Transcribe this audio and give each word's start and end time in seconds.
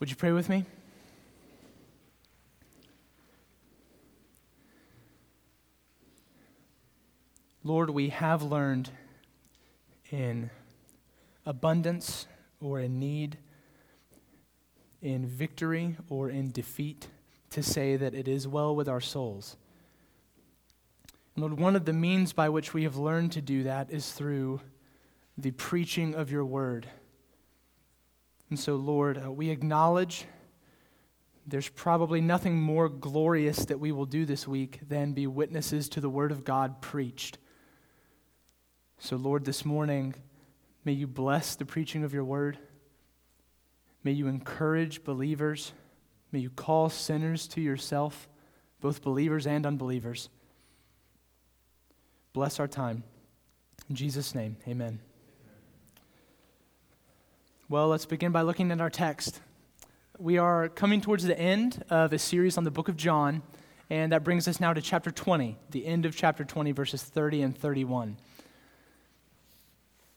Would 0.00 0.08
you 0.08 0.16
pray 0.16 0.32
with 0.32 0.48
me? 0.48 0.64
Lord, 7.62 7.90
we 7.90 8.08
have 8.08 8.42
learned 8.42 8.90
in 10.10 10.48
abundance 11.44 12.26
or 12.62 12.80
in 12.80 12.98
need, 12.98 13.36
in 15.02 15.26
victory 15.26 15.96
or 16.08 16.30
in 16.30 16.50
defeat, 16.50 17.08
to 17.50 17.62
say 17.62 17.96
that 17.96 18.14
it 18.14 18.26
is 18.26 18.48
well 18.48 18.74
with 18.74 18.88
our 18.88 19.02
souls. 19.02 19.58
Lord, 21.36 21.58
one 21.58 21.76
of 21.76 21.84
the 21.84 21.92
means 21.92 22.32
by 22.32 22.48
which 22.48 22.72
we 22.72 22.84
have 22.84 22.96
learned 22.96 23.32
to 23.32 23.42
do 23.42 23.64
that 23.64 23.90
is 23.90 24.12
through 24.12 24.62
the 25.36 25.50
preaching 25.50 26.14
of 26.14 26.30
your 26.30 26.46
word. 26.46 26.86
And 28.50 28.58
so, 28.58 28.74
Lord, 28.74 29.22
uh, 29.24 29.30
we 29.30 29.48
acknowledge 29.50 30.26
there's 31.46 31.68
probably 31.68 32.20
nothing 32.20 32.60
more 32.60 32.88
glorious 32.88 33.64
that 33.66 33.80
we 33.80 33.92
will 33.92 34.06
do 34.06 34.24
this 34.24 34.46
week 34.46 34.80
than 34.88 35.12
be 35.12 35.26
witnesses 35.26 35.88
to 35.90 36.00
the 36.00 36.10
word 36.10 36.32
of 36.32 36.44
God 36.44 36.80
preached. 36.80 37.38
So, 38.98 39.16
Lord, 39.16 39.44
this 39.44 39.64
morning, 39.64 40.14
may 40.84 40.92
you 40.92 41.06
bless 41.06 41.54
the 41.54 41.64
preaching 41.64 42.04
of 42.04 42.12
your 42.12 42.24
word. 42.24 42.58
May 44.04 44.12
you 44.12 44.26
encourage 44.26 45.04
believers. 45.04 45.72
May 46.32 46.40
you 46.40 46.50
call 46.50 46.90
sinners 46.90 47.48
to 47.48 47.60
yourself, 47.60 48.28
both 48.80 49.02
believers 49.02 49.46
and 49.46 49.66
unbelievers. 49.66 50.28
Bless 52.32 52.60
our 52.60 52.68
time. 52.68 53.02
In 53.88 53.96
Jesus' 53.96 54.34
name, 54.34 54.56
amen. 54.68 55.00
Well, 57.70 57.86
let's 57.86 58.04
begin 58.04 58.32
by 58.32 58.42
looking 58.42 58.72
at 58.72 58.80
our 58.80 58.90
text. 58.90 59.40
We 60.18 60.38
are 60.38 60.68
coming 60.68 61.00
towards 61.00 61.22
the 61.22 61.38
end 61.38 61.84
of 61.88 62.12
a 62.12 62.18
series 62.18 62.58
on 62.58 62.64
the 62.64 62.70
book 62.72 62.88
of 62.88 62.96
John, 62.96 63.44
and 63.88 64.10
that 64.10 64.24
brings 64.24 64.48
us 64.48 64.58
now 64.58 64.72
to 64.72 64.82
chapter 64.82 65.12
20, 65.12 65.56
the 65.70 65.86
end 65.86 66.04
of 66.04 66.16
chapter 66.16 66.44
20, 66.44 66.72
verses 66.72 67.00
30 67.00 67.42
and 67.42 67.56
31. 67.56 68.16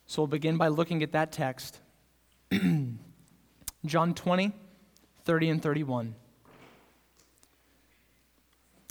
So 0.06 0.22
we'll 0.22 0.26
begin 0.26 0.56
by 0.56 0.66
looking 0.66 1.04
at 1.04 1.12
that 1.12 1.30
text. 1.30 1.78
John 3.86 4.14
20, 4.14 4.52
30 5.24 5.48
and 5.48 5.62
31. 5.62 6.16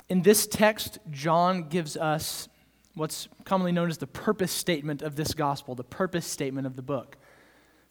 In 0.07 0.21
this 0.21 0.47
text, 0.47 0.99
John 1.11 1.67
gives 1.67 1.97
us 1.97 2.47
what's 2.95 3.27
commonly 3.43 3.73
known 3.73 3.89
as 3.89 3.97
the 3.97 4.07
purpose 4.07 4.53
statement 4.53 5.01
of 5.01 5.17
this 5.17 5.33
gospel, 5.33 5.75
the 5.75 5.83
purpose 5.83 6.25
statement 6.25 6.65
of 6.65 6.77
the 6.77 6.81
book. 6.81 7.17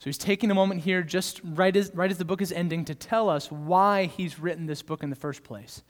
So 0.03 0.06
he's 0.06 0.19
taking 0.19 0.50
a 0.50 0.55
moment 0.55 0.81
here, 0.81 1.05
just 1.05 1.41
right 1.45 1.77
as, 1.77 1.95
right 1.95 2.11
as 2.11 2.19
the 2.19 2.25
book 2.25 2.42
is 2.42 2.50
ending, 2.50 2.84
to 2.86 2.95
tell 2.97 3.28
us 3.28 3.53
why 3.53 4.06
he's 4.06 4.36
written 4.36 4.67
this 4.67 4.83
book 4.83 5.05
in 5.05 5.11
the 5.11 5.14
first 5.14 5.45
place. 5.45 5.84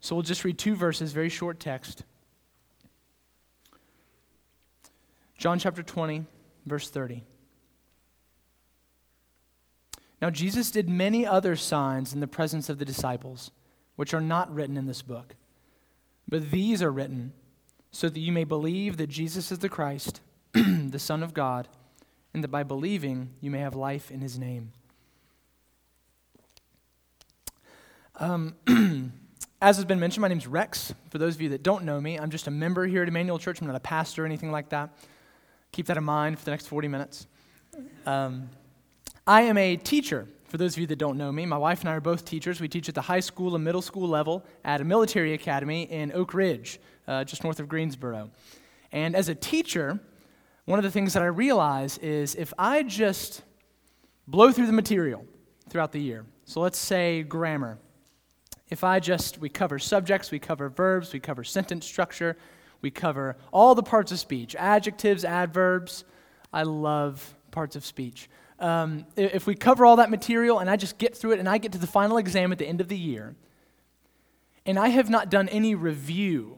So 0.00 0.16
we'll 0.16 0.22
just 0.22 0.44
read 0.44 0.56
two 0.56 0.74
verses, 0.74 1.12
very 1.12 1.28
short 1.28 1.60
text. 1.60 2.04
John 5.36 5.58
chapter 5.58 5.82
20, 5.82 6.24
verse 6.64 6.88
30. 6.88 7.22
Now, 10.22 10.30
Jesus 10.30 10.70
did 10.70 10.88
many 10.88 11.26
other 11.26 11.54
signs 11.54 12.14
in 12.14 12.20
the 12.20 12.26
presence 12.26 12.70
of 12.70 12.78
the 12.78 12.86
disciples, 12.86 13.50
which 13.96 14.14
are 14.14 14.22
not 14.22 14.54
written 14.54 14.78
in 14.78 14.86
this 14.86 15.02
book. 15.02 15.34
But 16.26 16.50
these 16.50 16.82
are 16.82 16.90
written 16.90 17.34
so 17.90 18.08
that 18.08 18.20
you 18.20 18.32
may 18.32 18.44
believe 18.44 18.96
that 18.96 19.08
Jesus 19.08 19.52
is 19.52 19.58
the 19.58 19.68
Christ, 19.68 20.22
the 20.54 20.98
Son 20.98 21.22
of 21.22 21.34
God, 21.34 21.68
and 22.34 22.44
that 22.44 22.48
by 22.48 22.62
believing 22.62 23.30
you 23.40 23.50
may 23.50 23.60
have 23.60 23.74
life 23.74 24.10
in 24.10 24.20
his 24.20 24.38
name. 24.38 24.72
Um, 28.16 28.54
as 29.62 29.76
has 29.76 29.84
been 29.84 30.00
mentioned, 30.00 30.22
my 30.22 30.28
name 30.28 30.38
is 30.38 30.46
Rex. 30.46 30.92
For 31.10 31.18
those 31.18 31.34
of 31.34 31.40
you 31.40 31.50
that 31.50 31.62
don't 31.62 31.84
know 31.84 32.00
me, 32.00 32.18
I'm 32.18 32.30
just 32.30 32.46
a 32.46 32.50
member 32.50 32.86
here 32.86 33.02
at 33.02 33.08
Emmanuel 33.08 33.38
Church. 33.38 33.60
I'm 33.60 33.66
not 33.66 33.76
a 33.76 33.80
pastor 33.80 34.24
or 34.24 34.26
anything 34.26 34.50
like 34.50 34.70
that. 34.70 34.90
Keep 35.72 35.86
that 35.86 35.96
in 35.96 36.04
mind 36.04 36.38
for 36.38 36.44
the 36.44 36.50
next 36.50 36.66
40 36.66 36.88
minutes. 36.88 37.26
Um, 38.06 38.48
I 39.26 39.42
am 39.42 39.56
a 39.56 39.76
teacher. 39.76 40.26
For 40.46 40.56
those 40.56 40.74
of 40.74 40.80
you 40.80 40.86
that 40.86 40.98
don't 40.98 41.18
know 41.18 41.30
me, 41.30 41.44
my 41.44 41.58
wife 41.58 41.80
and 41.80 41.90
I 41.90 41.92
are 41.92 42.00
both 42.00 42.24
teachers. 42.24 42.60
We 42.60 42.68
teach 42.68 42.88
at 42.88 42.94
the 42.94 43.02
high 43.02 43.20
school 43.20 43.54
and 43.54 43.62
middle 43.62 43.82
school 43.82 44.08
level 44.08 44.44
at 44.64 44.80
a 44.80 44.84
military 44.84 45.34
academy 45.34 45.82
in 45.82 46.10
Oak 46.12 46.32
Ridge, 46.32 46.80
uh, 47.06 47.24
just 47.24 47.44
north 47.44 47.60
of 47.60 47.68
Greensboro. 47.68 48.30
And 48.90 49.14
as 49.14 49.28
a 49.28 49.34
teacher, 49.34 50.00
one 50.68 50.78
of 50.78 50.82
the 50.82 50.90
things 50.90 51.14
that 51.14 51.22
I 51.22 51.26
realize 51.26 51.96
is 51.96 52.34
if 52.34 52.52
I 52.58 52.82
just 52.82 53.42
blow 54.26 54.52
through 54.52 54.66
the 54.66 54.72
material 54.74 55.24
throughout 55.70 55.92
the 55.92 55.98
year, 55.98 56.26
so 56.44 56.60
let's 56.60 56.78
say 56.78 57.22
grammar, 57.22 57.78
if 58.68 58.84
I 58.84 59.00
just, 59.00 59.38
we 59.38 59.48
cover 59.48 59.78
subjects, 59.78 60.30
we 60.30 60.38
cover 60.38 60.68
verbs, 60.68 61.14
we 61.14 61.20
cover 61.20 61.42
sentence 61.42 61.86
structure, 61.86 62.36
we 62.82 62.90
cover 62.90 63.38
all 63.50 63.74
the 63.74 63.82
parts 63.82 64.12
of 64.12 64.18
speech 64.18 64.54
adjectives, 64.56 65.24
adverbs. 65.24 66.04
I 66.52 66.64
love 66.64 67.34
parts 67.50 67.74
of 67.74 67.82
speech. 67.82 68.28
Um, 68.58 69.06
if 69.16 69.46
we 69.46 69.54
cover 69.54 69.86
all 69.86 69.96
that 69.96 70.10
material 70.10 70.58
and 70.58 70.68
I 70.68 70.76
just 70.76 70.98
get 70.98 71.16
through 71.16 71.32
it 71.32 71.38
and 71.38 71.48
I 71.48 71.56
get 71.56 71.72
to 71.72 71.78
the 71.78 71.86
final 71.86 72.18
exam 72.18 72.52
at 72.52 72.58
the 72.58 72.66
end 72.66 72.82
of 72.82 72.88
the 72.88 72.98
year, 72.98 73.36
and 74.66 74.78
I 74.78 74.88
have 74.88 75.08
not 75.08 75.30
done 75.30 75.48
any 75.48 75.74
review 75.74 76.57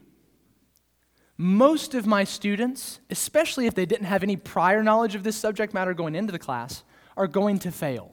most 1.40 1.94
of 1.94 2.06
my 2.06 2.22
students, 2.22 3.00
especially 3.08 3.66
if 3.66 3.74
they 3.74 3.86
didn't 3.86 4.04
have 4.04 4.22
any 4.22 4.36
prior 4.36 4.82
knowledge 4.82 5.14
of 5.14 5.22
this 5.22 5.36
subject 5.36 5.72
matter 5.72 5.94
going 5.94 6.14
into 6.14 6.32
the 6.32 6.38
class, 6.38 6.82
are 7.16 7.26
going 7.26 7.58
to 7.60 7.72
fail. 7.72 8.12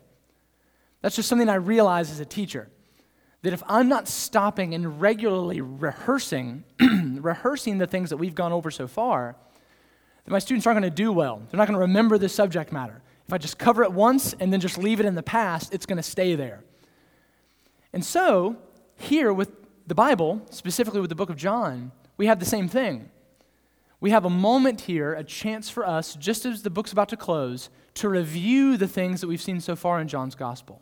That's 1.02 1.18
just 1.18 1.28
something 1.28 1.50
I 1.50 1.56
realize 1.56 2.10
as 2.10 2.22
a 2.22 2.26
teacher. 2.26 2.70
That 3.42 3.52
if 3.52 3.62
I'm 3.68 3.90
not 3.90 4.08
stopping 4.08 4.74
and 4.74 5.02
regularly 5.02 5.60
rehearsing, 5.60 6.64
rehearsing 6.80 7.80
the 7.80 7.86
things 7.86 8.12
that 8.12 8.18
we've 8.18 8.34
gone 8.34 8.54
over 8.54 8.72
so 8.72 8.88
far, 8.88 9.36
then 10.24 10.32
my 10.32 10.40
students 10.40 10.66
aren't 10.66 10.80
going 10.80 10.90
to 10.90 10.96
do 10.96 11.12
well. 11.12 11.42
They're 11.52 11.58
not 11.58 11.68
going 11.68 11.76
to 11.76 11.82
remember 11.82 12.18
the 12.18 12.30
subject 12.30 12.72
matter. 12.72 13.02
If 13.28 13.34
I 13.34 13.38
just 13.38 13.60
cover 13.60 13.84
it 13.84 13.92
once 13.92 14.36
and 14.40 14.54
then 14.54 14.62
just 14.62 14.78
leave 14.78 15.02
it 15.02 15.06
in 15.06 15.16
the 15.16 15.22
past, 15.22 15.74
it's 15.74 15.86
going 15.86 15.98
to 15.98 16.04
stay 16.04 16.36
there. 16.36 16.64
And 17.92 18.06
so, 18.06 18.56
here 18.96 19.34
with 19.34 19.52
the 19.86 19.96
Bible, 19.96 20.44
specifically 20.50 21.02
with 21.02 21.10
the 21.10 21.16
book 21.16 21.30
of 21.30 21.36
John, 21.36 21.92
we 22.16 22.28
have 22.28 22.40
the 22.40 22.46
same 22.46 22.70
thing 22.70 23.12
we 24.00 24.12
have 24.12 24.26
a 24.26 24.30
moment 24.30 24.82
here, 24.82 25.14
a 25.14 25.24
chance 25.24 25.70
for 25.70 25.86
us, 25.88 26.16
just 26.16 26.46
as 26.46 26.62
the 26.62 26.70
book's 26.70 26.92
about 26.92 27.10
to 27.10 27.18
close, 27.18 27.70
to 27.96 28.10
review 28.10 28.78
the 28.78 28.88
things 28.88 29.22
that 29.22 29.28
we've 29.28 29.42
seen 29.42 29.60
so 29.60 29.76
far 29.76 30.00
in 30.00 30.08
John's 30.08 30.36
gospel. 30.36 30.82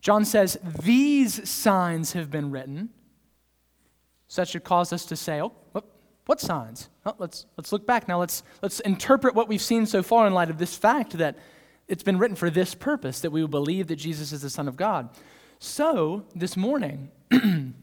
John 0.00 0.24
says, 0.24 0.58
These 0.82 1.48
signs 1.48 2.12
have 2.12 2.30
been 2.30 2.50
written. 2.50 2.90
So 4.28 4.42
that 4.42 4.48
should 4.48 4.64
cause 4.64 4.92
us 4.92 5.04
to 5.06 5.16
say, 5.16 5.42
Oh, 5.42 5.52
what, 5.72 6.40
signs? 6.40 6.90
Oh, 7.06 7.14
let's, 7.18 7.46
let's 7.56 7.72
look 7.72 7.86
back 7.86 8.06
now. 8.06 8.20
Let's, 8.20 8.42
let's 8.60 8.80
interpret 8.80 9.34
what 9.34 9.48
we've 9.48 9.62
seen 9.62 9.86
so 9.86 10.02
far 10.02 10.26
in 10.26 10.34
light 10.34 10.50
of 10.50 10.58
this 10.58 10.76
fact 10.76 11.12
that 11.16 11.38
it's 11.86 12.02
been 12.02 12.18
written 12.18 12.36
for 12.36 12.50
this 12.50 12.74
purpose, 12.74 13.20
that 13.20 13.30
we 13.30 13.40
will 13.40 13.48
believe 13.48 13.86
that 13.86 13.96
Jesus 13.96 14.30
is 14.32 14.42
the 14.42 14.50
Son 14.50 14.68
of 14.68 14.76
God. 14.76 15.08
So, 15.58 16.26
this 16.34 16.54
morning, 16.54 17.10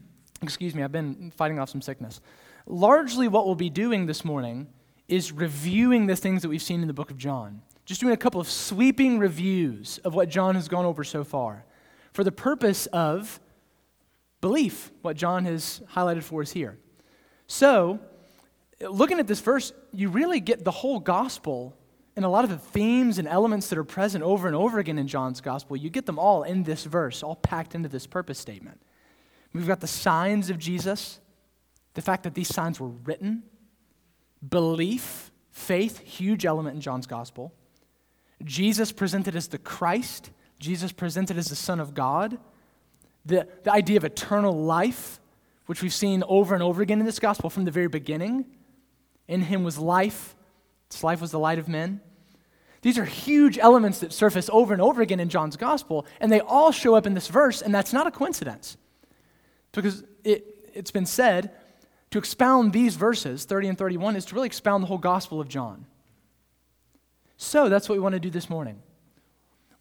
excuse 0.42 0.76
me, 0.76 0.84
I've 0.84 0.92
been 0.92 1.32
fighting 1.36 1.58
off 1.58 1.70
some 1.70 1.82
sickness 1.82 2.20
largely 2.66 3.28
what 3.28 3.46
we'll 3.46 3.54
be 3.54 3.70
doing 3.70 4.06
this 4.06 4.24
morning 4.24 4.66
is 5.08 5.32
reviewing 5.32 6.06
the 6.06 6.16
things 6.16 6.42
that 6.42 6.48
we've 6.48 6.62
seen 6.62 6.82
in 6.82 6.88
the 6.88 6.94
book 6.94 7.10
of 7.10 7.16
John. 7.16 7.62
Just 7.84 8.00
doing 8.00 8.12
a 8.12 8.16
couple 8.16 8.40
of 8.40 8.50
sweeping 8.50 9.18
reviews 9.18 9.98
of 9.98 10.14
what 10.14 10.28
John 10.28 10.56
has 10.56 10.68
gone 10.68 10.84
over 10.84 11.04
so 11.04 11.22
far 11.22 11.64
for 12.12 12.24
the 12.24 12.32
purpose 12.32 12.86
of 12.86 13.38
belief, 14.40 14.90
what 15.02 15.16
John 15.16 15.44
has 15.44 15.80
highlighted 15.92 16.24
for 16.24 16.42
us 16.42 16.50
here. 16.50 16.78
So, 17.46 18.00
looking 18.80 19.20
at 19.20 19.26
this 19.26 19.40
verse, 19.40 19.72
you 19.92 20.08
really 20.08 20.40
get 20.40 20.64
the 20.64 20.70
whole 20.70 20.98
gospel 20.98 21.76
and 22.16 22.24
a 22.24 22.28
lot 22.28 22.44
of 22.44 22.50
the 22.50 22.58
themes 22.58 23.18
and 23.18 23.28
elements 23.28 23.68
that 23.68 23.78
are 23.78 23.84
present 23.84 24.24
over 24.24 24.46
and 24.46 24.56
over 24.56 24.78
again 24.78 24.98
in 24.98 25.06
John's 25.06 25.40
gospel. 25.40 25.76
You 25.76 25.90
get 25.90 26.06
them 26.06 26.18
all 26.18 26.42
in 26.42 26.62
this 26.62 26.84
verse, 26.84 27.22
all 27.22 27.36
packed 27.36 27.74
into 27.74 27.88
this 27.88 28.06
purpose 28.06 28.38
statement. 28.38 28.80
We've 29.52 29.66
got 29.66 29.80
the 29.80 29.86
signs 29.86 30.50
of 30.50 30.58
Jesus, 30.58 31.20
the 31.96 32.02
fact 32.02 32.24
that 32.24 32.34
these 32.34 32.54
signs 32.54 32.78
were 32.78 32.90
written, 32.90 33.42
belief, 34.46 35.32
faith, 35.50 35.98
huge 36.00 36.44
element 36.44 36.74
in 36.74 36.80
John's 36.82 37.06
gospel. 37.06 37.54
Jesus 38.44 38.92
presented 38.92 39.34
as 39.34 39.48
the 39.48 39.56
Christ, 39.56 40.30
Jesus 40.58 40.92
presented 40.92 41.38
as 41.38 41.48
the 41.48 41.56
Son 41.56 41.80
of 41.80 41.94
God. 41.94 42.38
The, 43.24 43.48
the 43.64 43.72
idea 43.72 43.96
of 43.96 44.04
eternal 44.04 44.52
life, 44.52 45.18
which 45.64 45.82
we've 45.82 45.92
seen 45.92 46.22
over 46.28 46.54
and 46.54 46.62
over 46.62 46.82
again 46.82 47.00
in 47.00 47.06
this 47.06 47.18
gospel 47.18 47.48
from 47.48 47.64
the 47.64 47.70
very 47.70 47.88
beginning. 47.88 48.44
In 49.26 49.40
him 49.40 49.64
was 49.64 49.78
life, 49.78 50.36
this 50.90 51.02
life 51.02 51.22
was 51.22 51.30
the 51.30 51.38
light 51.38 51.58
of 51.58 51.66
men. 51.66 52.02
These 52.82 52.98
are 52.98 53.06
huge 53.06 53.58
elements 53.58 54.00
that 54.00 54.12
surface 54.12 54.50
over 54.52 54.74
and 54.74 54.82
over 54.82 55.00
again 55.00 55.18
in 55.18 55.30
John's 55.30 55.56
gospel, 55.56 56.04
and 56.20 56.30
they 56.30 56.40
all 56.40 56.72
show 56.72 56.94
up 56.94 57.06
in 57.06 57.14
this 57.14 57.28
verse, 57.28 57.62
and 57.62 57.74
that's 57.74 57.94
not 57.94 58.06
a 58.06 58.10
coincidence. 58.10 58.76
Because 59.72 60.04
it, 60.24 60.70
it's 60.74 60.90
been 60.90 61.06
said 61.06 61.52
to 62.10 62.18
expound 62.18 62.72
these 62.72 62.96
verses, 62.96 63.44
30 63.44 63.68
and 63.68 63.78
31, 63.78 64.16
is 64.16 64.24
to 64.26 64.34
really 64.34 64.46
expound 64.46 64.82
the 64.82 64.86
whole 64.86 64.98
Gospel 64.98 65.40
of 65.40 65.48
John. 65.48 65.86
So 67.36 67.68
that's 67.68 67.88
what 67.88 67.96
we 67.96 68.00
want 68.00 68.14
to 68.14 68.20
do 68.20 68.30
this 68.30 68.48
morning. 68.48 68.80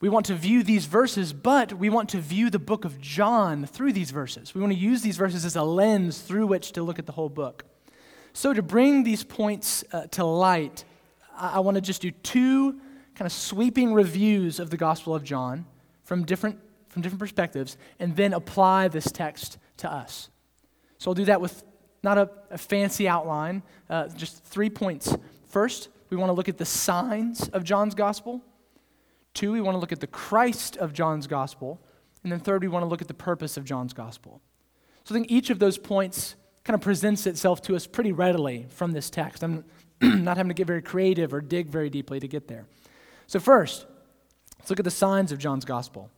We 0.01 0.10
want 0.10 0.25
to 0.27 0.36
view 0.36 0.62
these 0.62 0.86
verses, 0.86 1.31
but 1.31 1.74
we 1.74 1.89
want 1.89 2.10
to 2.10 2.19
view 2.19 2.50
the 2.50 2.60
book 2.60 2.83
of 2.83 3.00
John 3.00 3.66
through 3.66 3.94
these 3.94 4.12
verses. 4.12 4.54
We 4.54 4.62
want 4.62 4.74
to 4.74 4.80
use 4.80 5.01
these 5.01 5.18
verses 5.18 5.45
as 5.45 5.56
a 5.56 5.63
lens 5.63 6.19
through 6.19 6.48
which 6.48 6.74
to 6.74 6.83
look 6.83 7.00
at 7.00 7.06
the 7.06 7.13
whole 7.13 7.30
book. 7.30 7.63
So, 8.33 8.54
to 8.54 8.62
bring 8.62 9.04
these 9.04 9.24
points 9.24 9.86
uh, 9.94 10.07
to 10.07 10.25
light, 10.25 10.83
I, 11.38 11.56
I 11.56 11.60
want 11.60 11.75
to 11.75 11.81
just 11.81 12.01
do 12.01 12.12
two 12.12 12.74
kind 13.16 13.25
of 13.25 13.31
sweeping 13.31 13.94
reviews 13.94 14.60
of 14.60 14.69
the 14.69 14.75
Gospel 14.75 15.16
of 15.16 15.24
John 15.24 15.66
from 16.04 16.25
different, 16.25 16.60
from 16.89 17.01
different 17.01 17.21
perspectives, 17.21 17.78
and 17.98 18.13
then 18.18 18.33
apply 18.33 18.89
this 18.89 19.10
text 19.10 19.57
to 19.78 19.89
us. 19.89 20.30
So, 20.98 21.12
I'll 21.12 21.16
do 21.16 21.25
that 21.25 21.39
with 21.39 21.63
not 22.06 22.18
a, 22.18 22.30
a 22.52 22.57
fancy 22.57 23.10
outline, 23.10 23.63
uh, 23.90 24.07
just 24.10 24.46
three 24.46 24.69
points. 24.69 25.18
First, 25.50 25.90
we 26.10 26.16
want 26.16 26.30
to 26.30 26.34
look 26.34 26.48
at 26.48 26.57
the 26.57 26.66
signs 26.66 27.50
of 27.50 27.63
John's 27.66 27.96
Gospel. 27.96 28.42
Two, 29.34 29.52
we 29.52 29.60
want 29.60 29.75
to 29.75 29.80
look 29.80 29.92
at 29.92 30.00
the 30.00 30.07
Christ 30.07 30.78
of 30.78 30.94
John's 30.94 31.28
gospel. 31.28 31.81
And 32.24 32.31
then 32.31 32.40
third, 32.40 32.62
we 32.62 32.69
want 32.69 32.84
to 32.84 32.88
look 32.88 33.02
at 33.02 33.10
the 33.10 33.13
purpose 33.13 33.57
of 33.57 33.66
John's 33.66 33.92
gospel. 33.92 34.40
So 35.04 35.13
I 35.13 35.18
think 35.18 35.30
each 35.30 35.50
of 35.50 35.60
those 35.60 35.78
points 35.78 36.36
kind 36.63 36.75
of 36.75 36.81
presents 36.81 37.28
itself 37.28 37.62
to 37.63 37.75
us 37.75 37.86
pretty 37.86 38.12
readily 38.12 38.68
from 38.69 38.94
this 38.94 39.10
text. 39.10 39.44
I'm 39.44 39.66
not 40.02 40.38
having 40.38 40.50
to 40.50 40.54
get 40.54 40.68
very 40.68 40.81
creative 40.81 41.34
or 41.34 41.42
dig 41.42 41.68
very 41.68 41.90
deeply 41.90 42.19
to 42.19 42.28
get 42.28 42.48
there. 42.48 42.66
So, 43.28 43.40
first, 43.40 43.86
let's 44.60 44.69
look 44.69 44.80
at 44.80 44.86
the 44.86 44.92
signs 44.92 45.31
of 45.31 45.38
John's 45.38 45.66
gospel. 45.66 46.10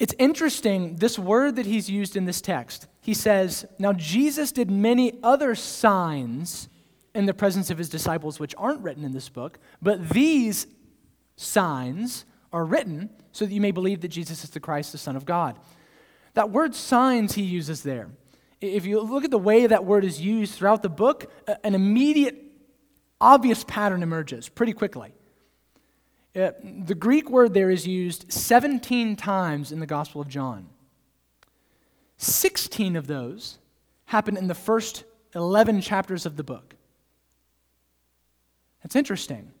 It's 0.00 0.14
interesting, 0.18 0.96
this 0.96 1.18
word 1.18 1.56
that 1.56 1.66
he's 1.66 1.90
used 1.90 2.16
in 2.16 2.24
this 2.24 2.40
text. 2.40 2.86
He 3.02 3.12
says, 3.12 3.66
Now 3.78 3.92
Jesus 3.92 4.50
did 4.50 4.70
many 4.70 5.18
other 5.22 5.54
signs 5.54 6.70
in 7.14 7.26
the 7.26 7.34
presence 7.34 7.68
of 7.68 7.76
his 7.76 7.90
disciples, 7.90 8.40
which 8.40 8.54
aren't 8.56 8.80
written 8.80 9.04
in 9.04 9.12
this 9.12 9.28
book, 9.28 9.58
but 9.82 10.08
these 10.08 10.66
signs 11.36 12.24
are 12.50 12.64
written 12.64 13.10
so 13.32 13.44
that 13.44 13.52
you 13.52 13.60
may 13.60 13.72
believe 13.72 14.00
that 14.00 14.08
Jesus 14.08 14.42
is 14.42 14.50
the 14.50 14.58
Christ, 14.58 14.92
the 14.92 14.98
Son 14.98 15.16
of 15.16 15.26
God. 15.26 15.58
That 16.32 16.50
word 16.50 16.74
signs 16.74 17.34
he 17.34 17.42
uses 17.42 17.82
there. 17.82 18.08
If 18.62 18.86
you 18.86 19.02
look 19.02 19.24
at 19.24 19.30
the 19.30 19.38
way 19.38 19.66
that 19.66 19.84
word 19.84 20.06
is 20.06 20.18
used 20.18 20.54
throughout 20.54 20.82
the 20.82 20.88
book, 20.88 21.30
an 21.62 21.74
immediate, 21.74 22.42
obvious 23.20 23.64
pattern 23.64 24.02
emerges 24.02 24.48
pretty 24.48 24.72
quickly. 24.72 25.12
Uh, 26.34 26.50
the 26.62 26.94
Greek 26.94 27.28
word 27.28 27.54
there 27.54 27.70
is 27.70 27.86
used 27.86 28.32
17 28.32 29.16
times 29.16 29.72
in 29.72 29.80
the 29.80 29.86
Gospel 29.86 30.20
of 30.20 30.28
John. 30.28 30.68
16 32.18 32.96
of 32.96 33.06
those 33.06 33.58
happen 34.04 34.36
in 34.36 34.46
the 34.46 34.54
first 34.54 35.04
11 35.34 35.80
chapters 35.80 36.26
of 36.26 36.36
the 36.36 36.44
book. 36.44 36.74
That's 38.82 38.96
interesting. 38.96 39.52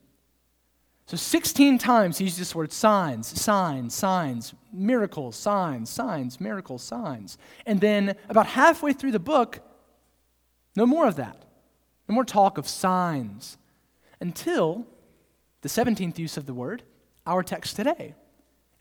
So 1.06 1.16
16 1.16 1.78
times 1.78 2.18
he 2.18 2.24
uses 2.24 2.38
this 2.38 2.54
word 2.54 2.72
signs, 2.72 3.26
signs, 3.26 3.94
signs, 3.94 4.54
miracles, 4.72 5.34
signs, 5.34 5.90
signs, 5.90 6.40
miracles, 6.40 6.84
signs. 6.84 7.36
And 7.66 7.80
then 7.80 8.14
about 8.28 8.46
halfway 8.46 8.92
through 8.92 9.12
the 9.12 9.18
book, 9.18 9.60
no 10.76 10.86
more 10.86 11.08
of 11.08 11.16
that. 11.16 11.44
No 12.08 12.14
more 12.14 12.24
talk 12.24 12.58
of 12.58 12.68
signs 12.68 13.58
until 14.20 14.86
the 15.62 15.68
17th 15.68 16.18
use 16.18 16.36
of 16.36 16.46
the 16.46 16.54
word, 16.54 16.82
our 17.26 17.42
text 17.42 17.76
today. 17.76 18.14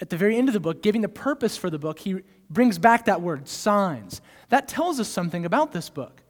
At 0.02 0.10
the 0.10 0.18
very 0.18 0.38
end 0.38 0.48
of 0.48 0.54
the 0.54 0.60
book, 0.60 0.82
giving 0.82 1.02
the 1.02 1.10
purpose 1.10 1.58
for 1.58 1.70
the 1.70 1.80
book, 1.80 2.00
he 2.00 2.22
brings 2.50 2.78
back 2.78 3.06
that 3.06 3.22
word, 3.22 3.48
signs. 3.48 4.22
That 4.50 4.68
tells 4.68 5.00
us 5.00 5.08
something 5.08 5.46
about 5.46 5.72
this 5.72 5.90
book. 5.90 6.24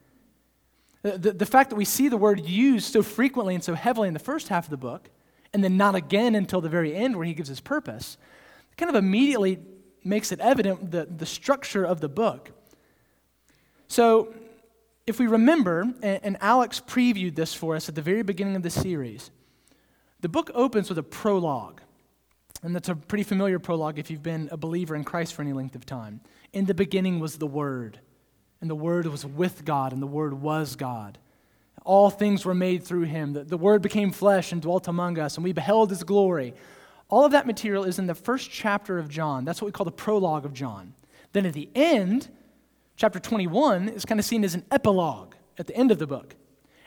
The, 1.02 1.32
the, 1.32 1.46
fact 1.46 1.70
that 1.70 1.78
we 1.78 1.86
see 1.86 2.10
the 2.10 2.18
word 2.18 2.42
used 2.42 2.92
so 2.92 3.02
frequently 3.02 3.56
and 3.56 3.64
so 3.64 3.74
heavily 3.74 4.10
in 4.10 4.14
the 4.14 4.20
first 4.20 4.50
half 4.50 4.66
of 4.66 4.70
the 4.70 4.78
book 4.78 5.10
and 5.54 5.64
then 5.64 5.78
not 5.78 5.96
again 5.96 6.36
until 6.36 6.60
the 6.60 6.68
very 6.68 6.94
end 6.94 7.16
where 7.16 7.26
he 7.26 7.34
gives 7.34 7.48
his 7.48 7.62
purpose, 7.62 8.18
kind 8.76 8.90
of 8.90 8.96
immediately 8.96 9.60
makes 10.04 10.32
it 10.32 10.40
evident 10.42 10.92
the, 10.92 11.06
the 11.06 11.26
structure 11.26 11.86
of 11.86 12.02
the 12.02 12.10
book. 12.10 12.52
So, 13.88 14.34
if 15.08 15.20
we 15.20 15.28
remember, 15.28 15.82
and, 16.04 16.20
and 16.22 16.38
Alex 16.42 16.82
previewed 16.86 17.36
this 17.36 17.54
for 17.54 17.76
us 17.76 17.90
at 17.90 17.96
the 17.96 18.02
very 18.02 18.22
beginning 18.22 18.56
of 18.56 18.62
the 18.62 18.70
series, 18.70 19.32
the 20.22 20.30
book 20.30 20.52
opens 20.54 20.90
with 20.90 20.98
a 20.98 21.04
prologue. 21.04 21.82
And 22.62 22.76
that's 22.76 22.90
a 22.90 22.96
pretty 22.96 23.24
familiar 23.24 23.58
prologue 23.58 24.00
if 24.00 24.12
you've 24.12 24.24
been 24.24 24.50
a 24.52 24.58
believer 24.58 24.96
in 24.96 25.04
Christ 25.04 25.34
for 25.34 25.42
any 25.42 25.54
length 25.54 25.76
of 25.76 25.86
time. 25.86 26.22
In 26.52 26.66
the 26.66 26.74
beginning 26.74 27.20
was 27.20 27.38
the 27.38 27.48
Word, 27.48 28.00
and 28.60 28.70
the 28.70 28.76
Word 28.76 29.06
was 29.06 29.26
with 29.26 29.64
God, 29.64 29.94
and 29.94 30.02
the 30.02 30.08
Word 30.08 30.34
was 30.34 30.76
God. 30.76 31.18
All 31.86 32.10
things 32.10 32.46
were 32.46 32.54
made 32.54 32.84
through 32.84 33.04
him. 33.04 33.34
The, 33.34 33.44
the 33.44 33.58
word 33.58 33.82
became 33.82 34.12
flesh 34.12 34.52
and 34.52 34.62
dwelt 34.62 34.88
among 34.88 35.18
us, 35.18 35.36
and 35.36 35.44
we 35.44 35.54
beheld 35.54 35.90
his 35.90 36.04
glory. 36.04 36.54
All 37.10 37.26
of 37.26 37.32
that 37.32 37.48
material 37.48 37.84
is 37.84 37.98
in 37.98 38.08
the 38.08 38.16
first 38.16 38.52
chapter 38.52 39.00
of 39.00 39.10
John. 39.10 39.46
That's 39.46 39.62
what 39.62 39.68
we 39.68 39.72
call 39.72 39.86
the 39.86 39.92
prologue 39.92 40.46
of 40.46 40.54
John. 40.54 40.94
Then 41.32 41.46
at 41.46 41.54
the 41.54 41.70
end, 41.74 42.30
chapter 42.96 43.20
21 43.20 43.90
is 43.90 44.06
kind 44.06 44.20
of 44.20 44.26
seen 44.26 44.44
as 44.44 44.54
an 44.54 44.66
epilogue 44.72 45.34
at 45.58 45.68
the 45.68 45.76
end 45.76 45.92
of 45.92 46.00
the 46.00 46.08
book. 46.08 46.36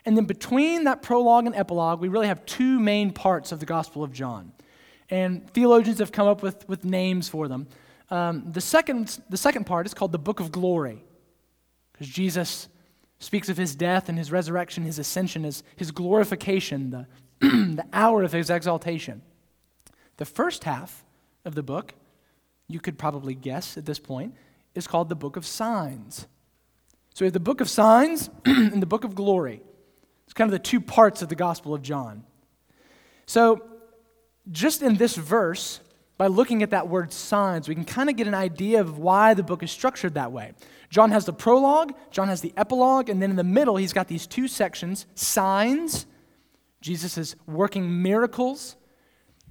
And 0.05 0.17
then 0.17 0.25
between 0.25 0.85
that 0.85 1.03
prologue 1.03 1.47
and 1.47 1.55
epilogue, 1.55 2.01
we 2.01 2.09
really 2.09 2.27
have 2.27 2.45
two 2.45 2.81
main 2.81 3.13
parts 3.13 3.53
of 3.53 3.61
the 3.61 3.67
Gospel 3.67 4.03
of 4.03 4.13
John. 4.13 4.53
And 5.11 5.49
theologians 5.53 5.99
have 5.99 6.11
come 6.11 6.27
up 6.27 6.43
with, 6.43 6.69
with 6.69 6.85
names 6.85 7.29
for 7.29 7.47
them. 7.47 7.69
Um, 8.11 8.51
the, 8.51 8.61
second, 8.61 9.21
the 9.31 9.37
second 9.37 9.65
part 9.65 9.87
is 9.87 9.95
called 9.95 10.13
the 10.13 10.19
Book 10.19 10.41
of 10.41 10.53
Glory, 10.53 11.05
because 11.93 12.09
Jesus 12.09 12.69
speaks 13.21 13.49
of 13.49 13.57
his 13.57 13.75
death 13.77 14.09
and 14.09 14.19
his 14.19 14.33
resurrection, 14.33 14.83
his 14.83 14.99
ascension, 14.99 15.45
his, 15.45 15.63
his 15.77 15.91
glorification, 15.93 16.91
the, 16.91 17.07
the 17.41 17.85
hour 17.93 18.23
of 18.23 18.33
his 18.33 18.51
exaltation. 18.51 19.23
The 20.17 20.25
first 20.25 20.65
half 20.65 21.05
of 21.45 21.55
the 21.55 21.63
book, 21.63 21.95
you 22.69 22.81
could 22.81 22.99
probably 22.99 23.35
guess 23.35 23.79
at 23.79 23.87
this 23.87 23.99
point, 23.99 24.35
is 24.75 24.87
called 24.87 25.09
the 25.09 25.15
book 25.15 25.37
of 25.37 25.47
signs. 25.47 26.27
So 27.15 27.25
we 27.25 27.27
have 27.27 27.33
the 27.33 27.41
book 27.41 27.61
of 27.61 27.69
signs 27.71 28.31
and 28.45 28.83
the 28.83 28.87
book 28.87 29.05
of 29.05 29.15
glory. 29.15 29.63
It's 30.32 30.38
kind 30.38 30.49
of 30.49 30.52
the 30.52 30.67
two 30.67 30.81
parts 30.81 31.20
of 31.20 31.29
the 31.29 31.34
Gospel 31.34 31.75
of 31.75 31.82
John. 31.82 32.25
So, 33.26 33.69
just 34.50 34.81
in 34.81 34.96
this 34.96 35.14
verse, 35.14 35.81
by 36.17 36.29
looking 36.29 36.62
at 36.62 36.70
that 36.70 36.88
word 36.88 37.12
signs, 37.12 37.69
we 37.69 37.75
can 37.75 37.84
kind 37.84 38.08
of 38.08 38.17
get 38.17 38.26
an 38.26 38.32
idea 38.32 38.81
of 38.81 38.96
why 38.96 39.34
the 39.34 39.43
book 39.43 39.62
is 39.62 39.70
structured 39.70 40.14
that 40.14 40.32
way. 40.32 40.55
John 40.88 41.11
has 41.11 41.26
the 41.26 41.34
prologue, 41.34 41.93
John 42.11 42.29
has 42.29 42.40
the 42.40 42.55
epilogue, 42.56 43.11
and 43.11 43.20
then 43.20 43.29
in 43.29 43.37
the 43.37 43.44
middle, 43.44 43.76
he's 43.76 43.93
got 43.93 44.08
these 44.08 44.26
two 44.26 44.49
sections 44.49 45.05
signs, 45.14 46.06
Jesus 46.81 47.19
is 47.19 47.37
working 47.46 48.00
miracles, 48.00 48.77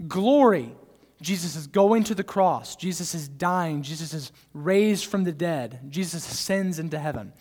glory, 0.07 0.75
Jesus 1.21 1.55
is 1.55 1.67
going 1.67 2.05
to 2.05 2.15
the 2.15 2.23
cross, 2.23 2.75
Jesus 2.75 3.13
is 3.13 3.27
dying, 3.27 3.83
Jesus 3.83 4.15
is 4.15 4.31
raised 4.55 5.05
from 5.05 5.25
the 5.25 5.31
dead, 5.31 5.79
Jesus 5.89 6.27
ascends 6.27 6.79
into 6.79 6.97
heaven. 6.97 7.33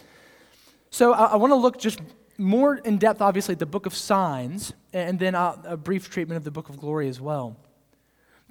So 0.90 1.14
I, 1.14 1.24
I 1.24 1.36
want 1.36 1.52
to 1.52 1.56
look 1.56 1.78
just 1.78 2.00
more 2.40 2.76
in 2.76 2.98
depth, 2.98 3.20
obviously, 3.20 3.54
the 3.54 3.66
book 3.66 3.86
of 3.86 3.94
signs, 3.94 4.72
and 4.92 5.18
then 5.18 5.34
a, 5.34 5.60
a 5.64 5.76
brief 5.76 6.10
treatment 6.10 6.38
of 6.38 6.44
the 6.44 6.50
book 6.50 6.68
of 6.68 6.78
glory 6.78 7.08
as 7.08 7.20
well. 7.20 7.56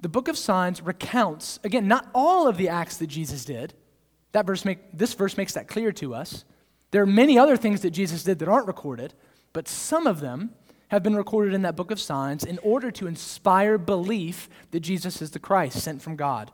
The 0.00 0.08
book 0.08 0.28
of 0.28 0.38
signs 0.38 0.80
recounts, 0.80 1.58
again, 1.64 1.88
not 1.88 2.08
all 2.14 2.48
of 2.48 2.56
the 2.56 2.68
acts 2.68 2.96
that 2.98 3.08
Jesus 3.08 3.44
did, 3.44 3.74
that 4.32 4.46
verse 4.46 4.64
make, 4.64 4.78
this 4.96 5.12
verse 5.14 5.36
makes 5.36 5.54
that 5.54 5.68
clear 5.68 5.92
to 5.92 6.14
us. 6.14 6.44
There 6.92 7.02
are 7.02 7.06
many 7.06 7.38
other 7.38 7.56
things 7.56 7.82
that 7.82 7.90
Jesus 7.90 8.22
did 8.22 8.38
that 8.38 8.48
aren't 8.48 8.68
recorded, 8.68 9.12
but 9.52 9.68
some 9.68 10.06
of 10.06 10.20
them 10.20 10.54
have 10.88 11.02
been 11.02 11.16
recorded 11.16 11.52
in 11.52 11.62
that 11.62 11.76
book 11.76 11.90
of 11.90 12.00
signs 12.00 12.44
in 12.44 12.58
order 12.60 12.90
to 12.90 13.06
inspire 13.06 13.76
belief 13.76 14.48
that 14.70 14.80
Jesus 14.80 15.20
is 15.20 15.32
the 15.32 15.38
Christ 15.38 15.80
sent 15.80 16.00
from 16.00 16.16
God. 16.16 16.50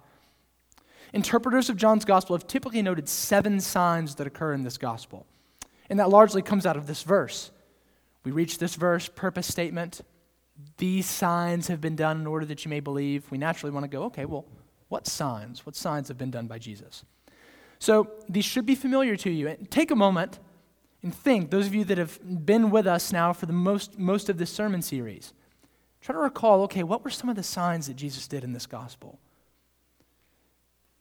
Interpreters 1.13 1.71
of 1.71 1.77
John's 1.77 2.05
gospel 2.05 2.37
have 2.37 2.47
typically 2.47 2.83
noted 2.83 3.09
seven 3.09 3.61
signs 3.61 4.15
that 4.17 4.27
occur 4.27 4.53
in 4.53 4.65
this 4.65 4.79
gospel. 4.79 5.27
And 5.89 5.99
that 6.01 6.11
largely 6.11 6.43
comes 6.43 6.67
out 6.67 6.77
of 6.77 6.87
this 6.87 7.03
verse. 7.03 7.51
We 8.25 8.33
reach 8.33 8.59
this 8.59 8.75
verse, 8.75 9.09
purpose 9.09 9.47
statement. 9.47 10.01
These 10.79 11.07
signs 11.07 11.69
have 11.69 11.81
been 11.81 11.97
done 11.97 12.21
in 12.21 12.27
order 12.27 12.47
that 12.47 12.65
you 12.65 12.69
may 12.69 12.81
believe. 12.81 13.31
We 13.31 13.39
naturally 13.39 13.73
want 13.73 13.85
to 13.85 13.89
go, 13.89 14.05
okay, 14.05 14.25
well, 14.25 14.45
what 14.89 15.07
signs? 15.07 15.65
What 15.65 15.77
signs 15.77 16.09
have 16.09 16.19
been 16.19 16.31
done 16.31 16.47
by 16.47 16.59
Jesus? 16.59 17.05
So 17.79 18.11
these 18.29 18.45
should 18.45 18.67
be 18.67 18.75
familiar 18.75 19.17
to 19.17 19.31
you. 19.31 19.57
Take 19.71 19.91
a 19.91 19.97
moment 19.97 20.39
and 21.03 21.15
think, 21.15 21.51
those 21.51 21.67
of 21.67 21.75
you 21.75 21.85
that 21.85 21.99
have 21.99 22.19
been 22.47 22.71
with 22.71 22.87
us 22.87 23.13
now 23.13 23.33
for 23.33 23.47
the 23.47 23.53
most, 23.53 23.99
most 23.99 24.29
of 24.29 24.39
this 24.39 24.51
sermon 24.51 24.83
series, 24.83 25.33
try 26.01 26.15
to 26.15 26.19
recall 26.19 26.63
okay, 26.63 26.83
what 26.83 27.05
were 27.05 27.11
some 27.11 27.29
of 27.29 27.37
the 27.37 27.43
signs 27.43 27.87
that 27.87 27.95
Jesus 27.95 28.27
did 28.27 28.45
in 28.45 28.53
this 28.53 28.67
gospel? 28.67 29.19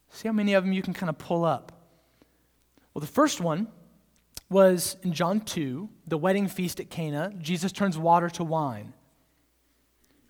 See 0.10 0.28
how 0.28 0.34
many 0.34 0.54
of 0.54 0.64
them 0.64 0.74
you 0.74 0.82
can 0.82 0.94
kind 0.94 1.10
of 1.10 1.18
pull 1.18 1.44
up. 1.44 1.72
Well, 2.94 3.02
the 3.02 3.08
first 3.08 3.42
one 3.42 3.68
was 4.50 4.98
in 5.04 5.14
John 5.14 5.40
2, 5.42 5.90
the 6.08 6.18
wedding 6.18 6.48
feast 6.48 6.80
at 6.80 6.90
Cana. 6.90 7.34
Jesus 7.40 7.72
turns 7.72 7.98
water 7.98 8.30
to 8.32 8.44
wine. 8.44 8.94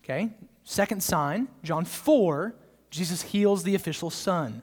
Okay? 0.04 0.30
Second 0.64 1.04
sign, 1.04 1.48
John 1.64 1.86
4, 1.86 2.56
Jesus 2.90 3.22
heals 3.22 3.64
the 3.64 3.76
official's 3.76 4.16
son. 4.16 4.62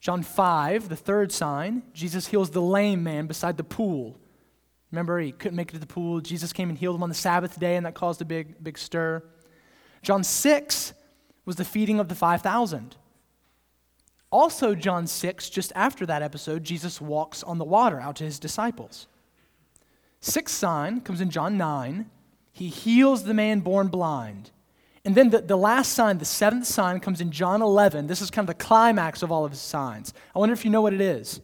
John 0.00 0.22
5, 0.22 0.88
the 0.88 0.96
third 0.96 1.32
sign, 1.32 1.82
Jesus 1.92 2.28
heals 2.28 2.50
the 2.50 2.62
lame 2.62 3.02
man 3.02 3.26
beside 3.26 3.56
the 3.56 3.64
pool. 3.64 4.18
Remember, 4.90 5.18
he 5.18 5.32
couldn't 5.32 5.56
make 5.56 5.70
it 5.70 5.74
to 5.74 5.78
the 5.78 5.86
pool. 5.86 6.20
Jesus 6.20 6.52
came 6.52 6.68
and 6.68 6.78
healed 6.78 6.96
him 6.96 7.02
on 7.02 7.08
the 7.08 7.14
Sabbath 7.14 7.58
day, 7.58 7.76
and 7.76 7.84
that 7.84 7.94
caused 7.94 8.22
a 8.22 8.24
big, 8.24 8.62
big 8.62 8.78
stir. 8.78 9.22
John 10.02 10.24
6 10.24 10.92
was 11.44 11.56
the 11.56 11.64
feeding 11.64 12.00
of 12.00 12.08
the 12.08 12.14
5,000. 12.14 12.96
Also, 14.30 14.74
John 14.74 15.06
6, 15.06 15.48
just 15.48 15.72
after 15.74 16.04
that 16.06 16.22
episode, 16.22 16.64
Jesus 16.64 17.00
walks 17.00 17.42
on 17.42 17.58
the 17.58 17.64
water 17.64 17.98
out 18.00 18.16
to 18.16 18.24
his 18.24 18.38
disciples. 18.38 19.06
Sixth 20.20 20.54
sign 20.54 21.00
comes 21.00 21.20
in 21.20 21.30
John 21.30 21.56
9. 21.56 22.10
He 22.52 22.68
heals 22.68 23.24
the 23.24 23.34
man 23.34 23.60
born 23.60 23.88
blind. 23.88 24.50
And 25.04 25.14
then 25.14 25.30
the, 25.30 25.40
the 25.40 25.56
last 25.56 25.92
sign, 25.92 26.18
the 26.18 26.24
seventh 26.24 26.66
sign, 26.66 27.00
comes 27.00 27.20
in 27.20 27.30
John 27.30 27.62
11. 27.62 28.08
This 28.08 28.20
is 28.20 28.30
kind 28.30 28.48
of 28.48 28.54
the 28.54 28.62
climax 28.62 29.22
of 29.22 29.32
all 29.32 29.44
of 29.44 29.52
his 29.52 29.60
signs. 29.60 30.12
I 30.34 30.38
wonder 30.38 30.52
if 30.52 30.64
you 30.64 30.70
know 30.70 30.82
what 30.82 30.92
it 30.92 31.00
is. 31.00 31.40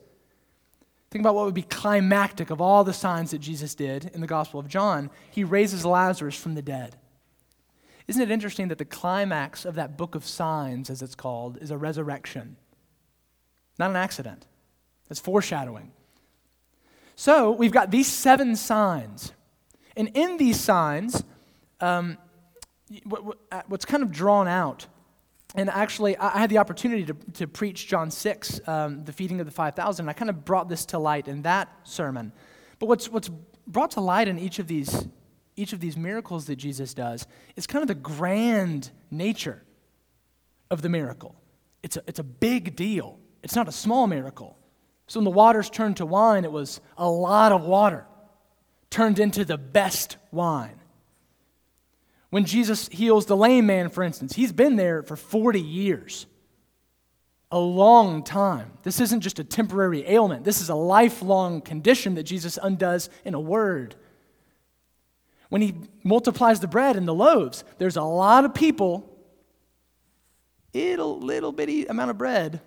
Think 1.11 1.23
about 1.23 1.37
what 1.37 1.45
would 1.47 1.55
be 1.55 1.63
climactic 1.63 2.51
of 2.51 2.61
all 2.61 2.83
the 2.83 2.93
signs 2.93 3.31
that 3.31 3.39
Jesus 3.39 3.75
did 3.75 4.11
in 4.13 4.21
the 4.21 4.27
Gospel 4.27 4.59
of 4.59 4.69
John. 4.69 5.11
He 5.31 5.45
raises 5.45 5.85
Lazarus 5.87 6.37
from 6.37 6.57
the 6.57 6.63
dead. 6.63 6.97
Isn't 8.09 8.21
it 8.21 8.31
interesting 8.31 8.69
that 8.69 8.79
the 8.79 8.85
climax 8.85 9.65
of 9.65 9.77
that 9.77 9.97
book 9.97 10.15
of 10.15 10.27
signs, 10.27 10.91
as 10.91 11.01
it's 11.01 11.15
called, 11.15 11.57
is 11.63 11.71
a 11.71 11.79
resurrection? 11.79 12.57
Not 13.79 13.91
an 13.91 13.97
accident. 13.97 14.47
It's 15.11 15.21
foreshadowing. 15.21 15.93
So 17.17 17.53
we've 17.53 17.73
got 17.73 17.91
these 17.91 18.07
seven 18.07 18.57
signs. 18.57 19.33
And 19.97 20.11
in 20.15 20.37
these 20.37 20.59
signs, 20.59 21.23
um, 21.81 22.19
uh, 23.53 23.63
what's 23.69 23.85
kind 23.85 24.03
of 24.03 24.11
drawn 24.11 24.49
out, 24.49 24.87
and 25.55 25.71
actually, 25.71 26.17
I 26.17 26.39
had 26.39 26.51
the 26.51 26.59
opportunity 26.59 27.05
to, 27.05 27.15
to 27.35 27.47
preach 27.47 27.87
John 27.87 28.11
6, 28.11 28.61
um, 28.67 29.05
the 29.05 29.13
feeding 29.13 29.39
of 29.39 29.47
the 29.47 29.53
5,000. 29.53 30.09
I 30.09 30.13
kind 30.13 30.29
of 30.29 30.45
brought 30.45 30.69
this 30.69 30.85
to 30.87 30.99
light 30.99 31.29
in 31.29 31.43
that 31.43 31.69
sermon. 31.85 32.33
But 32.81 32.87
what's, 32.87 33.09
what's 33.09 33.31
brought 33.67 33.93
to 33.93 34.01
light 34.01 34.27
in 34.27 34.39
each 34.39 34.59
of 34.59 34.67
these 34.67 35.07
each 35.57 35.73
of 35.73 35.81
these 35.81 35.97
miracles 35.97 36.47
that 36.47 36.57
Jesus 36.57 36.95
does 36.95 37.27
is 37.57 37.67
kind 37.67 37.83
of 37.83 37.89
the 37.89 37.95
grand 37.95 38.91
nature 39.11 39.63
of 40.71 40.83
the 40.83 40.89
miracle. 40.89 41.41
It's 41.83 41.97
a, 41.97 42.03
it's 42.07 42.19
a 42.19 42.25
big 42.25 42.75
deal, 42.77 43.19
it's 43.45 43.55
not 43.55 43.69
a 43.69 43.73
small 43.73 44.07
miracle. 44.07 44.57
So 45.07 45.21
when 45.21 45.25
the 45.25 45.31
waters 45.31 45.71
turned 45.71 45.99
to 45.99 46.07
wine, 46.07 46.45
it 46.45 46.51
was 46.51 46.81
a 46.97 47.09
lot 47.09 47.53
of 47.53 47.63
water 47.63 48.07
turned 48.91 49.19
into 49.19 49.45
the 49.45 49.59
best 49.59 50.17
wine. 50.31 50.81
When 52.31 52.45
Jesus 52.45 52.89
heals 52.89 53.27
the 53.27 53.37
lame 53.37 53.67
man, 53.67 53.91
for 53.91 54.03
instance, 54.03 54.35
he's 54.35 54.53
been 54.53 54.77
there 54.77 55.03
for 55.03 55.17
40 55.17 55.61
years. 55.61 56.27
A 57.51 57.59
long 57.59 58.25
time. 58.25 58.73
This 58.83 58.99
isn't 58.99 59.21
just 59.21 59.39
a 59.39 59.45
temporary 59.45 60.09
ailment. 60.09 60.45
This 60.45 60.61
is 60.61 60.69
a 60.69 60.75
lifelong 60.75 61.61
condition 61.61 62.15
that 62.15 62.25
Jesus 62.25 62.59
undoes 62.61 63.11
in 63.25 63.35
a 63.35 63.41
word. 63.41 63.95
When 65.49 65.63
he 65.63 65.75
multiplies 66.03 66.59
the 66.59 66.67
bread 66.67 66.97
and 66.97 67.07
the 67.07 67.15
loaves, 67.15 67.63
there's 67.79 67.97
a 67.97 68.03
lot 68.03 68.45
of 68.45 68.55
people, 68.55 69.09
little, 70.73 71.21
little 71.21 71.53
bitty 71.53 71.87
amount 71.87 72.11
of 72.11 72.19
bread. 72.19 72.61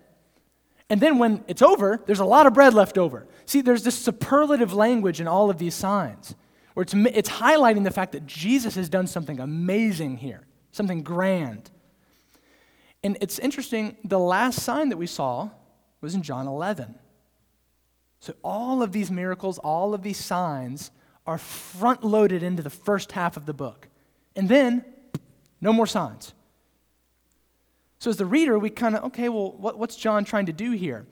And 0.90 1.00
then 1.00 1.18
when 1.18 1.44
it's 1.48 1.62
over, 1.62 2.02
there's 2.06 2.20
a 2.20 2.24
lot 2.24 2.46
of 2.46 2.54
bread 2.54 2.74
left 2.74 2.96
over. 2.96 3.26
See, 3.44 3.60
there's 3.60 3.82
this 3.82 3.98
superlative 3.98 4.72
language 4.72 5.20
in 5.20 5.28
all 5.28 5.50
of 5.50 5.58
these 5.58 5.74
signs 5.74 6.34
where 6.74 6.82
it's, 6.82 6.94
it's 6.94 7.28
highlighting 7.28 7.84
the 7.84 7.90
fact 7.90 8.12
that 8.12 8.26
Jesus 8.26 8.74
has 8.76 8.88
done 8.88 9.06
something 9.06 9.40
amazing 9.40 10.18
here, 10.18 10.46
something 10.72 11.02
grand. 11.02 11.70
And 13.02 13.18
it's 13.20 13.38
interesting, 13.38 13.96
the 14.04 14.18
last 14.18 14.62
sign 14.62 14.88
that 14.88 14.96
we 14.96 15.06
saw 15.06 15.50
was 16.00 16.14
in 16.14 16.22
John 16.22 16.46
11. 16.46 16.94
So 18.20 18.34
all 18.42 18.82
of 18.82 18.92
these 18.92 19.10
miracles, 19.10 19.58
all 19.58 19.94
of 19.94 20.02
these 20.02 20.18
signs 20.18 20.90
are 21.26 21.38
front 21.38 22.02
loaded 22.02 22.42
into 22.42 22.62
the 22.62 22.70
first 22.70 23.12
half 23.12 23.36
of 23.36 23.46
the 23.46 23.52
book. 23.52 23.88
And 24.34 24.48
then, 24.48 24.84
no 25.60 25.72
more 25.72 25.86
signs. 25.86 26.32
So, 27.98 28.10
as 28.10 28.16
the 28.16 28.26
reader, 28.26 28.58
we 28.58 28.70
kind 28.70 28.94
of, 28.94 29.04
okay, 29.04 29.28
well, 29.28 29.52
what, 29.52 29.78
what's 29.78 29.96
John 29.96 30.24
trying 30.24 30.46
to 30.46 30.52
do 30.52 30.70
here? 30.72 31.06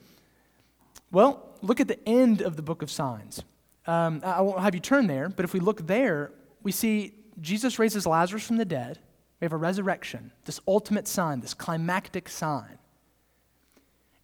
Well, 1.10 1.48
look 1.62 1.80
at 1.80 1.88
the 1.88 2.08
end 2.08 2.42
of 2.42 2.56
the 2.56 2.62
book 2.62 2.82
of 2.82 2.90
signs. 2.90 3.42
Um, 3.86 4.20
I 4.24 4.40
won't 4.40 4.60
have 4.60 4.74
you 4.74 4.80
turn 4.80 5.06
there, 5.06 5.28
but 5.28 5.44
if 5.44 5.52
we 5.52 5.60
look 5.60 5.86
there, 5.86 6.32
we 6.62 6.72
see 6.72 7.14
Jesus 7.40 7.78
raises 7.78 8.06
Lazarus 8.06 8.46
from 8.46 8.56
the 8.56 8.64
dead. 8.64 8.98
We 9.40 9.44
have 9.44 9.52
a 9.52 9.58
resurrection, 9.58 10.32
this 10.44 10.60
ultimate 10.66 11.06
sign, 11.06 11.40
this 11.40 11.54
climactic 11.54 12.28
sign. 12.28 12.78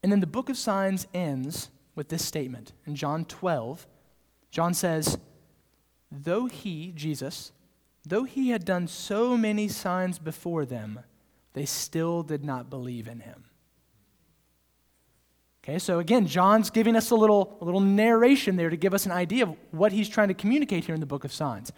And 0.02 0.10
then 0.10 0.20
the 0.20 0.26
book 0.26 0.48
of 0.48 0.56
signs 0.56 1.06
ends 1.14 1.70
with 1.94 2.08
this 2.08 2.24
statement. 2.24 2.72
In 2.86 2.96
John 2.96 3.24
12, 3.24 3.86
John 4.50 4.74
says, 4.74 5.18
though 6.10 6.46
he, 6.46 6.92
Jesus, 6.92 7.52
though 8.04 8.24
he 8.24 8.50
had 8.50 8.64
done 8.64 8.88
so 8.88 9.36
many 9.36 9.68
signs 9.68 10.18
before 10.18 10.64
them, 10.64 11.00
they 11.54 11.64
still 11.64 12.22
did 12.22 12.44
not 12.44 12.70
believe 12.70 13.08
in 13.08 13.20
him. 13.20 13.44
Okay, 15.64 15.78
so 15.78 16.00
again, 16.00 16.26
John's 16.26 16.70
giving 16.70 16.96
us 16.96 17.10
a 17.10 17.14
little, 17.14 17.56
a 17.60 17.64
little 17.64 17.80
narration 17.80 18.56
there 18.56 18.70
to 18.70 18.76
give 18.76 18.94
us 18.94 19.06
an 19.06 19.12
idea 19.12 19.44
of 19.44 19.56
what 19.70 19.92
he's 19.92 20.08
trying 20.08 20.28
to 20.28 20.34
communicate 20.34 20.84
here 20.84 20.94
in 20.94 21.00
the 21.00 21.06
book 21.06 21.24
of 21.24 21.32
signs. 21.32 21.70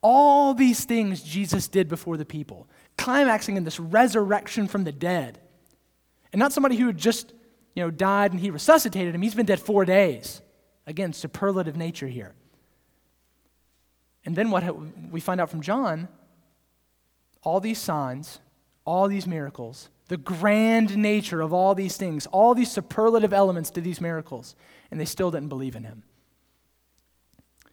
All 0.00 0.54
these 0.54 0.84
things 0.84 1.22
Jesus 1.22 1.68
did 1.68 1.88
before 1.88 2.16
the 2.16 2.24
people, 2.24 2.68
climaxing 2.96 3.56
in 3.56 3.64
this 3.64 3.78
resurrection 3.78 4.68
from 4.68 4.84
the 4.84 4.92
dead. 4.92 5.40
And 6.32 6.38
not 6.38 6.52
somebody 6.52 6.76
who 6.76 6.92
just 6.92 7.32
you 7.74 7.82
know, 7.82 7.90
died 7.90 8.32
and 8.32 8.40
he 8.40 8.50
resuscitated 8.50 9.14
him, 9.14 9.20
he's 9.20 9.34
been 9.34 9.46
dead 9.46 9.60
four 9.60 9.84
days. 9.84 10.40
Again, 10.86 11.12
superlative 11.12 11.76
nature 11.76 12.06
here. 12.06 12.34
And 14.24 14.34
then 14.34 14.50
what 14.50 14.64
we 15.10 15.20
find 15.20 15.40
out 15.40 15.50
from 15.50 15.60
John 15.60 16.08
all 17.42 17.60
these 17.60 17.78
signs, 17.78 18.40
all 18.86 19.08
these 19.08 19.26
miracles, 19.26 19.90
the 20.08 20.16
grand 20.16 20.96
nature 20.96 21.42
of 21.42 21.52
all 21.52 21.74
these 21.74 21.96
things, 21.96 22.26
all 22.26 22.54
these 22.54 22.70
superlative 22.70 23.32
elements 23.32 23.70
to 23.70 23.80
these 23.80 24.00
miracles, 24.00 24.54
and 24.90 24.98
they 24.98 25.04
still 25.04 25.30
didn't 25.30 25.48
believe 25.48 25.76
in 25.76 25.84
him. 25.84 26.04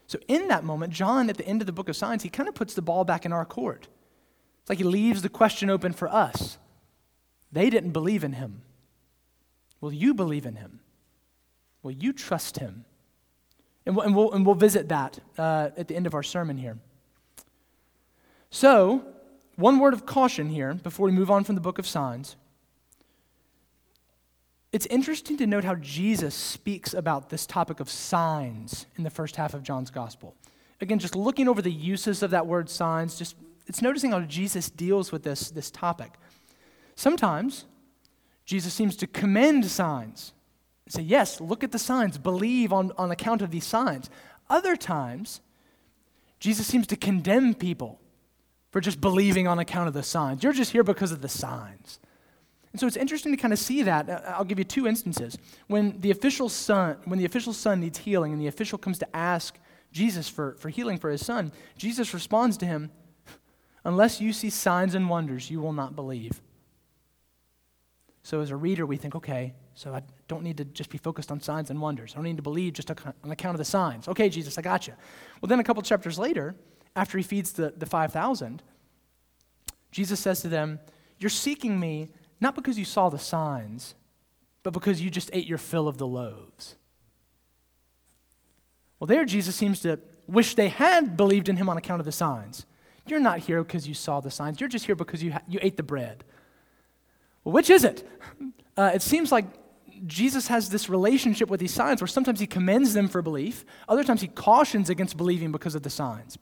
So, 0.07 0.19
in 0.27 0.49
that 0.49 0.63
moment, 0.63 0.91
John, 0.91 1.29
at 1.29 1.37
the 1.37 1.47
end 1.47 1.61
of 1.61 1.67
the 1.67 1.71
book 1.71 1.87
of 1.87 1.95
signs, 1.95 2.23
he 2.23 2.29
kind 2.29 2.49
of 2.49 2.55
puts 2.55 2.73
the 2.73 2.81
ball 2.81 3.05
back 3.05 3.25
in 3.25 3.31
our 3.31 3.45
court. 3.45 3.87
It's 4.61 4.69
like 4.69 4.79
he 4.79 4.83
leaves 4.83 5.21
the 5.21 5.29
question 5.29 5.69
open 5.69 5.93
for 5.93 6.07
us. 6.07 6.57
They 7.51 7.69
didn't 7.69 7.91
believe 7.91 8.23
in 8.23 8.33
him. 8.33 8.63
Will 9.79 9.93
you 9.93 10.13
believe 10.13 10.45
in 10.45 10.55
him? 10.55 10.79
Will 11.83 11.91
you 11.91 12.13
trust 12.13 12.57
him? 12.57 12.85
And 13.85 13.95
we'll, 13.95 14.05
and 14.05 14.15
we'll, 14.15 14.31
and 14.31 14.45
we'll 14.45 14.55
visit 14.55 14.89
that 14.89 15.19
uh, 15.37 15.69
at 15.77 15.87
the 15.87 15.95
end 15.95 16.07
of 16.07 16.13
our 16.13 16.23
sermon 16.23 16.57
here. 16.57 16.77
So, 18.49 19.03
one 19.55 19.79
word 19.79 19.93
of 19.93 20.05
caution 20.05 20.49
here 20.49 20.73
before 20.73 21.05
we 21.05 21.11
move 21.11 21.29
on 21.29 21.43
from 21.43 21.55
the 21.55 21.61
book 21.61 21.79
of 21.79 21.87
signs. 21.87 22.35
It's 24.71 24.85
interesting 24.87 25.37
to 25.37 25.45
note 25.45 25.63
how 25.63 25.75
Jesus 25.75 26.33
speaks 26.33 26.93
about 26.93 27.29
this 27.29 27.45
topic 27.45 27.79
of 27.79 27.89
signs 27.89 28.87
in 28.97 29.03
the 29.03 29.09
first 29.09 29.35
half 29.35 29.53
of 29.53 29.61
John's 29.61 29.91
gospel. 29.91 30.35
Again, 30.81 30.99
just 30.99 31.15
looking 31.15 31.47
over 31.47 31.61
the 31.61 31.71
uses 31.71 32.23
of 32.23 32.31
that 32.31 32.47
word 32.47 32.69
signs, 32.69 33.17
just 33.17 33.35
it's 33.67 33.81
noticing 33.81 34.11
how 34.11 34.21
Jesus 34.21 34.69
deals 34.69 35.11
with 35.11 35.23
this, 35.23 35.51
this 35.51 35.69
topic. 35.69 36.13
Sometimes 36.95 37.65
Jesus 38.45 38.73
seems 38.73 38.95
to 38.97 39.07
commend 39.07 39.65
signs 39.65 40.33
say, 40.87 41.01
yes, 41.01 41.41
look 41.41 41.63
at 41.63 41.71
the 41.71 41.79
signs, 41.79 42.17
believe 42.17 42.73
on, 42.73 42.91
on 42.97 43.11
account 43.11 43.41
of 43.41 43.51
these 43.51 43.65
signs. 43.65 44.09
Other 44.49 44.75
times, 44.75 45.41
Jesus 46.39 46.67
seems 46.67 46.87
to 46.87 46.95
condemn 46.95 47.53
people 47.53 47.99
for 48.73 48.81
just 48.81 48.99
believing 48.99 49.47
on 49.47 49.59
account 49.59 49.87
of 49.87 49.93
the 49.93 50.01
signs. 50.01 50.43
You're 50.43 50.51
just 50.51 50.71
here 50.71 50.83
because 50.83 51.11
of 51.11 51.21
the 51.21 51.29
signs. 51.29 51.99
And 52.71 52.79
so 52.79 52.87
it's 52.87 52.97
interesting 52.97 53.31
to 53.31 53.37
kind 53.37 53.53
of 53.53 53.59
see 53.59 53.83
that. 53.83 54.09
Uh, 54.09 54.19
I'll 54.29 54.43
give 54.43 54.57
you 54.57 54.65
two 54.65 54.87
instances. 54.87 55.37
When 55.67 56.01
the 56.01 56.09
official 56.09 56.49
son, 56.49 56.97
when 57.05 57.19
the 57.19 57.25
official 57.25 57.53
son 57.53 57.81
needs 57.81 57.99
healing 57.99 58.33
and 58.33 58.41
the 58.41 58.47
official 58.47 58.79
comes 58.79 58.97
to 58.97 59.15
ask 59.15 59.59
Jesus 59.91 60.27
for, 60.27 60.55
for 60.55 60.69
healing 60.69 60.97
for 60.97 61.11
his 61.11 61.23
son, 61.23 61.51
Jesus 61.77 62.15
responds 62.15 62.57
to 62.57 62.65
him, 62.65 62.89
Unless 63.85 64.19
you 64.19 64.33
see 64.33 64.49
signs 64.49 64.95
and 64.95 65.07
wonders, 65.07 65.51
you 65.51 65.61
will 65.61 65.73
not 65.73 65.95
believe. 65.95 66.41
So 68.23 68.39
as 68.39 68.49
a 68.49 68.55
reader, 68.55 68.87
we 68.87 68.97
think, 68.97 69.13
okay, 69.13 69.53
so 69.75 69.93
I 69.93 70.01
don't 70.27 70.41
need 70.41 70.57
to 70.57 70.65
just 70.65 70.89
be 70.89 70.97
focused 70.97 71.31
on 71.31 71.41
signs 71.41 71.69
and 71.69 71.79
wonders. 71.79 72.13
I 72.13 72.15
don't 72.15 72.23
need 72.23 72.37
to 72.37 72.43
believe 72.43 72.73
just 72.73 72.89
on 72.89 73.13
account 73.29 73.53
of 73.53 73.59
the 73.59 73.65
signs. 73.65 74.07
Okay, 74.07 74.29
Jesus, 74.29 74.57
I 74.57 74.61
got 74.63 74.87
you. 74.87 74.93
Well, 75.41 75.47
then 75.47 75.59
a 75.59 75.63
couple 75.63 75.83
chapters 75.83 76.17
later, 76.17 76.55
after 76.95 77.17
he 77.17 77.23
feeds 77.23 77.53
the, 77.53 77.73
the 77.75 77.85
5,000, 77.85 78.61
Jesus 79.91 80.19
says 80.19 80.41
to 80.41 80.47
them, 80.47 80.79
You're 81.19 81.29
seeking 81.29 81.79
me 81.79 82.09
not 82.39 82.55
because 82.55 82.77
you 82.77 82.85
saw 82.85 83.09
the 83.09 83.19
signs, 83.19 83.95
but 84.63 84.71
because 84.71 85.01
you 85.01 85.09
just 85.09 85.29
ate 85.33 85.47
your 85.47 85.57
fill 85.57 85.87
of 85.87 85.97
the 85.97 86.07
loaves. 86.07 86.75
Well, 88.99 89.07
there 89.07 89.25
Jesus 89.25 89.55
seems 89.55 89.81
to 89.81 89.99
wish 90.27 90.55
they 90.55 90.69
had 90.69 91.17
believed 91.17 91.49
in 91.49 91.57
him 91.57 91.69
on 91.69 91.77
account 91.77 91.99
of 91.99 92.05
the 92.05 92.11
signs. 92.11 92.65
You're 93.05 93.19
not 93.19 93.39
here 93.39 93.63
because 93.63 93.87
you 93.87 93.93
saw 93.93 94.21
the 94.21 94.31
signs. 94.31 94.59
You're 94.59 94.69
just 94.69 94.85
here 94.85 94.95
because 94.95 95.21
you, 95.21 95.33
ha- 95.33 95.41
you 95.47 95.59
ate 95.61 95.75
the 95.77 95.83
bread. 95.83 96.23
Well, 97.43 97.53
which 97.53 97.69
is 97.69 97.83
it? 97.83 98.07
Uh, 98.75 98.89
it 98.91 99.03
seems 99.03 99.31
like 99.31 99.45
Jesus 100.07 100.47
has 100.47 100.67
this 100.69 100.89
relationship 100.89 101.47
with 101.47 101.59
these 101.59 101.71
signs 101.71 102.01
where 102.01 102.07
sometimes 102.07 102.39
he 102.39 102.47
commends 102.47 102.95
them 102.95 103.07
for 103.07 103.21
belief, 103.21 103.65
other 103.87 104.03
times 104.03 104.21
he 104.21 104.27
cautions 104.27 104.89
against 104.89 105.15
believing 105.15 105.51
because 105.51 105.75
of 105.75 105.83
the 105.83 105.91
signs. 105.91 106.39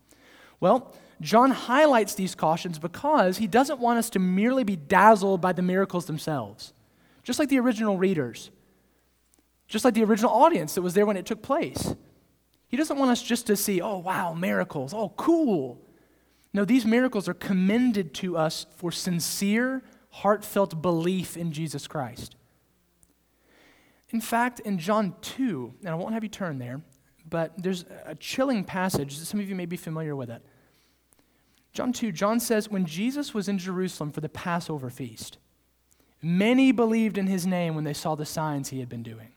Well, 0.61 0.93
John 1.19 1.51
highlights 1.51 2.15
these 2.15 2.33
cautions 2.33 2.79
because 2.79 3.37
he 3.37 3.47
doesn't 3.47 3.79
want 3.79 3.99
us 3.99 4.09
to 4.11 4.19
merely 4.19 4.63
be 4.63 4.77
dazzled 4.77 5.41
by 5.41 5.51
the 5.51 5.61
miracles 5.61 6.05
themselves, 6.05 6.73
just 7.23 7.37
like 7.37 7.49
the 7.49 7.59
original 7.59 7.97
readers, 7.97 8.49
just 9.67 9.83
like 9.83 9.93
the 9.93 10.03
original 10.03 10.31
audience 10.31 10.75
that 10.75 10.81
was 10.81 10.93
there 10.93 11.05
when 11.05 11.17
it 11.17 11.25
took 11.25 11.41
place. 11.41 11.95
He 12.69 12.77
doesn't 12.77 12.97
want 12.97 13.11
us 13.11 13.21
just 13.21 13.47
to 13.47 13.57
see, 13.57 13.81
oh, 13.81 13.97
wow, 13.97 14.33
miracles, 14.33 14.93
oh, 14.93 15.09
cool. 15.17 15.81
No, 16.53 16.63
these 16.63 16.85
miracles 16.85 17.27
are 17.27 17.33
commended 17.33 18.13
to 18.15 18.37
us 18.37 18.65
for 18.77 18.91
sincere, 18.91 19.83
heartfelt 20.09 20.81
belief 20.81 21.37
in 21.37 21.51
Jesus 21.51 21.87
Christ. 21.87 22.35
In 24.09 24.21
fact, 24.21 24.59
in 24.59 24.77
John 24.77 25.15
2, 25.21 25.73
and 25.81 25.89
I 25.89 25.95
won't 25.95 26.13
have 26.13 26.23
you 26.23 26.29
turn 26.29 26.59
there, 26.59 26.81
but 27.29 27.53
there's 27.61 27.85
a 28.05 28.15
chilling 28.15 28.63
passage. 28.63 29.17
Some 29.17 29.39
of 29.39 29.47
you 29.47 29.55
may 29.55 29.65
be 29.65 29.77
familiar 29.77 30.15
with 30.15 30.29
it. 30.29 30.43
John 31.73 31.93
2, 31.93 32.11
John 32.11 32.39
says, 32.39 32.69
When 32.69 32.85
Jesus 32.85 33.33
was 33.33 33.47
in 33.47 33.57
Jerusalem 33.57 34.11
for 34.11 34.21
the 34.21 34.29
Passover 34.29 34.89
feast, 34.89 35.37
many 36.21 36.71
believed 36.71 37.17
in 37.17 37.27
his 37.27 37.47
name 37.47 37.75
when 37.75 37.85
they 37.85 37.93
saw 37.93 38.15
the 38.15 38.25
signs 38.25 38.69
he 38.69 38.79
had 38.79 38.89
been 38.89 39.03
doing. 39.03 39.29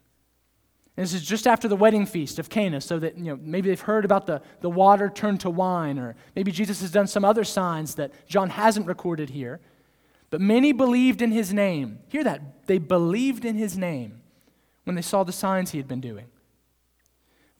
And 0.96 1.04
this 1.04 1.14
is 1.14 1.24
just 1.24 1.46
after 1.46 1.66
the 1.66 1.76
wedding 1.76 2.06
feast 2.06 2.38
of 2.38 2.48
Cana, 2.48 2.80
so 2.80 2.98
that 2.98 3.16
you 3.16 3.24
know, 3.24 3.38
maybe 3.40 3.68
they've 3.68 3.80
heard 3.80 4.04
about 4.04 4.26
the, 4.26 4.42
the 4.60 4.70
water 4.70 5.08
turned 5.08 5.40
to 5.40 5.50
wine, 5.50 5.98
or 5.98 6.14
maybe 6.36 6.52
Jesus 6.52 6.80
has 6.80 6.90
done 6.90 7.06
some 7.06 7.24
other 7.24 7.44
signs 7.44 7.96
that 7.96 8.12
John 8.28 8.50
hasn't 8.50 8.86
recorded 8.86 9.30
here. 9.30 9.60
But 10.30 10.40
many 10.40 10.72
believed 10.72 11.22
in 11.22 11.30
his 11.30 11.52
name. 11.52 12.00
Hear 12.08 12.24
that. 12.24 12.66
They 12.66 12.78
believed 12.78 13.44
in 13.44 13.56
his 13.56 13.78
name 13.78 14.22
when 14.82 14.96
they 14.96 15.02
saw 15.02 15.22
the 15.22 15.32
signs 15.32 15.70
he 15.70 15.78
had 15.78 15.86
been 15.86 16.00
doing. 16.00 16.26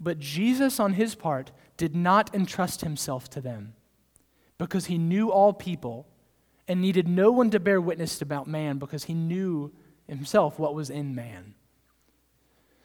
But 0.01 0.19
Jesus, 0.19 0.81
on 0.81 0.95
his 0.95 1.15
part, 1.15 1.53
did 1.77 1.95
not 1.95 2.35
entrust 2.35 2.81
himself 2.81 3.31
to 3.31 3.41
them 3.41 3.75
because 4.59 4.87
he 4.87 4.99
knew 4.99 5.31
all 5.31 5.53
people 5.53 6.07
and 6.69 6.81
needed 6.81 7.09
no 7.09 7.31
one 7.31 7.51
to 7.51 7.61
bear 7.61 7.81
witness 7.81 8.23
about 8.23 8.47
man 8.47 8.79
because 8.79 9.05
he 9.05 9.15
knew 9.15 9.73
himself 10.09 10.59
what 10.59 10.75
was 10.75 10.91
in 10.91 11.15
man. 11.15 11.55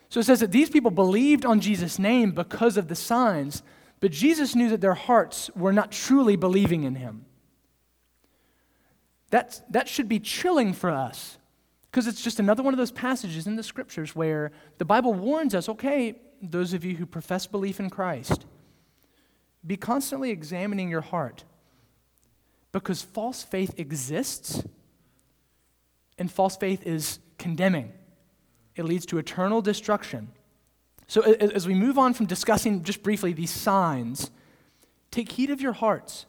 So 0.09 0.19
it 0.19 0.23
says 0.23 0.39
that 0.39 0.51
these 0.51 0.69
people 0.69 0.91
believed 0.91 1.45
on 1.45 1.59
Jesus' 1.59 1.99
name 1.99 2.31
because 2.31 2.77
of 2.77 2.87
the 2.87 2.95
signs, 2.95 3.61
but 3.99 4.11
Jesus 4.11 4.55
knew 4.55 4.69
that 4.69 4.81
their 4.81 4.95
hearts 4.95 5.51
were 5.55 5.73
not 5.73 5.91
truly 5.91 6.35
believing 6.35 6.83
in 6.83 6.95
him. 6.95 7.25
That's, 9.29 9.61
that 9.69 9.87
should 9.87 10.09
be 10.09 10.19
chilling 10.19 10.73
for 10.73 10.89
us 10.89 11.37
because 11.91 12.07
it's 12.07 12.23
just 12.23 12.39
another 12.39 12.63
one 12.63 12.73
of 12.73 12.79
those 12.79 12.91
passages 12.91 13.45
in 13.45 13.55
the 13.55 13.63
scriptures 13.63 14.15
where 14.15 14.51
the 14.79 14.85
Bible 14.85 15.13
warns 15.13 15.53
us 15.53 15.69
okay, 15.69 16.15
those 16.41 16.73
of 16.73 16.83
you 16.83 16.95
who 16.95 17.05
profess 17.05 17.45
belief 17.45 17.79
in 17.79 17.89
Christ, 17.89 18.45
be 19.65 19.77
constantly 19.77 20.31
examining 20.31 20.89
your 20.89 21.01
heart 21.01 21.43
because 22.71 23.01
false 23.01 23.43
faith 23.43 23.79
exists 23.79 24.63
and 26.17 26.31
false 26.31 26.57
faith 26.57 26.85
is 26.85 27.19
condemning. 27.37 27.91
It 28.75 28.85
leads 28.85 29.05
to 29.07 29.17
eternal 29.17 29.61
destruction. 29.61 30.29
So, 31.07 31.21
as 31.21 31.67
we 31.67 31.73
move 31.73 31.97
on 31.97 32.13
from 32.13 32.27
discussing 32.27 32.83
just 32.83 33.01
briefly 33.01 33.33
these 33.33 33.49
signs, 33.49 34.29
take 35.09 35.31
heed 35.31 35.49
of 35.49 35.59
your 35.59 35.73
hearts. 35.73 36.27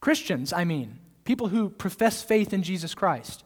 Christians, 0.00 0.52
I 0.52 0.64
mean, 0.64 0.98
people 1.24 1.48
who 1.48 1.70
profess 1.70 2.22
faith 2.22 2.52
in 2.52 2.62
Jesus 2.62 2.94
Christ. 2.94 3.44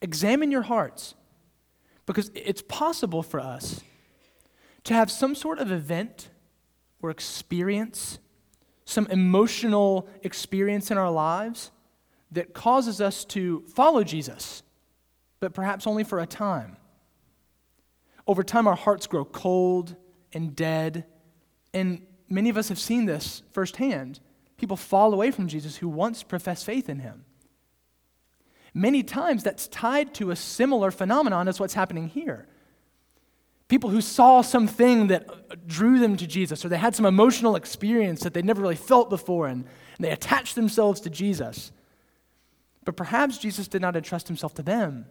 Examine 0.00 0.50
your 0.50 0.62
hearts 0.62 1.14
because 2.06 2.30
it's 2.34 2.62
possible 2.62 3.22
for 3.22 3.40
us 3.40 3.80
to 4.84 4.94
have 4.94 5.10
some 5.10 5.34
sort 5.34 5.58
of 5.58 5.72
event 5.72 6.28
or 7.00 7.10
experience 7.10 8.18
some 8.84 9.06
emotional 9.06 10.08
experience 10.22 10.90
in 10.90 10.98
our 10.98 11.10
lives 11.10 11.70
that 12.32 12.52
causes 12.52 13.00
us 13.00 13.24
to 13.24 13.64
follow 13.74 14.04
Jesus, 14.04 14.62
but 15.40 15.54
perhaps 15.54 15.86
only 15.86 16.04
for 16.04 16.18
a 16.20 16.26
time. 16.26 16.76
Over 18.26 18.42
time, 18.42 18.66
our 18.66 18.74
hearts 18.74 19.06
grow 19.06 19.24
cold 19.24 19.96
and 20.32 20.54
dead, 20.54 21.04
and 21.72 22.02
many 22.28 22.50
of 22.50 22.56
us 22.56 22.68
have 22.68 22.78
seen 22.78 23.06
this 23.06 23.42
firsthand. 23.52 24.20
People 24.56 24.76
fall 24.76 25.12
away 25.12 25.30
from 25.30 25.48
Jesus 25.48 25.76
who 25.76 25.88
once 25.88 26.22
professed 26.22 26.64
faith 26.64 26.88
in 26.88 27.00
him. 27.00 27.24
Many 28.72 29.02
times 29.02 29.44
that's 29.44 29.68
tied 29.68 30.14
to 30.14 30.30
a 30.30 30.36
similar 30.36 30.90
phenomenon 30.90 31.46
as 31.46 31.60
what's 31.60 31.74
happening 31.74 32.08
here 32.08 32.48
people 33.74 33.90
who 33.90 34.00
saw 34.00 34.40
something 34.40 35.08
that 35.08 35.28
uh, 35.28 35.56
drew 35.66 35.98
them 35.98 36.16
to 36.16 36.28
Jesus, 36.28 36.64
or 36.64 36.68
they 36.68 36.78
had 36.78 36.94
some 36.94 37.04
emotional 37.04 37.56
experience 37.56 38.20
that 38.20 38.32
they'd 38.32 38.44
never 38.44 38.62
really 38.62 38.76
felt 38.76 39.10
before, 39.10 39.48
and, 39.48 39.64
and 39.96 40.04
they 40.04 40.12
attached 40.12 40.54
themselves 40.54 41.00
to 41.00 41.10
Jesus. 41.10 41.72
But 42.84 42.96
perhaps 42.96 43.36
Jesus 43.36 43.66
did 43.66 43.82
not 43.82 43.96
entrust 43.96 44.28
himself 44.28 44.54
to 44.54 44.62
them 44.62 45.06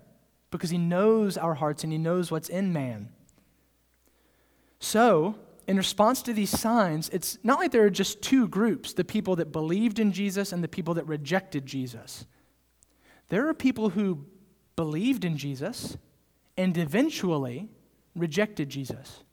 because 0.49 0.69
he 0.69 0.77
knows 0.77 1.37
our 1.37 1.55
hearts 1.55 1.83
and 1.83 1.91
he 1.91 1.97
knows 1.97 2.31
what's 2.31 2.47
in 2.47 2.71
man. 2.71 3.09
So, 4.79 5.35
in 5.67 5.75
response 5.75 6.21
to 6.21 6.31
these 6.31 6.49
signs, 6.49 7.09
it's 7.09 7.37
not 7.43 7.59
like 7.59 7.71
there 7.71 7.83
are 7.83 7.89
just 7.89 8.21
two 8.21 8.47
groups 8.47 8.93
the 8.93 9.03
people 9.03 9.35
that 9.35 9.51
believed 9.51 9.99
in 9.99 10.13
Jesus 10.13 10.53
and 10.53 10.63
the 10.63 10.69
people 10.69 10.93
that 10.93 11.05
rejected 11.05 11.65
Jesus. 11.65 12.25
There 13.27 13.45
are 13.49 13.53
people 13.53 13.89
who 13.89 14.25
believed 14.77 15.25
in 15.25 15.35
Jesus 15.35 15.97
and 16.55 16.77
eventually 16.77 17.67
rejected 18.15 18.69
Jesus. 18.69 19.23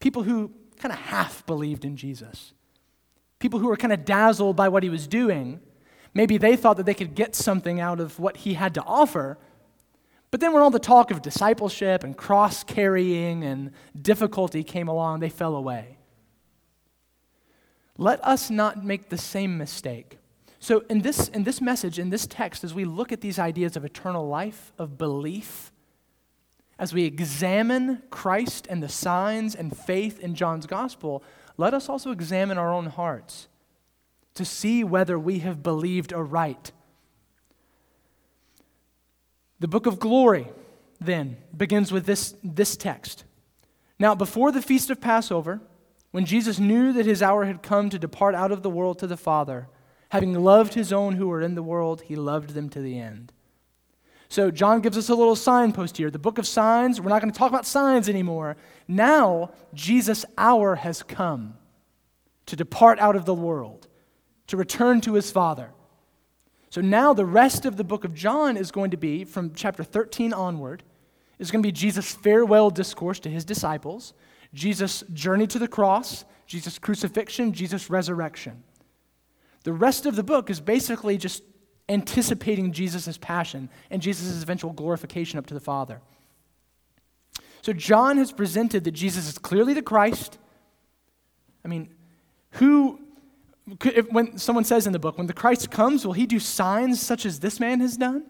People 0.00 0.22
who 0.22 0.52
kind 0.78 0.92
of 0.92 0.98
half 0.98 1.44
believed 1.46 1.84
in 1.84 1.96
Jesus. 1.96 2.52
People 3.38 3.58
who 3.58 3.68
were 3.68 3.76
kind 3.76 3.92
of 3.92 4.04
dazzled 4.04 4.56
by 4.56 4.68
what 4.68 4.82
he 4.82 4.88
was 4.88 5.06
doing. 5.06 5.60
Maybe 6.14 6.38
they 6.38 6.56
thought 6.56 6.76
that 6.76 6.86
they 6.86 6.94
could 6.94 7.14
get 7.14 7.34
something 7.34 7.80
out 7.80 8.00
of 8.00 8.18
what 8.18 8.38
he 8.38 8.54
had 8.54 8.74
to 8.74 8.82
offer. 8.84 9.38
But 10.30 10.40
then, 10.40 10.52
when 10.52 10.62
all 10.62 10.70
the 10.70 10.78
talk 10.78 11.10
of 11.10 11.22
discipleship 11.22 12.02
and 12.02 12.16
cross 12.16 12.64
carrying 12.64 13.44
and 13.44 13.70
difficulty 14.00 14.62
came 14.62 14.88
along, 14.88 15.20
they 15.20 15.28
fell 15.28 15.54
away. 15.54 15.98
Let 17.98 18.22
us 18.24 18.50
not 18.50 18.84
make 18.84 19.08
the 19.08 19.18
same 19.18 19.56
mistake. 19.56 20.18
So, 20.58 20.84
in 20.90 21.02
this, 21.02 21.28
in 21.28 21.44
this 21.44 21.60
message, 21.60 21.98
in 21.98 22.10
this 22.10 22.26
text, 22.26 22.64
as 22.64 22.74
we 22.74 22.84
look 22.84 23.12
at 23.12 23.20
these 23.20 23.38
ideas 23.38 23.76
of 23.76 23.84
eternal 23.84 24.26
life, 24.26 24.72
of 24.78 24.98
belief, 24.98 25.72
as 26.78 26.92
we 26.92 27.04
examine 27.04 28.02
Christ 28.10 28.66
and 28.68 28.82
the 28.82 28.88
signs 28.88 29.54
and 29.54 29.76
faith 29.76 30.20
in 30.20 30.34
John's 30.34 30.66
gospel, 30.66 31.22
let 31.56 31.72
us 31.72 31.88
also 31.88 32.10
examine 32.10 32.58
our 32.58 32.72
own 32.72 32.86
hearts 32.86 33.48
to 34.34 34.44
see 34.44 34.84
whether 34.84 35.18
we 35.18 35.38
have 35.38 35.62
believed 35.62 36.12
aright. 36.12 36.72
The 39.58 39.68
book 39.68 39.86
of 39.86 39.98
glory, 39.98 40.48
then, 41.00 41.38
begins 41.56 41.90
with 41.90 42.04
this, 42.04 42.34
this 42.44 42.76
text. 42.76 43.24
Now, 43.98 44.14
before 44.14 44.52
the 44.52 44.60
feast 44.60 44.90
of 44.90 45.00
Passover, 45.00 45.60
when 46.10 46.26
Jesus 46.26 46.58
knew 46.58 46.92
that 46.92 47.06
his 47.06 47.22
hour 47.22 47.46
had 47.46 47.62
come 47.62 47.88
to 47.88 47.98
depart 47.98 48.34
out 48.34 48.52
of 48.52 48.62
the 48.62 48.70
world 48.70 48.98
to 48.98 49.06
the 49.06 49.16
Father, 49.16 49.68
having 50.10 50.34
loved 50.34 50.74
his 50.74 50.92
own 50.92 51.14
who 51.14 51.28
were 51.28 51.40
in 51.40 51.54
the 51.54 51.62
world, 51.62 52.02
he 52.02 52.16
loved 52.16 52.50
them 52.50 52.68
to 52.70 52.80
the 52.80 52.98
end. 52.98 53.32
So, 54.28 54.50
John 54.50 54.80
gives 54.80 54.98
us 54.98 55.08
a 55.08 55.14
little 55.14 55.36
signpost 55.36 55.96
here. 55.96 56.10
The 56.10 56.18
book 56.18 56.38
of 56.38 56.46
signs, 56.46 57.00
we're 57.00 57.10
not 57.10 57.22
going 57.22 57.32
to 57.32 57.38
talk 57.38 57.50
about 57.50 57.66
signs 57.66 58.08
anymore. 58.08 58.56
Now, 58.88 59.52
Jesus' 59.72 60.24
hour 60.36 60.76
has 60.76 61.02
come 61.02 61.54
to 62.46 62.56
depart 62.56 62.98
out 62.98 63.16
of 63.16 63.24
the 63.24 63.34
world, 63.34 63.88
to 64.48 64.56
return 64.56 65.00
to 65.02 65.14
his 65.14 65.30
Father. 65.30 65.70
So, 66.70 66.80
now 66.80 67.14
the 67.14 67.24
rest 67.24 67.64
of 67.64 67.76
the 67.76 67.84
book 67.84 68.04
of 68.04 68.14
John 68.14 68.56
is 68.56 68.70
going 68.70 68.90
to 68.90 68.96
be, 68.96 69.24
from 69.24 69.54
chapter 69.54 69.84
13 69.84 70.32
onward, 70.32 70.82
is 71.38 71.50
going 71.50 71.62
to 71.62 71.66
be 71.66 71.72
Jesus' 71.72 72.14
farewell 72.14 72.70
discourse 72.70 73.20
to 73.20 73.30
his 73.30 73.44
disciples, 73.44 74.12
Jesus' 74.52 75.04
journey 75.12 75.46
to 75.48 75.58
the 75.58 75.68
cross, 75.68 76.24
Jesus' 76.46 76.78
crucifixion, 76.78 77.52
Jesus' 77.52 77.90
resurrection. 77.90 78.62
The 79.64 79.72
rest 79.72 80.06
of 80.06 80.16
the 80.16 80.22
book 80.22 80.48
is 80.48 80.60
basically 80.60 81.18
just 81.18 81.42
anticipating 81.88 82.72
Jesus' 82.72 83.18
passion 83.18 83.68
and 83.90 84.02
Jesus' 84.02 84.42
eventual 84.42 84.72
glorification 84.72 85.38
up 85.38 85.46
to 85.46 85.54
the 85.54 85.60
Father. 85.60 86.00
So, 87.62 87.72
John 87.72 88.18
has 88.18 88.32
presented 88.32 88.84
that 88.84 88.92
Jesus 88.92 89.28
is 89.28 89.38
clearly 89.38 89.74
the 89.74 89.82
Christ. 89.82 90.38
I 91.64 91.68
mean, 91.68 91.94
who, 92.52 93.00
if, 93.84 94.10
when 94.12 94.38
someone 94.38 94.64
says 94.64 94.86
in 94.86 94.92
the 94.92 94.98
book, 94.98 95.18
when 95.18 95.26
the 95.26 95.32
Christ 95.32 95.70
comes, 95.70 96.06
will 96.06 96.12
he 96.12 96.26
do 96.26 96.38
signs 96.38 97.00
such 97.00 97.26
as 97.26 97.40
this 97.40 97.58
man 97.58 97.80
has 97.80 97.96
done? 97.96 98.24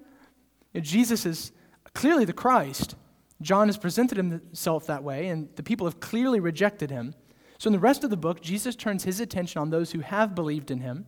You 0.72 0.80
Jesus 0.80 1.26
is 1.26 1.52
clearly 1.92 2.24
the 2.24 2.32
Christ. 2.32 2.94
John 3.42 3.68
has 3.68 3.76
presented 3.76 4.16
himself 4.16 4.86
that 4.86 5.02
way, 5.02 5.28
and 5.28 5.48
the 5.56 5.62
people 5.62 5.86
have 5.86 6.00
clearly 6.00 6.40
rejected 6.40 6.90
him. 6.90 7.14
So, 7.58 7.68
in 7.68 7.72
the 7.72 7.78
rest 7.78 8.04
of 8.04 8.10
the 8.10 8.16
book, 8.16 8.40
Jesus 8.40 8.76
turns 8.76 9.04
his 9.04 9.20
attention 9.20 9.60
on 9.60 9.70
those 9.70 9.92
who 9.92 10.00
have 10.00 10.34
believed 10.34 10.70
in 10.70 10.80
him 10.80 11.06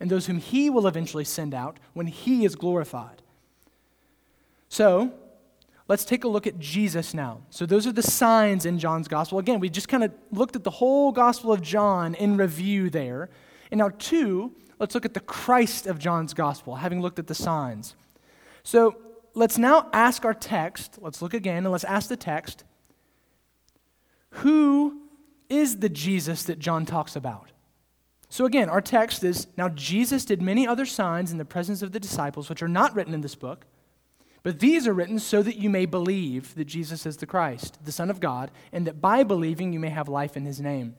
and 0.00 0.10
those 0.10 0.26
whom 0.26 0.38
he 0.38 0.70
will 0.70 0.86
eventually 0.86 1.24
send 1.24 1.54
out 1.54 1.78
when 1.92 2.06
he 2.06 2.44
is 2.44 2.56
glorified. 2.56 3.22
So, 4.68 5.12
let's 5.86 6.04
take 6.04 6.24
a 6.24 6.28
look 6.28 6.46
at 6.46 6.58
Jesus 6.58 7.12
now. 7.12 7.42
So, 7.50 7.66
those 7.66 7.86
are 7.86 7.92
the 7.92 8.02
signs 8.02 8.66
in 8.66 8.78
John's 8.78 9.06
gospel. 9.06 9.38
Again, 9.38 9.60
we 9.60 9.68
just 9.68 9.88
kind 9.88 10.02
of 10.02 10.12
looked 10.32 10.56
at 10.56 10.64
the 10.64 10.70
whole 10.70 11.12
gospel 11.12 11.52
of 11.52 11.60
John 11.60 12.14
in 12.14 12.36
review 12.36 12.88
there. 12.90 13.28
And 13.70 13.78
now, 13.78 13.90
two, 13.98 14.52
let's 14.78 14.94
look 14.94 15.04
at 15.04 15.14
the 15.14 15.20
Christ 15.20 15.86
of 15.86 15.98
John's 15.98 16.34
gospel, 16.34 16.76
having 16.76 17.00
looked 17.00 17.18
at 17.18 17.26
the 17.26 17.34
signs. 17.34 17.94
So 18.62 18.96
let's 19.34 19.58
now 19.58 19.88
ask 19.92 20.24
our 20.24 20.34
text, 20.34 20.98
let's 21.00 21.22
look 21.22 21.34
again, 21.34 21.58
and 21.58 21.70
let's 21.70 21.84
ask 21.84 22.08
the 22.08 22.16
text 22.16 22.64
who 24.34 25.02
is 25.48 25.78
the 25.78 25.88
Jesus 25.88 26.44
that 26.44 26.60
John 26.60 26.86
talks 26.86 27.16
about? 27.16 27.50
So 28.30 28.46
again, 28.46 28.70
our 28.70 28.80
text 28.80 29.22
is 29.24 29.48
Now 29.58 29.68
Jesus 29.68 30.24
did 30.24 30.40
many 30.40 30.66
other 30.66 30.86
signs 30.86 31.32
in 31.32 31.38
the 31.38 31.44
presence 31.44 31.82
of 31.82 31.92
the 31.92 32.00
disciples, 32.00 32.48
which 32.48 32.62
are 32.62 32.68
not 32.68 32.94
written 32.94 33.12
in 33.12 33.20
this 33.20 33.34
book. 33.34 33.66
But 34.42 34.60
these 34.60 34.86
are 34.86 34.94
written 34.94 35.18
so 35.18 35.42
that 35.42 35.56
you 35.56 35.68
may 35.68 35.84
believe 35.84 36.54
that 36.54 36.64
Jesus 36.64 37.04
is 37.04 37.18
the 37.18 37.26
Christ, 37.26 37.84
the 37.84 37.92
Son 37.92 38.08
of 38.08 38.20
God, 38.20 38.50
and 38.72 38.86
that 38.86 39.00
by 39.00 39.22
believing 39.22 39.72
you 39.72 39.80
may 39.80 39.90
have 39.90 40.08
life 40.08 40.36
in 40.36 40.46
his 40.46 40.60
name. 40.60 40.94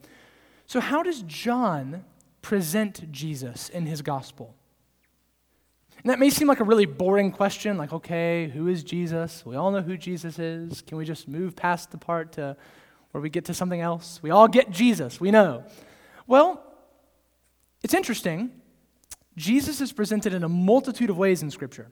So, 0.66 0.78
how 0.78 1.02
does 1.02 1.22
John 1.22 2.04
present 2.40 3.10
Jesus 3.10 3.68
in 3.68 3.86
his 3.86 4.00
gospel? 4.00 4.54
And 6.02 6.10
that 6.10 6.18
may 6.18 6.30
seem 6.30 6.48
like 6.48 6.60
a 6.60 6.64
really 6.64 6.86
boring 6.86 7.32
question, 7.32 7.78
like, 7.78 7.92
okay, 7.92 8.48
who 8.48 8.68
is 8.68 8.84
Jesus? 8.84 9.44
We 9.44 9.56
all 9.56 9.70
know 9.70 9.82
who 9.82 9.96
Jesus 9.96 10.38
is. 10.38 10.82
Can 10.82 10.98
we 10.98 11.04
just 11.04 11.28
move 11.28 11.56
past 11.56 11.90
the 11.90 11.98
part 11.98 12.32
to 12.32 12.56
where 13.10 13.20
we 13.20 13.30
get 13.30 13.44
to 13.46 13.54
something 13.54 13.80
else? 13.80 14.20
We 14.22 14.30
all 14.30 14.48
get 14.48 14.70
Jesus, 14.70 15.20
we 15.20 15.30
know. 15.30 15.64
Well, 16.26 16.64
it's 17.82 17.94
interesting. 17.94 18.50
Jesus 19.36 19.80
is 19.80 19.92
presented 19.92 20.34
in 20.34 20.44
a 20.44 20.48
multitude 20.48 21.10
of 21.10 21.18
ways 21.18 21.42
in 21.42 21.50
Scripture. 21.50 21.90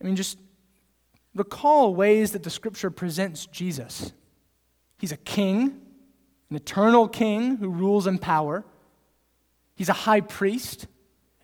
I 0.00 0.04
mean, 0.04 0.16
just 0.16 0.38
recall 1.34 1.94
ways 1.94 2.32
that 2.32 2.42
the 2.42 2.50
Scripture 2.50 2.90
presents 2.90 3.46
Jesus. 3.46 4.12
He's 4.98 5.12
a 5.12 5.16
king, 5.16 5.80
an 6.50 6.56
eternal 6.56 7.08
king 7.08 7.56
who 7.56 7.68
rules 7.68 8.06
in 8.06 8.18
power. 8.18 8.64
He's 9.74 9.88
a 9.88 9.94
high 9.94 10.20
priest 10.20 10.86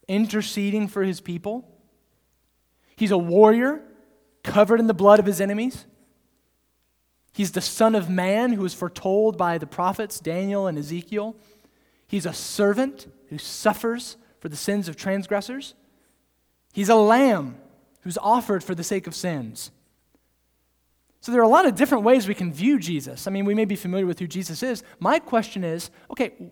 interceding 0.09 0.89
for 0.89 1.03
his 1.03 1.21
people. 1.21 1.69
He's 2.97 3.11
a 3.11 3.19
warrior 3.19 3.83
covered 4.43 4.81
in 4.81 4.87
the 4.87 4.95
blood 4.95 5.19
of 5.19 5.27
his 5.27 5.41
enemies. 5.41 5.87
He's 7.33 7.53
the 7.53 7.61
Son 7.61 7.95
of 7.95 8.11
Man 8.11 8.53
who 8.53 8.63
was 8.63 8.75
foretold 8.75 9.39
by 9.39 9.59
the 9.59 9.67
prophets 9.67 10.19
Daniel 10.21 10.67
and 10.67 10.77
Ezekiel. 10.77 11.37
He's 12.11 12.27
a 12.27 12.33
servant 12.33 13.07
who 13.29 13.39
suffers 13.39 14.17
for 14.41 14.49
the 14.49 14.57
sins 14.57 14.89
of 14.89 14.97
transgressors. 14.97 15.75
He's 16.73 16.89
a 16.89 16.97
lamb 16.97 17.57
who's 18.01 18.19
offered 18.19 18.65
for 18.65 18.75
the 18.75 18.83
sake 18.83 19.07
of 19.07 19.15
sins. 19.15 19.71
So 21.21 21.31
there 21.31 21.41
are 21.41 21.45
a 21.45 21.49
lot 21.49 21.67
of 21.67 21.77
different 21.77 22.03
ways 22.03 22.27
we 22.27 22.35
can 22.35 22.53
view 22.53 22.81
Jesus. 22.81 23.29
I 23.29 23.31
mean, 23.31 23.45
we 23.45 23.55
may 23.55 23.65
be 23.65 23.77
familiar 23.77 24.07
with 24.07 24.19
who 24.19 24.27
Jesus 24.27 24.65
is. 24.65 24.83
My 24.99 25.21
question 25.21 25.63
is 25.63 25.93
okay, 26.11 26.51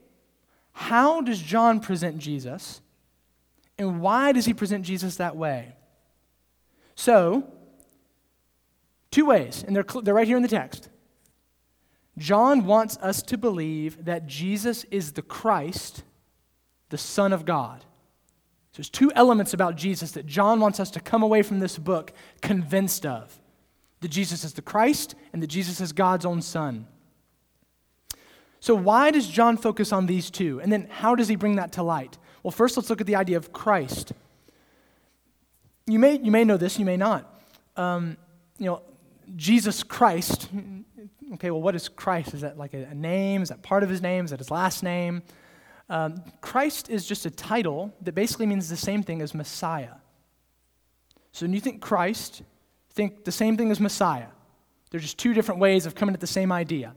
how 0.70 1.22
does 1.22 1.42
John 1.42 1.80
present 1.80 2.18
Jesus? 2.18 2.80
And 3.76 4.00
why 4.00 4.30
does 4.30 4.44
he 4.44 4.54
present 4.54 4.84
Jesus 4.84 5.16
that 5.16 5.34
way? 5.34 5.74
So, 6.94 7.52
two 9.10 9.26
ways, 9.26 9.64
and 9.66 9.74
they're, 9.74 9.84
they're 10.04 10.14
right 10.14 10.28
here 10.28 10.36
in 10.36 10.42
the 10.44 10.48
text. 10.48 10.88
John 12.18 12.64
wants 12.64 12.96
us 12.98 13.22
to 13.22 13.38
believe 13.38 14.04
that 14.04 14.26
Jesus 14.26 14.84
is 14.90 15.12
the 15.12 15.22
Christ, 15.22 16.02
the 16.90 16.98
Son 16.98 17.32
of 17.32 17.44
God. 17.44 17.80
So 18.72 18.76
there's 18.76 18.90
two 18.90 19.12
elements 19.14 19.54
about 19.54 19.76
Jesus 19.76 20.12
that 20.12 20.26
John 20.26 20.60
wants 20.60 20.80
us 20.80 20.90
to 20.92 21.00
come 21.00 21.22
away 21.22 21.42
from 21.42 21.58
this 21.58 21.78
book 21.78 22.12
convinced 22.40 23.06
of 23.06 23.38
that 24.00 24.08
Jesus 24.08 24.44
is 24.44 24.52
the 24.52 24.62
Christ 24.62 25.14
and 25.32 25.42
that 25.42 25.48
Jesus 25.48 25.80
is 25.80 25.92
God's 25.92 26.24
own 26.24 26.42
Son. 26.42 26.86
So, 28.60 28.74
why 28.74 29.10
does 29.10 29.28
John 29.28 29.56
focus 29.56 29.92
on 29.92 30.06
these 30.06 30.30
two? 30.30 30.60
And 30.60 30.72
then, 30.72 30.88
how 30.90 31.14
does 31.14 31.28
he 31.28 31.36
bring 31.36 31.56
that 31.56 31.72
to 31.72 31.82
light? 31.82 32.18
Well, 32.42 32.50
first, 32.50 32.76
let's 32.76 32.90
look 32.90 33.00
at 33.00 33.06
the 33.06 33.16
idea 33.16 33.36
of 33.36 33.52
Christ. 33.52 34.12
You 35.86 35.98
may, 35.98 36.18
you 36.18 36.30
may 36.30 36.44
know 36.44 36.56
this, 36.56 36.78
you 36.78 36.84
may 36.84 36.96
not. 36.96 37.40
Um, 37.76 38.16
you 38.58 38.66
know, 38.66 38.82
Jesus 39.36 39.82
Christ. 39.82 40.48
Okay, 41.34 41.50
well, 41.50 41.60
what 41.60 41.74
is 41.74 41.88
Christ? 41.88 42.32
Is 42.32 42.40
that 42.40 42.56
like 42.56 42.74
a, 42.74 42.84
a 42.84 42.94
name? 42.94 43.42
Is 43.42 43.50
that 43.50 43.62
part 43.62 43.82
of 43.82 43.90
his 43.90 44.00
name? 44.00 44.24
Is 44.24 44.30
that 44.30 44.38
his 44.38 44.50
last 44.50 44.82
name? 44.82 45.22
Um, 45.90 46.22
Christ 46.40 46.90
is 46.90 47.06
just 47.06 47.26
a 47.26 47.30
title 47.30 47.92
that 48.02 48.14
basically 48.14 48.46
means 48.46 48.68
the 48.68 48.76
same 48.76 49.02
thing 49.02 49.22
as 49.22 49.34
Messiah. 49.34 49.94
So 51.32 51.44
when 51.46 51.52
you 51.52 51.60
think 51.60 51.80
Christ, 51.80 52.42
think 52.92 53.24
the 53.24 53.32
same 53.32 53.56
thing 53.56 53.70
as 53.70 53.78
Messiah. 53.80 54.28
They're 54.90 55.00
just 55.00 55.18
two 55.18 55.34
different 55.34 55.60
ways 55.60 55.86
of 55.86 55.94
coming 55.94 56.14
at 56.14 56.20
the 56.20 56.26
same 56.26 56.50
idea. 56.50 56.94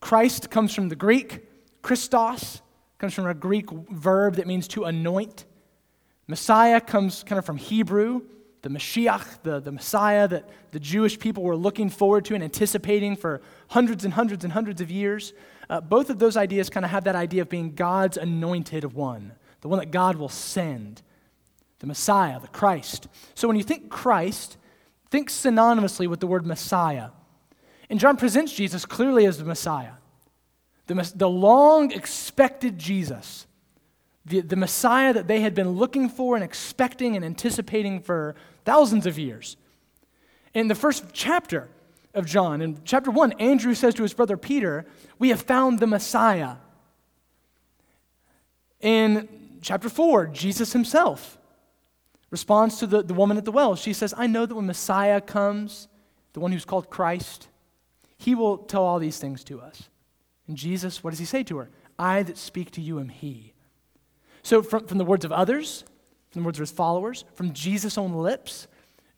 Christ 0.00 0.50
comes 0.50 0.74
from 0.74 0.88
the 0.88 0.96
Greek, 0.96 1.46
Christos 1.80 2.60
comes 2.98 3.14
from 3.14 3.26
a 3.26 3.34
Greek 3.34 3.70
verb 3.70 4.36
that 4.36 4.46
means 4.46 4.68
to 4.68 4.84
anoint. 4.84 5.44
Messiah 6.26 6.80
comes 6.80 7.24
kind 7.24 7.38
of 7.38 7.44
from 7.44 7.56
Hebrew, 7.56 8.22
the 8.62 8.68
Mashiach, 8.68 9.42
the, 9.42 9.60
the 9.60 9.72
Messiah 9.72 10.28
that 10.28 10.48
the 10.70 10.80
Jewish 10.80 11.18
people 11.18 11.42
were 11.42 11.56
looking 11.56 11.90
forward 11.90 12.24
to 12.26 12.34
and 12.34 12.44
anticipating 12.44 13.16
for 13.16 13.42
hundreds 13.68 14.04
and 14.04 14.14
hundreds 14.14 14.44
and 14.44 14.52
hundreds 14.52 14.80
of 14.80 14.90
years. 14.90 15.32
Uh, 15.68 15.80
both 15.80 16.10
of 16.10 16.18
those 16.18 16.36
ideas 16.36 16.70
kind 16.70 16.84
of 16.84 16.90
have 16.90 17.04
that 17.04 17.16
idea 17.16 17.42
of 17.42 17.48
being 17.48 17.74
God's 17.74 18.16
anointed 18.16 18.92
one, 18.92 19.32
the 19.60 19.68
one 19.68 19.80
that 19.80 19.90
God 19.90 20.16
will 20.16 20.28
send, 20.28 21.02
the 21.80 21.86
Messiah, 21.88 22.38
the 22.38 22.48
Christ. 22.48 23.08
So 23.34 23.48
when 23.48 23.56
you 23.56 23.64
think 23.64 23.90
Christ, 23.90 24.56
think 25.10 25.28
synonymously 25.28 26.08
with 26.08 26.20
the 26.20 26.28
word 26.28 26.46
Messiah. 26.46 27.08
And 27.90 27.98
John 27.98 28.16
presents 28.16 28.52
Jesus 28.52 28.86
clearly 28.86 29.26
as 29.26 29.38
the 29.38 29.44
Messiah, 29.44 29.94
the, 30.86 31.12
the 31.16 31.28
long 31.28 31.90
expected 31.90 32.78
Jesus, 32.78 33.46
the, 34.24 34.40
the 34.40 34.56
Messiah 34.56 35.12
that 35.12 35.26
they 35.26 35.40
had 35.40 35.54
been 35.54 35.70
looking 35.70 36.08
for 36.08 36.34
and 36.34 36.44
expecting 36.44 37.16
and 37.16 37.24
anticipating 37.24 38.00
for 38.00 38.34
thousands 38.64 39.06
of 39.06 39.18
years. 39.18 39.56
In 40.54 40.68
the 40.68 40.74
first 40.74 41.04
chapter 41.12 41.68
of 42.14 42.26
John, 42.26 42.60
in 42.60 42.80
chapter 42.84 43.10
1, 43.10 43.32
Andrew 43.32 43.74
says 43.74 43.94
to 43.94 44.02
his 44.02 44.14
brother 44.14 44.36
Peter, 44.36 44.86
We 45.18 45.30
have 45.30 45.42
found 45.42 45.78
the 45.78 45.86
Messiah. 45.86 46.56
In 48.80 49.28
chapter 49.60 49.88
4, 49.88 50.26
Jesus 50.26 50.72
himself 50.72 51.38
responds 52.30 52.78
to 52.78 52.86
the, 52.86 53.02
the 53.02 53.14
woman 53.14 53.36
at 53.36 53.44
the 53.44 53.52
well. 53.52 53.76
She 53.76 53.92
says, 53.92 54.14
I 54.16 54.26
know 54.26 54.46
that 54.46 54.54
when 54.54 54.66
Messiah 54.66 55.20
comes, 55.20 55.88
the 56.32 56.40
one 56.40 56.52
who's 56.52 56.64
called 56.64 56.90
Christ, 56.90 57.48
he 58.18 58.34
will 58.34 58.58
tell 58.58 58.84
all 58.84 58.98
these 58.98 59.18
things 59.18 59.42
to 59.44 59.60
us. 59.60 59.88
And 60.48 60.56
Jesus, 60.56 61.02
what 61.02 61.10
does 61.10 61.18
he 61.18 61.24
say 61.24 61.42
to 61.44 61.58
her? 61.58 61.70
I 61.98 62.22
that 62.22 62.38
speak 62.38 62.70
to 62.72 62.80
you 62.80 62.98
am 63.00 63.08
he. 63.08 63.51
So, 64.42 64.62
from, 64.62 64.86
from 64.86 64.98
the 64.98 65.04
words 65.04 65.24
of 65.24 65.32
others, 65.32 65.84
from 66.30 66.42
the 66.42 66.46
words 66.46 66.58
of 66.58 66.62
his 66.62 66.72
followers, 66.72 67.24
from 67.34 67.52
Jesus' 67.52 67.96
own 67.96 68.12
lips, 68.12 68.66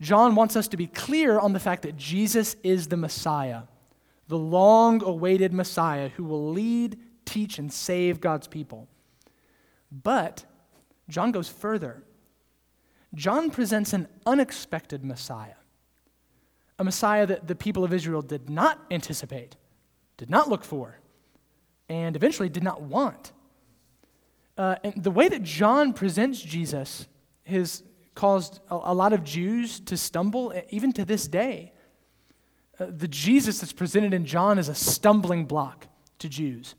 John 0.01 0.35
wants 0.35 0.57
us 0.57 0.69
to 0.69 0.77
be 0.77 0.87
clear 0.87 1.39
on 1.39 1.53
the 1.53 1.61
fact 1.61 1.83
that 1.83 1.97
Jesus 1.97 2.57
is 2.63 2.89
the 2.89 2.97
Messiah, 2.97 3.63
the 4.29 4.39
long 4.39 5.03
awaited 5.03 5.53
Messiah 5.53 6.09
who 6.11 6.25
will 6.25 6.51
lead, 6.51 6.99
teach, 7.25 7.59
and 7.59 7.73
save 7.73 8.21
God's 8.21 8.49
people. 8.49 8.89
But 9.91 10.45
John 11.09 11.33
goes 11.33 11.49
further. 11.49 12.03
John 13.15 13.51
presents 13.51 13.93
an 13.93 14.09
unexpected 14.27 15.05
Messiah, 15.05 15.55
a 16.79 16.85
Messiah 16.85 17.27
that 17.27 17.47
the 17.47 17.55
people 17.55 17.85
of 17.85 17.93
Israel 17.93 18.23
did 18.23 18.51
not 18.51 18.85
anticipate, 18.91 19.57
did 20.17 20.29
not 20.29 20.49
look 20.49 20.65
for, 20.65 20.99
and 21.89 22.17
eventually 22.17 22.49
did 22.49 22.65
not 22.65 22.83
want. 22.83 23.33
Uh, 24.57 24.77
and 24.85 25.03
the 25.03 25.11
way 25.11 25.29
that 25.29 25.43
John 25.43 25.93
presents 25.93 26.41
Jesus 26.41 27.07
has 27.47 27.83
caused 28.15 28.61
a, 28.71 28.75
a 28.75 28.95
lot 28.95 29.13
of 29.13 29.25
Jews 29.25 29.81
to 29.81 29.97
stumble, 29.97 30.53
even 30.71 30.93
to 30.93 31.05
this 31.05 31.27
day. 31.27 31.73
Uh, 32.79 32.87
the 32.89 33.09
Jesus 33.09 33.61
that's 33.61 33.73
presented 33.73 34.15
in 34.15 34.25
John 34.25 34.59
is 34.59 34.69
a 34.69 34.75
stumbling 34.75 35.45
block 35.45 35.87
to 36.19 36.29
Jews. 36.29 36.75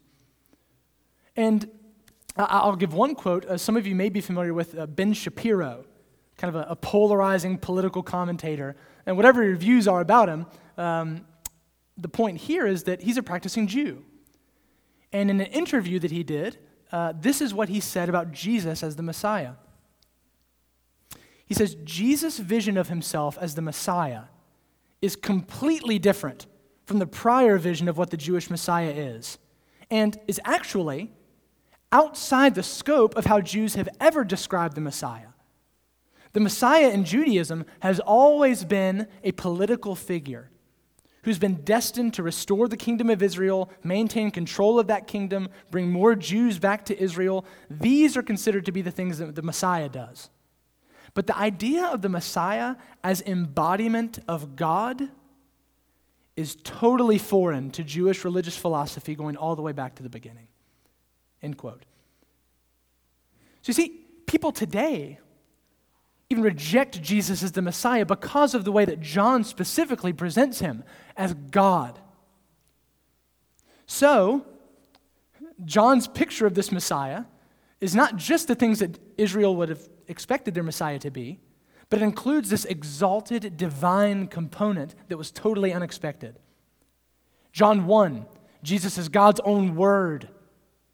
And 1.35 1.69
I'll 2.37 2.75
give 2.75 2.93
one 2.93 3.15
quote. 3.15 3.45
Uh, 3.45 3.57
some 3.57 3.77
of 3.77 3.87
you 3.87 3.95
may 3.95 4.09
be 4.09 4.21
familiar 4.21 4.53
with 4.53 4.77
uh, 4.77 4.87
Ben 4.87 5.13
Shapiro, 5.13 5.85
kind 6.37 6.53
of 6.53 6.61
a, 6.61 6.71
a, 6.71 6.75
polarizing 6.75 7.57
political 7.57 8.03
commentator. 8.03 8.75
And 9.05 9.15
whatever 9.15 9.43
your 9.43 9.55
views 9.55 9.87
are 9.87 10.01
about 10.01 10.27
him, 10.27 10.45
um, 10.77 11.25
the 11.97 12.09
point 12.09 12.39
here 12.39 12.67
is 12.67 12.83
that 12.83 13.01
he's 13.01 13.17
a 13.17 13.23
practicing 13.23 13.67
Jew. 13.67 14.03
And 15.13 15.29
in 15.29 15.39
an 15.39 15.47
interview 15.47 15.97
that 15.99 16.11
he 16.11 16.23
did, 16.23 16.57
uh, 16.91 17.13
this 17.19 17.41
is 17.41 17.53
what 17.53 17.69
he 17.69 17.79
said 17.79 18.09
about 18.09 18.31
Jesus 18.31 18.83
as 18.83 18.95
the 18.95 19.03
Messiah. 19.03 19.53
He 21.45 21.53
says, 21.53 21.75
Jesus' 21.83 22.39
vision 22.39 22.77
of 22.77 22.89
himself 22.89 23.37
as 23.39 23.55
the 23.55 23.61
Messiah 23.61 24.23
is 25.01 25.15
completely 25.15 25.99
different 25.99 26.47
from 26.85 26.99
the 26.99 27.07
prior 27.07 27.57
vision 27.57 27.87
of 27.87 27.97
what 27.97 28.09
the 28.09 28.17
Jewish 28.17 28.49
Messiah 28.49 28.91
is, 28.91 29.37
and 29.89 30.19
is 30.27 30.39
actually 30.45 31.11
outside 31.91 32.55
the 32.55 32.63
scope 32.63 33.15
of 33.15 33.25
how 33.25 33.41
Jews 33.41 33.75
have 33.75 33.89
ever 33.99 34.23
described 34.23 34.75
the 34.75 34.81
Messiah. 34.81 35.29
The 36.33 36.39
Messiah 36.39 36.89
in 36.89 37.05
Judaism 37.05 37.65
has 37.79 37.99
always 37.99 38.65
been 38.65 39.07
a 39.23 39.31
political 39.31 39.95
figure 39.95 40.49
who's 41.25 41.39
been 41.39 41.55
destined 41.63 42.13
to 42.13 42.23
restore 42.23 42.67
the 42.67 42.77
kingdom 42.77 43.09
of 43.09 43.21
Israel, 43.23 43.69
maintain 43.83 44.29
control 44.29 44.79
of 44.79 44.87
that 44.87 45.07
kingdom, 45.07 45.49
bring 45.71 45.91
more 45.91 46.13
Jews 46.15 46.59
back 46.59 46.85
to 46.85 46.97
Israel. 46.97 47.45
These 47.67 48.15
are 48.15 48.21
considered 48.21 48.65
to 48.67 48.71
be 48.71 48.83
the 48.83 48.91
things 48.91 49.17
that 49.17 49.33
the 49.33 49.41
Messiah 49.41 49.89
does. 49.89 50.29
But 51.15 51.25
the 51.25 51.35
idea 51.35 51.87
of 51.87 52.03
the 52.03 52.09
Messiah 52.09 52.75
as 53.03 53.23
embodiment 53.23 54.19
of 54.27 54.55
God 54.55 55.09
is 56.35 56.57
totally 56.63 57.17
foreign 57.17 57.71
to 57.71 57.83
Jewish 57.83 58.23
religious 58.23 58.55
philosophy 58.55 59.15
going 59.15 59.35
all 59.35 59.55
the 59.55 59.63
way 59.63 59.71
back 59.71 59.95
to 59.95 60.03
the 60.03 60.09
beginning. 60.09 60.47
End 61.41 61.57
quote. 61.57 61.85
So 63.63 63.69
you 63.69 63.73
see, 63.73 64.05
people 64.27 64.51
today 64.51 65.17
even 66.29 66.43
reject 66.43 67.01
Jesus 67.01 67.43
as 67.43 67.51
the 67.51 67.61
Messiah 67.61 68.05
because 68.05 68.55
of 68.55 68.63
the 68.63 68.71
way 68.71 68.85
that 68.85 68.99
John 68.99 69.43
specifically 69.43 70.13
presents 70.13 70.59
him 70.59 70.83
as 71.15 71.33
God. 71.33 71.99
So, 73.85 74.45
John's 75.63 76.07
picture 76.07 76.47
of 76.47 76.55
this 76.55 76.71
Messiah 76.71 77.25
is 77.79 77.95
not 77.95 78.15
just 78.15 78.47
the 78.47 78.55
things 78.55 78.79
that 78.79 78.99
Israel 79.17 79.55
would 79.55 79.69
have 79.69 79.87
expected 80.07 80.53
their 80.53 80.63
Messiah 80.63 80.99
to 80.99 81.11
be, 81.11 81.39
but 81.89 82.01
it 82.01 82.03
includes 82.03 82.49
this 82.49 82.65
exalted 82.65 83.57
divine 83.57 84.27
component 84.27 84.95
that 85.07 85.17
was 85.17 85.31
totally 85.31 85.71
unexpected. 85.71 86.39
John 87.51 87.85
1, 87.85 88.25
Jesus 88.63 88.97
is 88.97 89.07
God's 89.07 89.39
own 89.41 89.75
word, 89.75 90.29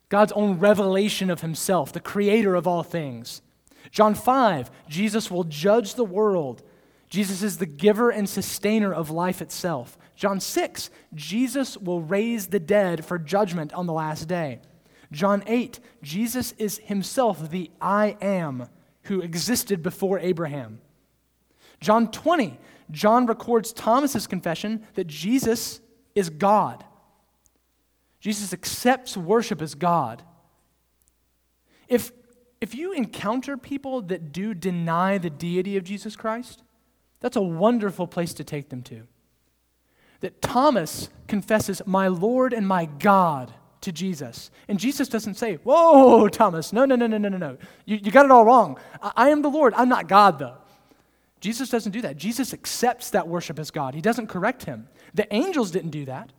God's 0.09 0.33
own 0.33 0.59
revelation 0.59 1.29
of 1.29 1.41
himself, 1.41 1.93
the 1.93 2.01
creator 2.01 2.55
of 2.55 2.67
all 2.67 2.83
things. 2.83 3.41
John 3.91 4.15
5, 4.15 4.71
Jesus 4.87 5.29
will 5.29 5.43
judge 5.43 5.95
the 5.95 6.05
world. 6.05 6.63
Jesus 7.09 7.43
is 7.43 7.57
the 7.57 7.65
giver 7.65 8.09
and 8.09 8.27
sustainer 8.27 8.93
of 8.93 9.09
life 9.09 9.41
itself. 9.41 9.97
John 10.15 10.39
6, 10.39 10.89
Jesus 11.13 11.77
will 11.77 12.01
raise 12.01 12.47
the 12.47 12.59
dead 12.59 13.03
for 13.03 13.17
judgment 13.17 13.73
on 13.73 13.85
the 13.85 13.93
last 13.93 14.27
day. 14.27 14.61
John 15.11 15.43
8, 15.45 15.79
Jesus 16.01 16.53
is 16.57 16.77
himself 16.77 17.49
the 17.49 17.69
I 17.81 18.15
am 18.21 18.67
who 19.03 19.21
existed 19.21 19.83
before 19.83 20.19
Abraham. 20.19 20.79
John 21.81 22.09
20, 22.11 22.57
John 22.91 23.25
records 23.25 23.73
Thomas's 23.73 24.27
confession 24.27 24.85
that 24.93 25.07
Jesus 25.07 25.81
is 26.15 26.29
God. 26.29 26.85
Jesus 28.21 28.53
accepts 28.53 29.17
worship 29.17 29.61
as 29.61 29.73
God. 29.73 30.21
If, 31.87 32.11
if 32.61 32.75
you 32.75 32.93
encounter 32.93 33.57
people 33.57 34.01
that 34.03 34.31
do 34.31 34.53
deny 34.53 35.17
the 35.17 35.31
deity 35.31 35.75
of 35.77 35.83
Jesus 35.83 36.15
Christ, 36.15 36.61
that's 37.19 37.35
a 37.35 37.41
wonderful 37.41 38.07
place 38.07 38.33
to 38.35 38.43
take 38.43 38.69
them 38.69 38.83
to. 38.83 39.07
That 40.19 40.41
Thomas 40.41 41.09
confesses, 41.27 41.81
My 41.87 42.07
Lord 42.07 42.53
and 42.53 42.67
my 42.67 42.85
God, 42.85 43.51
to 43.81 43.91
Jesus. 43.91 44.51
And 44.67 44.79
Jesus 44.79 45.07
doesn't 45.07 45.33
say, 45.33 45.55
Whoa, 45.55 46.27
Thomas, 46.29 46.71
no, 46.71 46.85
no, 46.85 46.95
no, 46.95 47.07
no, 47.07 47.17
no, 47.17 47.29
no, 47.29 47.37
no. 47.37 47.57
You, 47.85 47.97
you 47.97 48.11
got 48.11 48.25
it 48.25 48.31
all 48.31 48.45
wrong. 48.45 48.77
I, 49.01 49.11
I 49.15 49.29
am 49.29 49.41
the 49.41 49.49
Lord. 49.49 49.73
I'm 49.75 49.89
not 49.89 50.07
God, 50.07 50.37
though. 50.37 50.57
Jesus 51.39 51.69
doesn't 51.69 51.91
do 51.91 52.01
that. 52.01 52.17
Jesus 52.17 52.53
accepts 52.53 53.09
that 53.09 53.27
worship 53.27 53.57
as 53.57 53.71
God, 53.71 53.95
He 53.95 54.01
doesn't 54.01 54.27
correct 54.27 54.63
him. 54.63 54.87
The 55.15 55.33
angels 55.33 55.71
didn't 55.71 55.89
do 55.89 56.05
that. 56.05 56.31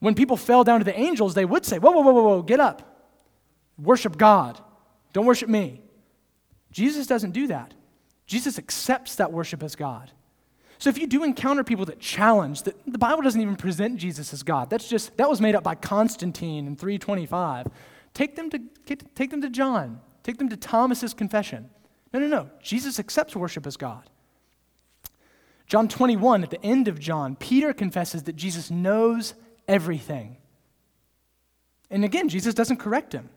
When 0.00 0.14
people 0.14 0.36
fell 0.36 0.64
down 0.64 0.80
to 0.80 0.84
the 0.84 0.98
angels, 0.98 1.34
they 1.34 1.44
would 1.44 1.64
say, 1.64 1.78
Whoa, 1.78 1.92
whoa, 1.92 2.02
whoa, 2.02 2.12
whoa, 2.12 2.22
whoa, 2.22 2.42
get 2.42 2.58
up. 2.58 2.82
Worship 3.78 4.18
God. 4.18 4.60
Don't 5.12 5.26
worship 5.26 5.48
me. 5.48 5.82
Jesus 6.70 7.06
doesn't 7.06 7.32
do 7.32 7.46
that. 7.48 7.74
Jesus 8.26 8.58
accepts 8.58 9.16
that 9.16 9.32
worship 9.32 9.62
as 9.62 9.74
God. 9.74 10.10
So 10.78 10.88
if 10.88 10.96
you 10.96 11.06
do 11.06 11.24
encounter 11.24 11.62
people 11.62 11.84
that 11.86 12.00
challenge 12.00 12.62
that 12.62 12.74
the 12.86 12.98
Bible 12.98 13.22
doesn't 13.22 13.40
even 13.40 13.56
present 13.56 13.98
Jesus 13.98 14.32
as 14.32 14.42
God, 14.42 14.70
that's 14.70 14.88
just 14.88 15.16
that 15.18 15.28
was 15.28 15.40
made 15.40 15.54
up 15.54 15.62
by 15.62 15.74
Constantine 15.74 16.66
in 16.66 16.76
325. 16.76 17.66
Take 18.14 18.36
them 18.36 18.48
to 18.50 18.60
take 18.86 19.30
them 19.30 19.42
to 19.42 19.50
John. 19.50 20.00
Take 20.22 20.38
them 20.38 20.48
to 20.48 20.56
Thomas's 20.56 21.12
confession. 21.12 21.70
No, 22.12 22.20
no, 22.20 22.26
no. 22.26 22.50
Jesus 22.62 22.98
accepts 22.98 23.36
worship 23.36 23.66
as 23.66 23.76
God. 23.76 24.08
John 25.66 25.86
21, 25.86 26.42
at 26.42 26.50
the 26.50 26.64
end 26.64 26.88
of 26.88 26.98
John, 26.98 27.36
Peter 27.36 27.72
confesses 27.72 28.24
that 28.24 28.36
Jesus 28.36 28.70
knows 28.70 29.34
everything. 29.68 30.36
And 31.90 32.04
again, 32.04 32.28
Jesus 32.28 32.54
doesn't 32.54 32.78
correct 32.78 33.12
him. 33.12 33.28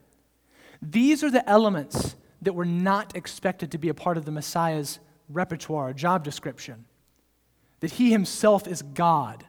These 0.90 1.24
are 1.24 1.30
the 1.30 1.48
elements 1.48 2.14
that 2.42 2.52
were 2.52 2.66
not 2.66 3.16
expected 3.16 3.72
to 3.72 3.78
be 3.78 3.88
a 3.88 3.94
part 3.94 4.18
of 4.18 4.26
the 4.26 4.30
Messiah's 4.30 4.98
repertoire, 5.30 5.92
job 5.94 6.24
description 6.24 6.84
that 7.80 7.92
he 7.92 8.10
himself 8.10 8.66
is 8.66 8.82
God. 8.82 9.44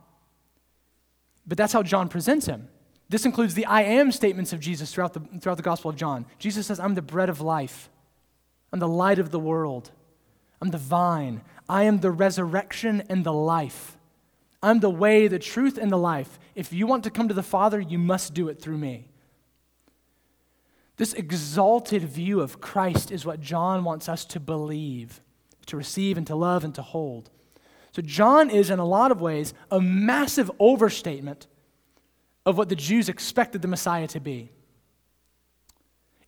But 1.45 1.57
that's 1.57 1.73
how 1.73 1.83
John 1.83 2.09
presents 2.09 2.45
him. 2.45 2.67
This 3.07 3.25
includes 3.25 3.53
the 3.53 3.65
I 3.65 3.83
am 3.83 4.11
statements 4.11 4.51
of 4.51 4.59
Jesus 4.59 4.93
throughout 4.93 5.13
the, 5.13 5.21
throughout 5.39 5.57
the 5.57 5.63
Gospel 5.63 5.89
of 5.89 5.95
John. 5.95 6.25
Jesus 6.39 6.67
says, 6.67 6.79
I'm 6.79 6.95
the 6.95 7.01
bread 7.01 7.29
of 7.29 7.39
life, 7.39 7.89
I'm 8.73 8.79
the 8.79 8.87
light 8.87 9.19
of 9.19 9.31
the 9.31 9.39
world, 9.39 9.91
I'm 10.61 10.71
the 10.71 10.77
vine, 10.77 11.41
I 11.69 11.83
am 11.83 11.99
the 11.99 12.11
resurrection 12.11 13.03
and 13.09 13.25
the 13.25 13.33
life. 13.33 13.97
I'm 14.63 14.79
the 14.79 14.89
way, 14.89 15.27
the 15.27 15.37
truth, 15.37 15.77
and 15.77 15.91
the 15.91 15.97
life. 15.97 16.39
If 16.55 16.73
you 16.73 16.87
want 16.87 17.03
to 17.03 17.11
come 17.11 17.27
to 17.27 17.35
the 17.35 17.43
Father, 17.43 17.79
you 17.79 17.99
must 17.99 18.33
do 18.33 18.47
it 18.47 18.59
through 18.59 18.79
me. 18.79 19.09
This 20.97 21.13
exalted 21.13 22.03
view 22.03 22.39
of 22.41 22.61
Christ 22.61 23.11
is 23.11 23.25
what 23.25 23.41
John 23.41 23.83
wants 23.83 24.07
us 24.07 24.23
to 24.25 24.39
believe, 24.39 25.21
to 25.65 25.77
receive, 25.77 26.17
and 26.17 26.25
to 26.27 26.35
love, 26.35 26.63
and 26.63 26.73
to 26.75 26.81
hold. 26.81 27.29
So, 27.91 28.01
John 28.01 28.49
is, 28.49 28.69
in 28.69 28.79
a 28.79 28.85
lot 28.85 29.11
of 29.11 29.21
ways, 29.21 29.53
a 29.71 29.81
massive 29.81 30.51
overstatement 30.59 31.47
of 32.45 32.57
what 32.57 32.69
the 32.69 32.75
Jews 32.75 33.09
expected 33.09 33.61
the 33.61 33.67
Messiah 33.67 34.07
to 34.07 34.19
be. 34.19 34.51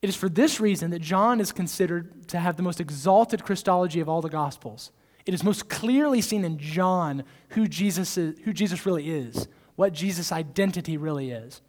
It 0.01 0.09
is 0.09 0.15
for 0.15 0.29
this 0.29 0.59
reason 0.59 0.91
that 0.91 1.01
John 1.01 1.39
is 1.39 1.51
considered 1.51 2.27
to 2.29 2.39
have 2.39 2.55
the 2.55 2.63
most 2.63 2.79
exalted 2.79 3.43
Christology 3.43 3.99
of 3.99 4.09
all 4.09 4.21
the 4.21 4.29
Gospels. 4.29 4.91
It 5.25 5.33
is 5.33 5.43
most 5.43 5.69
clearly 5.69 6.21
seen 6.21 6.45
in 6.45 6.57
John 6.57 7.23
who 7.49 7.67
Jesus, 7.67 8.17
is, 8.17 8.39
who 8.45 8.53
Jesus 8.53 8.85
really 8.85 9.09
is, 9.09 9.47
what 9.75 9.93
Jesus' 9.93 10.31
identity 10.31 10.97
really 10.97 11.31
is. 11.31 11.61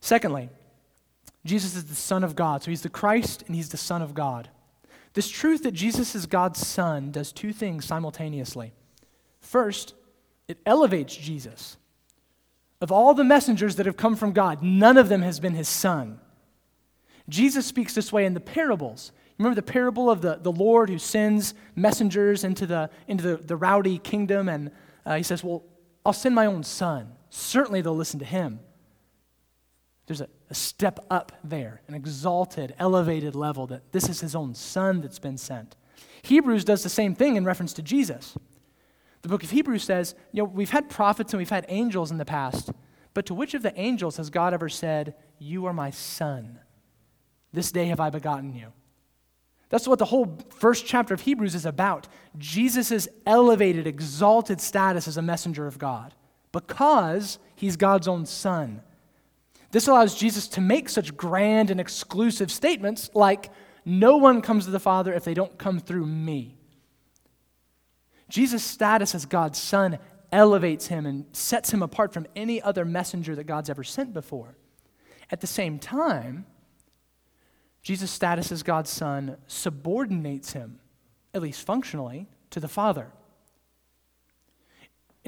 Secondly, 0.00 0.50
Jesus 1.46 1.76
is 1.76 1.84
the 1.84 1.94
Son 1.94 2.24
of 2.24 2.36
God. 2.36 2.62
So 2.62 2.70
he's 2.70 2.82
the 2.82 2.88
Christ 2.88 3.44
and 3.46 3.54
he's 3.54 3.68
the 3.68 3.76
Son 3.76 4.02
of 4.02 4.14
God. 4.14 4.48
This 5.14 5.28
truth 5.28 5.62
that 5.62 5.72
Jesus 5.72 6.14
is 6.14 6.26
God's 6.26 6.66
Son 6.66 7.10
does 7.10 7.32
two 7.32 7.52
things 7.52 7.84
simultaneously. 7.84 8.72
First, 9.40 9.94
it 10.48 10.58
elevates 10.66 11.16
Jesus. 11.16 11.76
Of 12.80 12.92
all 12.92 13.14
the 13.14 13.24
messengers 13.24 13.76
that 13.76 13.86
have 13.86 13.96
come 13.96 14.16
from 14.16 14.32
God, 14.32 14.62
none 14.62 14.98
of 14.98 15.08
them 15.08 15.22
has 15.22 15.40
been 15.40 15.54
his 15.54 15.68
son. 15.68 16.20
Jesus 17.28 17.66
speaks 17.66 17.94
this 17.94 18.12
way 18.12 18.26
in 18.26 18.34
the 18.34 18.40
parables. 18.40 19.12
Remember 19.38 19.54
the 19.54 19.62
parable 19.62 20.10
of 20.10 20.20
the, 20.20 20.36
the 20.36 20.52
Lord 20.52 20.88
who 20.90 20.98
sends 20.98 21.54
messengers 21.74 22.44
into 22.44 22.66
the, 22.66 22.90
into 23.08 23.24
the, 23.24 23.36
the 23.38 23.56
rowdy 23.56 23.98
kingdom, 23.98 24.48
and 24.48 24.70
uh, 25.04 25.16
he 25.16 25.22
says, 25.22 25.42
Well, 25.42 25.64
I'll 26.04 26.12
send 26.12 26.34
my 26.34 26.46
own 26.46 26.62
son. 26.62 27.12
Certainly 27.30 27.80
they'll 27.80 27.96
listen 27.96 28.20
to 28.20 28.26
him. 28.26 28.60
There's 30.06 30.20
a, 30.20 30.28
a 30.50 30.54
step 30.54 31.00
up 31.10 31.32
there, 31.42 31.80
an 31.88 31.94
exalted, 31.94 32.74
elevated 32.78 33.34
level 33.34 33.66
that 33.66 33.92
this 33.92 34.08
is 34.08 34.20
his 34.20 34.34
own 34.34 34.54
son 34.54 35.00
that's 35.00 35.18
been 35.18 35.38
sent. 35.38 35.76
Hebrews 36.22 36.64
does 36.64 36.82
the 36.82 36.88
same 36.88 37.14
thing 37.14 37.36
in 37.36 37.44
reference 37.44 37.72
to 37.74 37.82
Jesus. 37.82 38.36
The 39.22 39.28
book 39.28 39.42
of 39.42 39.50
Hebrews 39.50 39.84
says, 39.84 40.14
you 40.32 40.42
know, 40.42 40.48
we've 40.48 40.70
had 40.70 40.88
prophets 40.88 41.32
and 41.32 41.38
we've 41.38 41.50
had 41.50 41.66
angels 41.68 42.10
in 42.10 42.18
the 42.18 42.24
past, 42.24 42.70
but 43.14 43.26
to 43.26 43.34
which 43.34 43.54
of 43.54 43.62
the 43.62 43.78
angels 43.78 44.18
has 44.18 44.30
God 44.30 44.54
ever 44.54 44.68
said, 44.68 45.14
You 45.38 45.66
are 45.66 45.72
my 45.72 45.90
son? 45.90 46.60
This 47.52 47.72
day 47.72 47.86
have 47.86 48.00
I 48.00 48.10
begotten 48.10 48.54
you. 48.54 48.72
That's 49.68 49.88
what 49.88 49.98
the 49.98 50.04
whole 50.04 50.38
first 50.50 50.86
chapter 50.86 51.14
of 51.14 51.22
Hebrews 51.22 51.54
is 51.54 51.66
about. 51.66 52.06
Jesus' 52.38 53.08
elevated, 53.24 53.86
exalted 53.86 54.60
status 54.60 55.08
as 55.08 55.16
a 55.16 55.22
messenger 55.22 55.66
of 55.66 55.78
God 55.78 56.14
because 56.52 57.38
he's 57.54 57.76
God's 57.76 58.06
own 58.06 58.26
son. 58.26 58.82
This 59.76 59.88
allows 59.88 60.14
Jesus 60.14 60.48
to 60.48 60.62
make 60.62 60.88
such 60.88 61.14
grand 61.18 61.70
and 61.70 61.78
exclusive 61.78 62.50
statements 62.50 63.10
like, 63.12 63.50
No 63.84 64.16
one 64.16 64.40
comes 64.40 64.64
to 64.64 64.70
the 64.70 64.80
Father 64.80 65.12
if 65.12 65.22
they 65.22 65.34
don't 65.34 65.58
come 65.58 65.80
through 65.80 66.06
me. 66.06 66.56
Jesus' 68.30 68.64
status 68.64 69.14
as 69.14 69.26
God's 69.26 69.58
Son 69.58 69.98
elevates 70.32 70.86
him 70.86 71.04
and 71.04 71.26
sets 71.36 71.74
him 71.74 71.82
apart 71.82 72.14
from 72.14 72.26
any 72.34 72.62
other 72.62 72.86
messenger 72.86 73.36
that 73.36 73.44
God's 73.44 73.68
ever 73.68 73.84
sent 73.84 74.14
before. 74.14 74.56
At 75.30 75.42
the 75.42 75.46
same 75.46 75.78
time, 75.78 76.46
Jesus' 77.82 78.10
status 78.10 78.50
as 78.50 78.62
God's 78.62 78.88
Son 78.88 79.36
subordinates 79.46 80.54
him, 80.54 80.80
at 81.34 81.42
least 81.42 81.66
functionally, 81.66 82.28
to 82.48 82.60
the 82.60 82.66
Father. 82.66 83.12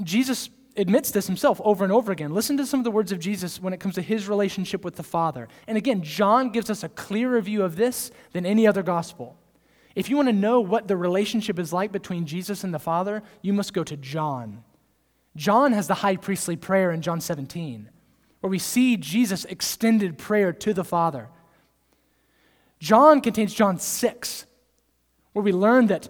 Jesus 0.03 0.49
admits 0.79 1.11
this 1.11 1.27
himself 1.27 1.61
over 1.65 1.85
and 1.85 1.93
over 1.93 2.13
again. 2.13 2.33
Listen 2.33 2.57
to 2.57 2.65
some 2.65 2.81
of 2.81 2.85
the 2.85 2.91
words 2.91 3.13
of 3.13 3.19
Jesus 3.19 3.61
when 3.61 3.73
it 3.73 3.81
comes 3.81 3.97
to 3.97 4.03
his 4.03 4.29
relationship 4.29 4.85
with 4.85 4.97
the 4.97 5.03
Father. 5.03 5.49
And 5.67 5.77
again, 5.77 6.03
John 6.03 6.51
gives 6.51 6.71
us 6.71 6.83
a 6.83 6.89
clearer 6.89 7.41
view 7.41 7.63
of 7.63 7.77
this 7.77 8.11
than 8.33 8.47
any 8.47 8.67
other 8.67 8.83
gospel. 8.83 9.37
If 9.95 10.09
you 10.09 10.17
want 10.17 10.29
to 10.29 10.33
know 10.33 10.61
what 10.61 10.87
the 10.87 10.97
relationship 10.97 11.59
is 11.59 11.73
like 11.73 11.91
between 11.91 12.27
Jesus 12.27 12.63
and 12.63 12.73
the 12.73 12.79
Father, 12.79 13.23
you 13.43 13.53
must 13.53 13.75
go 13.75 13.83
to 13.83 13.97
John. 13.97 14.63
John 15.35 15.73
has 15.73 15.89
the 15.89 15.95
high 15.95 16.17
priestly 16.17 16.57
prayer 16.57 16.93
in 16.93 17.03
John 17.03 17.21
17, 17.21 17.91
where 18.41 18.51
we 18.51 18.59
see 18.59 18.97
Jesus' 18.97 19.45
extended 19.47 20.17
prayer 20.17 20.53
to 20.53 20.73
the 20.73 20.85
Father. 20.85 21.29
John 22.79 23.21
contains 23.21 23.53
John 23.55 23.79
6, 23.79 24.47
where 25.33 25.43
we 25.43 25.53
learn 25.53 25.87
that 25.89 26.09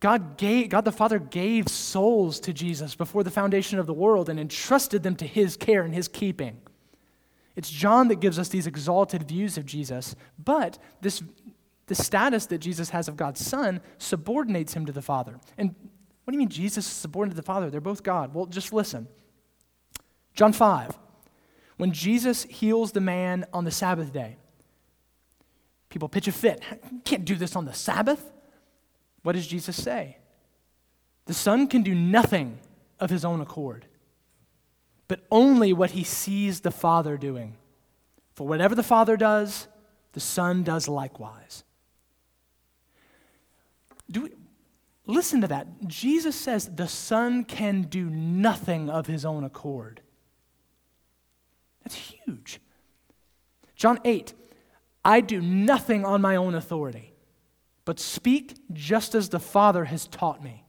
God, 0.00 0.36
gave, 0.36 0.68
God 0.68 0.84
the 0.84 0.92
Father 0.92 1.18
gave 1.18 1.68
souls 1.68 2.38
to 2.40 2.52
Jesus 2.52 2.94
before 2.94 3.24
the 3.24 3.30
foundation 3.30 3.78
of 3.78 3.86
the 3.86 3.94
world 3.94 4.28
and 4.28 4.38
entrusted 4.38 5.02
them 5.02 5.16
to 5.16 5.26
his 5.26 5.56
care 5.56 5.82
and 5.82 5.94
his 5.94 6.06
keeping. 6.06 6.60
It's 7.54 7.70
John 7.70 8.08
that 8.08 8.20
gives 8.20 8.38
us 8.38 8.48
these 8.48 8.66
exalted 8.66 9.26
views 9.26 9.56
of 9.56 9.64
Jesus, 9.64 10.14
but 10.38 10.78
this, 11.00 11.22
the 11.86 11.94
status 11.94 12.44
that 12.46 12.58
Jesus 12.58 12.90
has 12.90 13.08
of 13.08 13.16
God's 13.16 13.44
Son 13.44 13.80
subordinates 13.96 14.74
him 14.74 14.84
to 14.84 14.92
the 14.92 15.00
Father. 15.00 15.40
And 15.56 15.74
what 16.24 16.32
do 16.32 16.34
you 16.34 16.38
mean 16.38 16.50
Jesus 16.50 16.84
is 16.86 16.92
subordinate 16.92 17.34
to 17.34 17.40
the 17.40 17.46
Father? 17.46 17.70
They're 17.70 17.80
both 17.80 18.02
God. 18.02 18.34
Well, 18.34 18.46
just 18.46 18.74
listen. 18.74 19.08
John 20.34 20.52
5, 20.52 20.98
when 21.78 21.92
Jesus 21.92 22.42
heals 22.42 22.92
the 22.92 23.00
man 23.00 23.46
on 23.54 23.64
the 23.64 23.70
Sabbath 23.70 24.12
day, 24.12 24.36
people 25.88 26.10
pitch 26.10 26.28
a 26.28 26.32
fit. 26.32 26.60
Can't 27.04 27.24
do 27.24 27.36
this 27.36 27.56
on 27.56 27.64
the 27.64 27.72
Sabbath. 27.72 28.30
What 29.26 29.34
does 29.34 29.46
Jesus 29.46 29.82
say? 29.82 30.18
The 31.24 31.34
Son 31.34 31.66
can 31.66 31.82
do 31.82 31.94
nothing 31.94 32.60
of 33.00 33.10
his 33.10 33.24
own 33.24 33.40
accord 33.40 33.86
but 35.08 35.20
only 35.30 35.72
what 35.72 35.92
he 35.92 36.04
sees 36.04 36.60
the 36.60 36.70
Father 36.70 37.16
doing. 37.16 37.56
For 38.34 38.46
whatever 38.46 38.74
the 38.74 38.82
Father 38.82 39.16
does, 39.16 39.68
the 40.12 40.20
Son 40.20 40.62
does 40.62 40.88
likewise. 40.88 41.64
Do 44.10 44.22
we, 44.22 44.30
listen 45.06 45.40
to 45.40 45.48
that. 45.48 45.86
Jesus 45.86 46.36
says 46.36 46.74
the 46.74 46.88
Son 46.88 47.44
can 47.44 47.82
do 47.82 48.10
nothing 48.10 48.90
of 48.90 49.06
his 49.06 49.24
own 49.24 49.44
accord. 49.44 50.00
That's 51.82 51.96
huge. 51.96 52.60
John 53.74 54.00
8, 54.04 54.34
I 55.04 55.20
do 55.20 55.40
nothing 55.40 56.04
on 56.04 56.20
my 56.20 56.36
own 56.36 56.54
authority, 56.54 57.12
but 57.86 58.00
speak 58.00 58.56
just 58.74 59.14
as 59.14 59.30
the 59.30 59.38
Father 59.38 59.86
has 59.86 60.06
taught 60.08 60.44
me. 60.44 60.64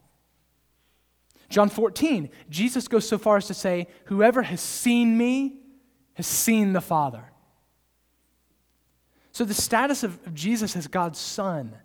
John 1.50 1.70
14, 1.70 2.30
Jesus 2.50 2.88
goes 2.88 3.08
so 3.08 3.18
far 3.18 3.38
as 3.38 3.48
to 3.48 3.54
say, 3.54 3.88
Whoever 4.06 4.44
has 4.44 4.62
seen 4.62 5.18
me 5.18 5.58
has 6.14 6.28
seen 6.28 6.74
the 6.74 6.82
Father. 6.82 7.26
So 9.32 9.46
the 9.46 9.54
status 9.54 10.04
of 10.04 10.34
Jesus 10.34 10.76
as 10.76 10.88
God's 10.88 11.20
Son, 11.20 11.76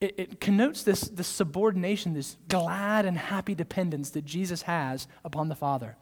it, 0.00 0.14
it 0.16 0.40
connotes 0.40 0.82
this, 0.82 1.02
this 1.02 1.28
subordination, 1.28 2.14
this 2.14 2.36
glad 2.48 3.04
and 3.04 3.18
happy 3.18 3.54
dependence 3.54 4.10
that 4.10 4.24
Jesus 4.24 4.62
has 4.62 5.08
upon 5.24 5.48
the 5.48 5.54
Father. 5.54 5.96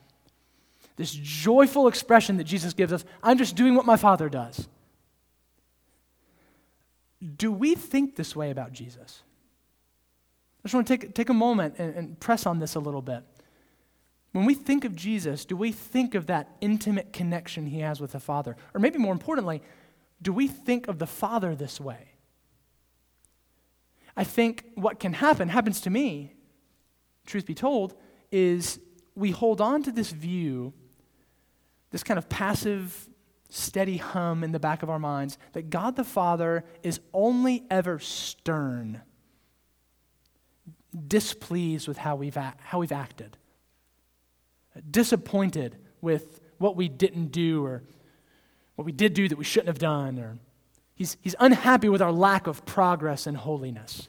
This 0.96 1.12
joyful 1.12 1.88
expression 1.88 2.36
that 2.36 2.44
Jesus 2.44 2.74
gives 2.74 2.92
us 2.92 3.04
I'm 3.22 3.38
just 3.38 3.56
doing 3.56 3.74
what 3.74 3.86
my 3.86 3.96
Father 3.96 4.28
does. 4.28 4.68
Do 7.36 7.50
we 7.52 7.74
think 7.74 8.16
this 8.16 8.36
way 8.36 8.50
about 8.50 8.72
Jesus? 8.72 9.22
I 10.60 10.68
just 10.68 10.74
want 10.74 10.86
to 10.86 10.96
take, 10.96 11.14
take 11.14 11.28
a 11.28 11.34
moment 11.34 11.74
and, 11.78 11.94
and 11.94 12.20
press 12.20 12.46
on 12.46 12.58
this 12.58 12.74
a 12.74 12.80
little 12.80 13.02
bit. 13.02 13.22
When 14.32 14.44
we 14.44 14.54
think 14.54 14.84
of 14.84 14.94
Jesus, 14.94 15.44
do 15.44 15.56
we 15.56 15.72
think 15.72 16.14
of 16.14 16.26
that 16.26 16.56
intimate 16.60 17.12
connection 17.12 17.66
he 17.66 17.80
has 17.80 18.00
with 18.00 18.12
the 18.12 18.20
Father? 18.20 18.56
Or 18.74 18.80
maybe 18.80 18.98
more 18.98 19.12
importantly, 19.12 19.62
do 20.20 20.32
we 20.32 20.48
think 20.48 20.88
of 20.88 20.98
the 20.98 21.06
Father 21.06 21.54
this 21.54 21.80
way? 21.80 22.08
I 24.16 24.24
think 24.24 24.64
what 24.74 24.98
can 24.98 25.12
happen, 25.12 25.48
happens 25.48 25.80
to 25.82 25.90
me, 25.90 26.34
truth 27.24 27.46
be 27.46 27.54
told, 27.54 27.94
is 28.30 28.80
we 29.14 29.30
hold 29.30 29.60
on 29.60 29.82
to 29.84 29.92
this 29.92 30.10
view, 30.10 30.72
this 31.90 32.02
kind 32.02 32.18
of 32.18 32.28
passive, 32.28 33.08
steady 33.48 33.96
hum 33.96 34.44
in 34.44 34.52
the 34.52 34.60
back 34.60 34.82
of 34.82 34.90
our 34.90 34.98
minds, 34.98 35.38
that 35.52 35.70
God 35.70 35.96
the 35.96 36.04
Father 36.04 36.64
is 36.82 37.00
only 37.12 37.64
ever 37.70 37.98
stern 37.98 39.00
displeased 41.06 41.88
with 41.88 41.98
how 41.98 42.16
we've, 42.16 42.34
how 42.34 42.78
we've 42.78 42.92
acted, 42.92 43.36
disappointed 44.90 45.76
with 46.00 46.40
what 46.58 46.76
we 46.76 46.88
didn't 46.88 47.28
do 47.28 47.64
or 47.64 47.82
what 48.74 48.84
we 48.84 48.92
did 48.92 49.14
do 49.14 49.28
that 49.28 49.38
we 49.38 49.44
shouldn't 49.44 49.68
have 49.68 49.78
done, 49.78 50.18
or 50.18 50.38
he's, 50.94 51.16
he's 51.20 51.34
unhappy 51.40 51.88
with 51.88 52.00
our 52.00 52.12
lack 52.12 52.46
of 52.46 52.64
progress 52.64 53.26
and 53.26 53.36
holiness. 53.36 54.08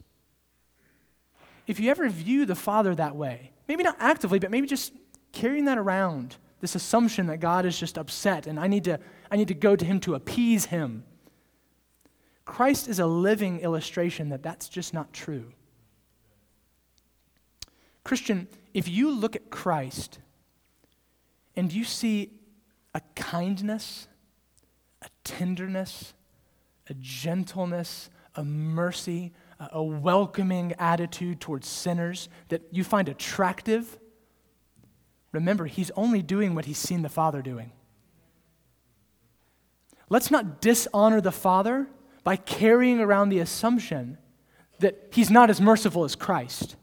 If 1.65 1.79
you 1.79 1.89
ever 1.91 2.07
view 2.09 2.45
the 2.45 2.55
Father 2.55 2.93
that 2.95 3.15
way, 3.15 3.51
maybe 3.67 3.83
not 3.83 3.95
actively, 3.99 4.39
but 4.39 4.51
maybe 4.51 4.67
just 4.67 4.93
carrying 5.31 5.65
that 5.65 5.77
around, 5.77 6.35
this 6.61 6.75
assumption 6.75 7.27
that 7.27 7.39
God 7.39 7.65
is 7.65 7.79
just 7.79 7.97
upset 7.97 8.47
and 8.47 8.59
I 8.59 8.67
need 8.67 8.83
to, 8.85 8.99
I 9.31 9.37
need 9.37 9.47
to 9.49 9.53
go 9.53 9.75
to 9.75 9.85
him 9.85 9.99
to 10.01 10.15
appease 10.15 10.65
him. 10.65 11.03
Christ 12.45 12.87
is 12.87 12.99
a 12.99 13.05
living 13.05 13.59
illustration 13.59 14.29
that 14.29 14.41
that's 14.41 14.69
just 14.69 14.93
not 14.93 15.13
true. 15.13 15.53
Christian, 18.03 18.47
if 18.73 18.87
you 18.87 19.11
look 19.11 19.35
at 19.35 19.51
Christ 19.51 20.19
and 21.55 21.71
you 21.71 21.83
see 21.83 22.31
a 22.95 23.01
kindness, 23.15 24.07
a 25.01 25.07
tenderness, 25.23 26.13
a 26.87 26.95
gentleness, 26.95 28.09
a 28.35 28.43
mercy, 28.43 29.31
a 29.59 29.83
welcoming 29.83 30.73
attitude 30.79 31.39
towards 31.39 31.67
sinners 31.67 32.29
that 32.47 32.63
you 32.71 32.83
find 32.83 33.09
attractive, 33.09 33.99
remember, 35.31 35.65
he's 35.65 35.91
only 35.95 36.23
doing 36.23 36.55
what 36.55 36.65
he's 36.65 36.77
seen 36.77 37.03
the 37.03 37.09
Father 37.09 37.41
doing. 37.41 37.71
Let's 40.09 40.31
not 40.31 40.61
dishonor 40.61 41.21
the 41.21 41.31
Father 41.31 41.87
by 42.23 42.35
carrying 42.35 42.99
around 42.99 43.29
the 43.29 43.39
assumption 43.39 44.17
that 44.79 45.09
he's 45.11 45.29
not 45.29 45.49
as 45.49 45.61
merciful 45.61 46.03
as 46.03 46.15
Christ. 46.15 46.75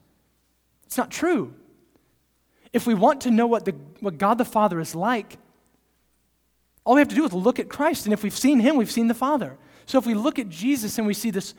It's 0.84 0.96
not 0.96 1.10
true. 1.10 1.54
If 2.72 2.86
we 2.86 2.94
want 2.94 3.22
to 3.22 3.30
know 3.30 3.46
what, 3.46 3.64
the, 3.64 3.72
what 4.00 4.18
God 4.18 4.38
the 4.38 4.44
Father 4.44 4.80
is 4.80 4.94
like, 4.94 5.38
all 6.84 6.94
we 6.94 7.00
have 7.00 7.08
to 7.08 7.14
do 7.14 7.24
is 7.24 7.32
look 7.32 7.58
at 7.58 7.68
Christ. 7.68 8.06
And 8.06 8.12
if 8.12 8.22
we've 8.22 8.36
seen 8.36 8.60
him, 8.60 8.76
we've 8.76 8.90
seen 8.90 9.08
the 9.08 9.14
Father. 9.14 9.56
So 9.86 9.98
if 9.98 10.06
we 10.06 10.14
look 10.14 10.38
at 10.38 10.48
Jesus 10.48 10.98
and 10.98 11.06
we 11.06 11.14
see 11.14 11.30
this, 11.30 11.54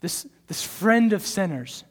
this, 0.00 0.26
this 0.48 0.62
friend 0.62 1.12
of 1.12 1.22
sinners, 1.24 1.84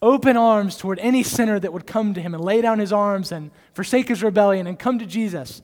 open 0.00 0.36
arms 0.36 0.76
toward 0.76 0.98
any 1.00 1.22
sinner 1.22 1.58
that 1.58 1.72
would 1.72 1.86
come 1.86 2.14
to 2.14 2.22
him 2.22 2.34
and 2.34 2.42
lay 2.42 2.62
down 2.62 2.78
his 2.78 2.92
arms 2.92 3.32
and 3.32 3.50
forsake 3.74 4.08
his 4.08 4.22
rebellion 4.22 4.66
and 4.66 4.78
come 4.78 4.98
to 4.98 5.06
Jesus, 5.06 5.60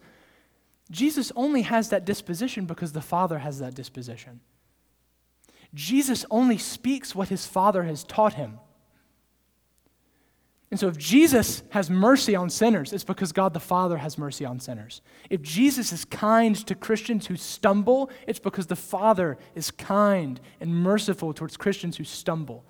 Jesus 0.90 1.33
only 1.35 1.62
has 1.62 1.88
that 1.88 2.05
disposition 2.05 2.66
because 2.66 2.92
the 2.92 3.01
Father 3.01 3.38
has 3.38 3.59
that 3.59 3.75
disposition. 3.75 4.40
Jesus 5.75 6.25
only 6.31 6.59
speaks 6.59 7.14
what 7.14 7.29
his 7.29 7.46
Father 7.46 7.83
has 7.83 8.05
taught 8.05 8.35
him. 8.35 8.59
And 10.70 10.81
so, 10.81 10.88
if 10.88 10.99
Jesus 10.99 11.62
has 11.70 11.88
mercy 11.88 12.35
on 12.35 12.51
sinners, 12.51 12.92
it's 12.92 13.05
because 13.05 13.31
God 13.31 13.55
the 13.55 13.61
Father 13.61 13.99
has 13.99 14.18
mercy 14.18 14.44
on 14.44 14.59
sinners. 14.59 15.01
If 15.31 15.40
Jesus 15.40 15.92
is 15.92 16.05
kind 16.05 16.57
to 16.66 16.75
Christians 16.75 17.27
who 17.29 17.37
stumble, 17.37 18.11
it's 18.27 18.40
because 18.40 18.66
the 18.66 18.75
Father 18.75 19.38
is 19.55 19.70
kind 19.70 20.40
and 20.61 20.75
merciful 20.75 21.33
towards 21.33 21.57
Christians 21.57 21.96
who 21.96 22.05
stumble. 22.05 22.64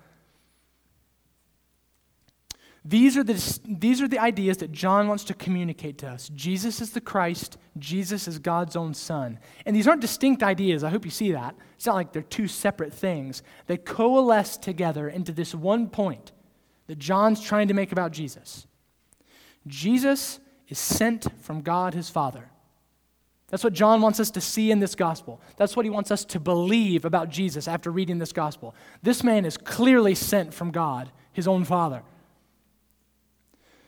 These 2.87 3.17
are, 3.17 3.23
the, 3.23 3.59
these 3.67 4.01
are 4.01 4.07
the 4.07 4.19
ideas 4.19 4.57
that 4.57 4.71
John 4.71 5.09
wants 5.09 5.25
to 5.25 5.33
communicate 5.33 5.97
to 5.97 6.07
us. 6.07 6.29
Jesus 6.33 6.79
is 6.79 6.91
the 6.91 7.01
Christ, 7.01 7.57
Jesus 7.77 8.29
is 8.29 8.39
God's 8.39 8.77
own 8.77 8.93
Son. 8.93 9.39
And 9.65 9.75
these 9.75 9.89
aren't 9.89 9.99
distinct 9.99 10.41
ideas. 10.41 10.85
I 10.85 10.89
hope 10.89 11.03
you 11.03 11.11
see 11.11 11.33
that. 11.33 11.53
It's 11.75 11.85
not 11.85 11.95
like 11.95 12.13
they're 12.13 12.21
two 12.21 12.47
separate 12.47 12.93
things. 12.93 13.43
They 13.65 13.75
coalesce 13.75 14.55
together 14.55 15.09
into 15.09 15.33
this 15.33 15.53
one 15.53 15.89
point 15.89 16.31
that 16.85 16.97
John's 16.97 17.41
trying 17.41 17.67
to 17.67 17.73
make 17.73 17.91
about 17.91 18.13
Jesus. 18.13 18.65
Jesus 19.65 20.39
is 20.69 20.79
sent 20.79 21.27
from 21.41 21.63
God 21.63 21.93
his 21.93 22.09
Father. 22.09 22.49
That's 23.49 23.65
what 23.65 23.73
John 23.73 23.99
wants 23.99 24.21
us 24.21 24.31
to 24.31 24.41
see 24.41 24.71
in 24.71 24.79
this 24.79 24.95
gospel. 24.95 25.41
That's 25.57 25.75
what 25.75 25.85
he 25.85 25.89
wants 25.89 26.09
us 26.09 26.23
to 26.25 26.39
believe 26.39 27.03
about 27.03 27.29
Jesus 27.29 27.67
after 27.67 27.91
reading 27.91 28.17
this 28.17 28.31
gospel. 28.31 28.75
This 29.03 29.25
man 29.25 29.43
is 29.43 29.57
clearly 29.57 30.15
sent 30.15 30.53
from 30.53 30.71
God, 30.71 31.11
his 31.33 31.49
own 31.49 31.65
Father. 31.65 32.01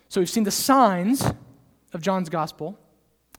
So 0.09 0.19
we've 0.19 0.29
seen 0.29 0.43
the 0.43 0.51
signs 0.51 1.23
of 1.93 2.01
John's 2.01 2.29
gospel. 2.29 2.77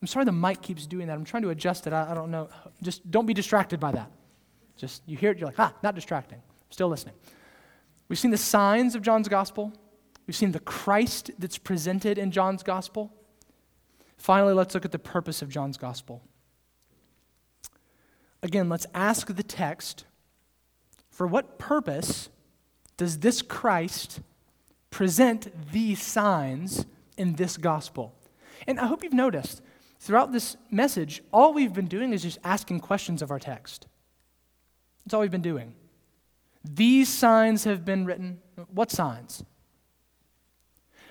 I'm 0.01 0.07
sorry 0.07 0.25
the 0.25 0.33
mic 0.33 0.63
keeps 0.63 0.87
doing 0.87 1.09
that. 1.09 1.15
I'm 1.15 1.25
trying 1.25 1.43
to 1.43 1.51
adjust 1.51 1.87
it. 1.87 1.93
I, 1.93 2.13
I 2.13 2.15
don't 2.15 2.31
know. 2.31 2.49
Just 2.83 3.11
don't 3.11 3.27
be 3.27 3.35
distracted 3.35 3.79
by 3.79 3.93
that. 3.93 4.11
Just 4.77 5.03
you 5.07 5.17
hear 5.17 5.33
it, 5.33 5.39
you're 5.39 5.49
like, 5.49 5.59
ah, 5.59 5.75
not 5.83 5.95
distracting. 5.95 6.41
Still 6.71 6.89
listening. 6.89 7.15
We've 8.09 8.19
seen 8.19 8.31
the 8.31 8.39
signs 8.39 8.95
of 8.95 9.03
John's 9.03 9.29
gospel. 9.29 9.73
We've 10.27 10.37
seen 10.37 10.53
the 10.53 10.61
Christ 10.61 11.33
that's 11.39 11.59
presented 11.59 12.17
in 12.17 12.31
John's 12.31 12.63
gospel. 12.63 13.13
Finally, 14.17 14.55
let's 14.55 14.75
look 14.75 14.85
at 14.85 14.93
the 14.93 14.99
purpose 14.99 15.43
of 15.43 15.49
John's 15.49 15.77
gospel. 15.77 16.23
Again, 18.43 18.69
let's 18.69 18.87
ask 18.95 19.27
the 19.27 19.43
text 19.43 20.05
for 21.11 21.27
what 21.27 21.59
purpose 21.59 22.31
does 22.97 23.19
this 23.19 23.43
Christ 23.43 24.21
present 24.91 25.73
these 25.73 26.03
signs 26.03 26.85
in 27.17 27.35
this 27.35 27.57
gospel. 27.57 28.15
And 28.67 28.79
I 28.79 28.87
hope 28.87 29.03
you've 29.03 29.13
noticed 29.13 29.63
throughout 29.99 30.33
this 30.33 30.57
message, 30.71 31.23
all 31.33 31.53
we've 31.53 31.73
been 31.73 31.87
doing 31.87 32.13
is 32.13 32.23
just 32.23 32.39
asking 32.45 32.81
questions 32.81 33.23
of 33.23 33.31
our 33.31 33.39
text. 33.39 33.87
That's 35.05 35.15
all 35.15 35.21
we've 35.21 35.31
been 35.31 35.41
doing. 35.41 35.75
These 36.65 37.09
signs 37.09 37.65
have 37.65 37.85
been 37.85 38.05
written. 38.05 38.41
What 38.73 38.91
signs? 38.91 39.45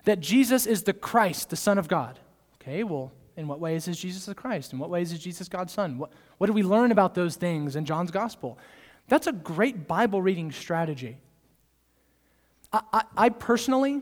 That 0.03 0.19
Jesus 0.19 0.65
is 0.65 0.83
the 0.83 0.93
Christ, 0.93 1.49
the 1.49 1.55
Son 1.55 1.77
of 1.77 1.87
God. 1.87 2.19
Okay, 2.61 2.83
well, 2.83 3.11
in 3.35 3.47
what 3.47 3.59
ways 3.59 3.87
is 3.87 3.99
Jesus 3.99 4.25
the 4.25 4.35
Christ? 4.35 4.73
In 4.73 4.79
what 4.79 4.89
ways 4.89 5.11
is 5.11 5.19
Jesus 5.19 5.47
God's 5.47 5.73
Son? 5.73 5.97
What, 5.97 6.11
what 6.37 6.47
do 6.47 6.53
we 6.53 6.63
learn 6.63 6.91
about 6.91 7.15
those 7.15 7.35
things 7.35 7.75
in 7.75 7.85
John's 7.85 8.11
Gospel? 8.11 8.59
That's 9.07 9.27
a 9.27 9.31
great 9.31 9.87
Bible 9.87 10.21
reading 10.21 10.51
strategy. 10.51 11.17
I, 12.71 12.81
I, 12.93 13.03
I 13.17 13.29
personally, 13.29 14.01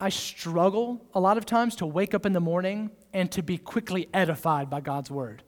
I 0.00 0.08
struggle 0.08 1.04
a 1.14 1.20
lot 1.20 1.38
of 1.38 1.46
times 1.46 1.76
to 1.76 1.86
wake 1.86 2.14
up 2.14 2.24
in 2.26 2.32
the 2.32 2.40
morning 2.40 2.90
and 3.12 3.30
to 3.32 3.42
be 3.42 3.58
quickly 3.58 4.08
edified 4.14 4.70
by 4.70 4.80
God's 4.80 5.10
Word. 5.10 5.42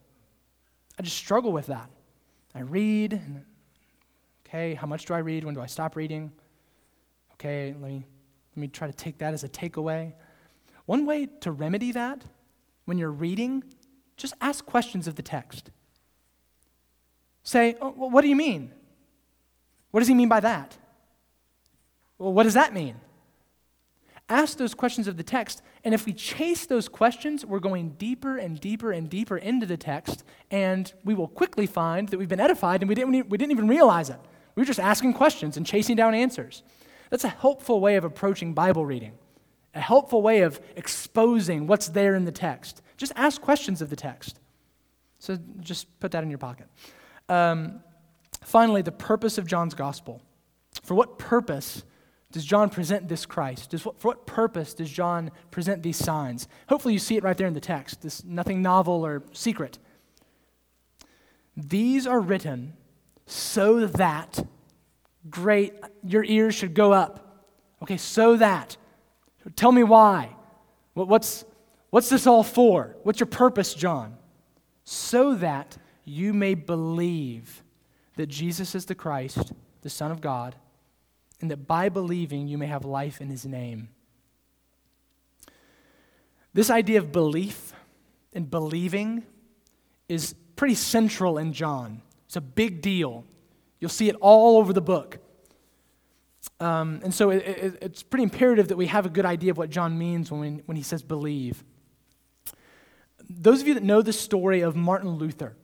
I 0.99 1.03
just 1.03 1.17
struggle 1.17 1.53
with 1.53 1.67
that. 1.67 1.89
I 2.55 2.61
read, 2.61 3.13
and, 3.13 3.45
okay, 4.47 4.75
how 4.75 4.87
much 4.87 5.07
do 5.07 5.15
I 5.15 5.19
read? 5.19 5.45
When 5.45 5.55
do 5.55 5.61
I 5.61 5.67
stop 5.67 5.95
reading? 5.95 6.33
Okay, 7.35 7.75
let 7.81 7.91
me, 7.91 8.05
let 8.57 8.61
me 8.61 8.69
try 8.69 8.87
to 8.87 8.93
take 8.93 9.19
that 9.19 9.33
as 9.33 9.45
a 9.45 9.49
takeaway. 9.49 10.13
One 10.87 11.07
way 11.07 11.27
to 11.43 11.53
remedy 11.53 11.93
that 11.93 12.25
when 12.85 12.99
you're 12.99 13.13
reading, 13.13 13.63
just 14.17 14.35
ask 14.41 14.67
questions 14.67 15.07
of 15.07 15.15
the 15.15 15.23
text. 15.23 15.71
Say, 17.45 17.77
oh, 17.81 17.95
well, 17.97 18.11
what 18.11 18.23
do 18.23 18.29
you 18.29 18.37
mean? 18.37 18.73
What 19.93 20.01
does 20.01 20.09
he 20.09 20.15
mean 20.15 20.29
by 20.29 20.41
that? 20.41 20.77
Well, 22.21 22.35
what 22.35 22.43
does 22.43 22.55
that 22.55 22.75
mean? 22.75 22.97
Ask 24.29 24.59
those 24.59 24.75
questions 24.75 25.09
of 25.09 25.17
the 25.17 25.23
text, 25.23 25.63
and 25.85 25.95
if 25.95 26.05
we 26.05 26.13
chase 26.13 26.67
those 26.67 26.87
questions, 26.87 27.47
we're 27.47 27.61
going 27.61 27.93
deeper 27.99 28.37
and 28.37 28.61
deeper 28.61 28.93
and 28.93 29.09
deeper 29.09 29.39
into 29.39 29.65
the 29.65 29.79
text, 29.79 30.23
and 30.51 30.93
we 31.03 31.15
will 31.15 31.27
quickly 31.27 31.67
find 31.67 32.09
that 32.11 32.19
we've 32.19 32.29
been 32.29 32.39
edified 32.39 32.83
and 32.83 32.89
we 32.91 32.95
didn't, 32.95 33.29
we 33.29 33.39
didn't 33.39 33.53
even 33.53 33.67
realize 33.67 34.11
it. 34.11 34.21
We 34.55 34.61
were 34.61 34.67
just 34.67 34.79
asking 34.79 35.15
questions 35.15 35.57
and 35.57 35.65
chasing 35.65 35.97
down 35.97 36.15
answers. 36.15 36.63
That's 37.09 37.25
a 37.25 37.29
helpful 37.29 37.81
way 37.81 37.97
of 37.97 38.05
approaching 38.05 38.53
Bible 38.53 38.85
reading, 38.85 39.15
a 39.75 39.81
helpful 39.81 40.21
way 40.21 40.43
of 40.43 40.61
exposing 40.77 41.67
what's 41.67 41.89
there 41.89 42.15
in 42.15 42.27
the 42.27 42.33
text. 42.33 42.83
Just 42.99 43.13
ask 43.17 43.41
questions 43.41 43.81
of 43.81 43.89
the 43.89 43.97
text. 43.97 44.39
So 45.19 45.39
just 45.61 45.99
put 46.01 46.13
that 46.13 46.23
in 46.23 46.29
your 46.29 46.39
pocket. 46.39 46.69
Um, 47.31 47.81
finally, 48.45 48.83
the 48.83 48.93
purpose 48.93 49.39
of 49.39 49.47
John's 49.47 49.75
gospel. 49.75 50.21
For 50.83 50.95
what 50.95 51.19
purpose 51.19 51.83
does 52.33 52.45
John 52.45 52.71
present 52.71 53.09
this 53.09 53.27
Christ? 53.27 53.71
Does, 53.71 53.83
for 53.83 53.93
what 54.03 54.27
purpose 54.27 54.75
does 54.75 54.89
John 54.89 55.33
present 55.51 55.83
these 55.83 55.97
signs? 55.97 56.47
Hopefully, 56.69 56.95
you 56.95 57.01
see 57.01 57.17
it 57.17 57.25
right 57.25 57.37
there 57.37 57.49
in 57.49 57.55
the 57.55 57.61
text. 57.61 58.03
This 58.03 58.25
nothing 58.25 58.63
novel 58.63 59.05
or 59.05 59.25
secret. 59.33 59.79
These 61.57 62.07
are 62.07 62.21
written 62.21 62.75
so 63.27 63.87
that, 63.87 64.47
great, 65.29 65.75
your 66.05 66.25
ears 66.25 66.55
should 66.55 66.75
go 66.75 66.93
up. 66.93 67.49
Okay, 67.83 67.97
so 67.97 68.37
that. 68.37 68.77
Tell 69.57 69.73
me 69.73 69.83
why. 69.83 70.37
What's, 70.95 71.45
what's 71.91 72.09
this 72.09 72.27
all 72.27 72.45
for? 72.45 72.97
What's 73.03 73.19
your 73.19 73.27
purpose, 73.27 73.75
John? 73.75 74.17
So 74.85 75.35
that 75.35 75.77
you 76.05 76.33
may 76.33 76.55
believe 76.55 77.65
that 78.17 78.27
Jesus 78.27 78.75
is 78.75 78.85
the 78.85 78.95
Christ, 78.95 79.53
the 79.83 79.91
Son 79.91 80.13
of 80.13 80.21
God 80.21 80.55
and 81.41 81.51
that 81.51 81.67
by 81.67 81.89
believing 81.89 82.49
you 82.49 82.59
may 82.59 82.67
have 82.67 82.85
life 82.85 83.21
in 83.21 83.29
his 83.29 83.47
name. 83.47 83.89
This 86.53 86.71
idea 86.71 86.99
of 86.99 87.13
belief 87.13 87.73
and 88.33 88.51
believing 88.51 89.25
is 90.09 90.35
pretty 90.57 90.75
central 90.75 91.39
in 91.39 91.53
John. 91.53 92.03
It's 92.27 92.37
a 92.37 92.41
big 92.41 92.83
deal. 92.83 93.25
You'll 93.79 93.89
see 93.89 94.09
it 94.09 94.17
all 94.21 94.59
over 94.59 94.73
the 94.73 94.81
book. 94.81 95.19
Um, 96.59 97.01
and 97.03 97.15
so 97.15 97.31
it, 97.31 97.47
it, 97.47 97.79
it's 97.81 98.03
pretty 98.03 98.25
imperative 98.25 98.69
that 98.69 98.77
we 98.77 98.87
have 98.87 99.07
a 99.07 99.09
good 99.09 99.25
idea 99.25 99.51
of 99.51 99.59
what 99.59 99.71
John 99.71 99.99
means 99.99 100.31
when, 100.31 100.63
when 100.67 100.77
he 100.77 100.83
says 100.83 101.03
believe. 101.03 101.65
Those 103.29 103.63
of 103.63 103.69
you 103.69 103.75
that 103.75 103.83
know 103.83 104.03
the 104.03 104.13
story 104.13 104.61
of 104.61 104.75
Martin 104.77 105.11
Luther, 105.11 105.57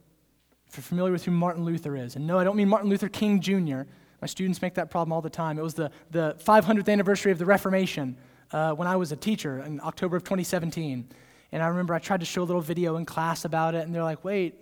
if 0.68 0.76
you're 0.76 0.82
familiar 0.82 1.12
with 1.12 1.24
who 1.24 1.32
Martin 1.32 1.64
Luther 1.64 1.96
is, 1.96 2.16
and 2.16 2.26
no, 2.26 2.38
I 2.38 2.44
don't 2.44 2.56
mean 2.56 2.68
Martin 2.68 2.88
Luther 2.88 3.08
King 3.08 3.40
Jr., 3.40 3.82
my 4.20 4.26
students 4.26 4.62
make 4.62 4.74
that 4.74 4.90
problem 4.90 5.12
all 5.12 5.20
the 5.20 5.30
time. 5.30 5.58
It 5.58 5.62
was 5.62 5.74
the, 5.74 5.90
the 6.10 6.36
500th 6.44 6.88
anniversary 6.88 7.32
of 7.32 7.38
the 7.38 7.46
Reformation 7.46 8.16
uh, 8.52 8.72
when 8.72 8.88
I 8.88 8.96
was 8.96 9.12
a 9.12 9.16
teacher 9.16 9.60
in 9.60 9.80
October 9.80 10.16
of 10.16 10.24
2017. 10.24 11.08
And 11.52 11.62
I 11.62 11.68
remember 11.68 11.94
I 11.94 11.98
tried 11.98 12.20
to 12.20 12.26
show 12.26 12.42
a 12.42 12.44
little 12.44 12.62
video 12.62 12.96
in 12.96 13.04
class 13.04 13.44
about 13.44 13.74
it, 13.74 13.84
and 13.86 13.94
they're 13.94 14.02
like, 14.02 14.24
wait, 14.24 14.54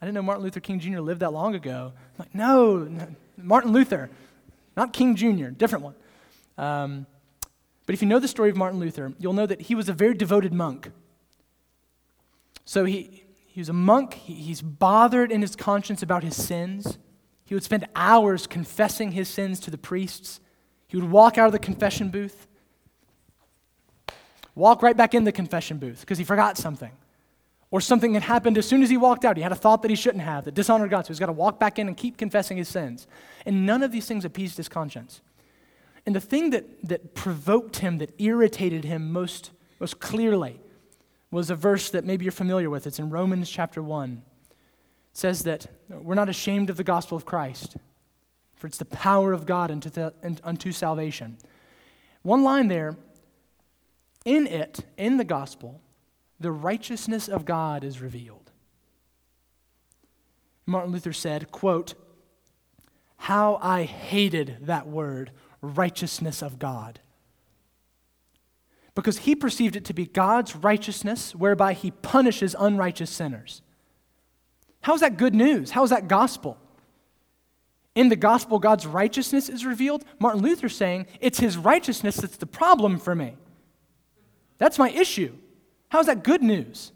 I 0.00 0.06
didn't 0.06 0.14
know 0.14 0.22
Martin 0.22 0.44
Luther 0.44 0.60
King 0.60 0.78
Jr. 0.80 1.00
lived 1.00 1.20
that 1.20 1.32
long 1.32 1.54
ago. 1.54 1.92
I'm 1.96 2.14
like, 2.18 2.34
no, 2.34 2.78
no 2.78 3.08
Martin 3.36 3.72
Luther, 3.72 4.10
not 4.76 4.92
King 4.92 5.16
Jr., 5.16 5.48
different 5.48 5.84
one. 5.84 5.94
Um, 6.56 7.06
but 7.86 7.94
if 7.94 8.02
you 8.02 8.08
know 8.08 8.18
the 8.18 8.28
story 8.28 8.50
of 8.50 8.56
Martin 8.56 8.80
Luther, 8.80 9.12
you'll 9.18 9.32
know 9.32 9.46
that 9.46 9.62
he 9.62 9.74
was 9.74 9.88
a 9.88 9.92
very 9.92 10.14
devoted 10.14 10.52
monk. 10.52 10.90
So 12.64 12.84
he, 12.84 13.24
he 13.46 13.60
was 13.60 13.68
a 13.68 13.72
monk, 13.72 14.14
he, 14.14 14.34
he's 14.34 14.60
bothered 14.60 15.32
in 15.32 15.40
his 15.40 15.56
conscience 15.56 16.02
about 16.02 16.22
his 16.22 16.36
sins. 16.36 16.98
He 17.48 17.54
would 17.54 17.64
spend 17.64 17.88
hours 17.96 18.46
confessing 18.46 19.12
his 19.12 19.26
sins 19.26 19.58
to 19.60 19.70
the 19.70 19.78
priests. 19.78 20.38
He 20.86 20.98
would 20.98 21.10
walk 21.10 21.38
out 21.38 21.46
of 21.46 21.52
the 21.52 21.58
confession 21.58 22.10
booth, 22.10 22.46
walk 24.54 24.82
right 24.82 24.94
back 24.94 25.14
in 25.14 25.24
the 25.24 25.32
confession 25.32 25.78
booth 25.78 26.00
because 26.00 26.18
he 26.18 26.24
forgot 26.24 26.58
something. 26.58 26.92
Or 27.70 27.80
something 27.80 28.12
had 28.12 28.24
happened 28.24 28.58
as 28.58 28.68
soon 28.68 28.82
as 28.82 28.90
he 28.90 28.98
walked 28.98 29.24
out. 29.24 29.38
He 29.38 29.42
had 29.42 29.52
a 29.52 29.54
thought 29.54 29.80
that 29.80 29.90
he 29.90 29.96
shouldn't 29.96 30.24
have, 30.24 30.44
that 30.44 30.52
dishonored 30.52 30.90
God. 30.90 31.06
So 31.06 31.08
he's 31.08 31.18
got 31.18 31.26
to 31.26 31.32
walk 31.32 31.58
back 31.58 31.78
in 31.78 31.88
and 31.88 31.96
keep 31.96 32.18
confessing 32.18 32.58
his 32.58 32.68
sins. 32.68 33.06
And 33.46 33.64
none 33.64 33.82
of 33.82 33.92
these 33.92 34.04
things 34.04 34.26
appeased 34.26 34.58
his 34.58 34.68
conscience. 34.68 35.22
And 36.04 36.14
the 36.14 36.20
thing 36.20 36.50
that, 36.50 36.66
that 36.86 37.14
provoked 37.14 37.78
him, 37.78 37.96
that 37.96 38.12
irritated 38.20 38.84
him 38.84 39.10
most, 39.10 39.52
most 39.80 40.00
clearly, 40.00 40.60
was 41.30 41.48
a 41.48 41.54
verse 41.54 41.88
that 41.92 42.04
maybe 42.04 42.26
you're 42.26 42.32
familiar 42.32 42.68
with. 42.68 42.86
It's 42.86 42.98
in 42.98 43.08
Romans 43.08 43.48
chapter 43.48 43.82
1 43.82 44.22
says 45.18 45.42
that 45.42 45.66
we're 45.88 46.14
not 46.14 46.28
ashamed 46.28 46.70
of 46.70 46.76
the 46.76 46.84
gospel 46.84 47.16
of 47.16 47.24
Christ, 47.24 47.76
for 48.54 48.68
it's 48.68 48.78
the 48.78 48.84
power 48.84 49.32
of 49.32 49.46
God 49.46 49.68
unto, 49.68 49.90
the, 49.90 50.14
unto 50.44 50.70
salvation. 50.70 51.38
One 52.22 52.44
line 52.44 52.68
there, 52.68 52.96
in 54.24 54.46
it, 54.46 54.84
in 54.96 55.16
the 55.16 55.24
gospel, 55.24 55.80
the 56.38 56.52
righteousness 56.52 57.26
of 57.28 57.44
God 57.44 57.82
is 57.82 58.00
revealed. 58.00 58.52
Martin 60.66 60.92
Luther 60.92 61.12
said, 61.12 61.50
quote, 61.50 61.94
How 63.16 63.58
I 63.60 63.82
hated 63.82 64.58
that 64.62 64.86
word, 64.86 65.32
righteousness 65.60 66.42
of 66.42 66.60
God. 66.60 67.00
Because 68.94 69.18
he 69.18 69.34
perceived 69.34 69.74
it 69.74 69.84
to 69.86 69.94
be 69.94 70.06
God's 70.06 70.54
righteousness 70.54 71.34
whereby 71.34 71.72
he 71.72 71.90
punishes 71.90 72.54
unrighteous 72.56 73.10
sinners. 73.10 73.62
How 74.80 74.94
is 74.94 75.00
that 75.00 75.16
good 75.16 75.34
news? 75.34 75.70
How 75.70 75.82
is 75.82 75.90
that 75.90 76.08
gospel? 76.08 76.56
In 77.94 78.08
the 78.08 78.16
gospel, 78.16 78.58
God's 78.58 78.86
righteousness 78.86 79.48
is 79.48 79.66
revealed. 79.66 80.04
Martin 80.20 80.40
Luther 80.40 80.68
saying, 80.68 81.06
it's 81.20 81.40
his 81.40 81.56
righteousness 81.56 82.16
that's 82.16 82.36
the 82.36 82.46
problem 82.46 82.98
for 82.98 83.14
me. 83.14 83.36
That's 84.58 84.78
my 84.78 84.90
issue. 84.90 85.34
How 85.88 86.00
is 86.00 86.06
that 86.06 86.22
good 86.22 86.42
news? 86.42 86.92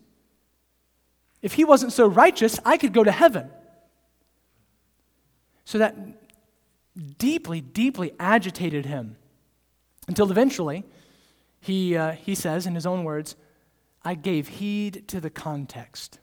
If 1.41 1.55
he 1.55 1.65
wasn't 1.65 1.93
so 1.93 2.07
righteous, 2.07 2.61
I 2.65 2.77
could 2.77 2.93
go 2.93 3.03
to 3.03 3.11
heaven. 3.11 3.51
So 5.65 5.79
that 5.79 5.97
deeply, 7.19 7.61
deeply 7.61 8.13
agitated 8.21 8.87
him 8.87 9.17
until 10.07 10.31
eventually 10.31 10.85
he, 11.61 11.97
uh, 11.97 12.13
he 12.13 12.35
says, 12.35 12.67
in 12.67 12.75
his 12.75 12.87
own 12.87 13.05
words, 13.05 13.35
I 14.05 14.15
gave 14.15 14.49
heed 14.49 15.09
to 15.09 15.21
the 15.21 15.31
context. 15.31 16.19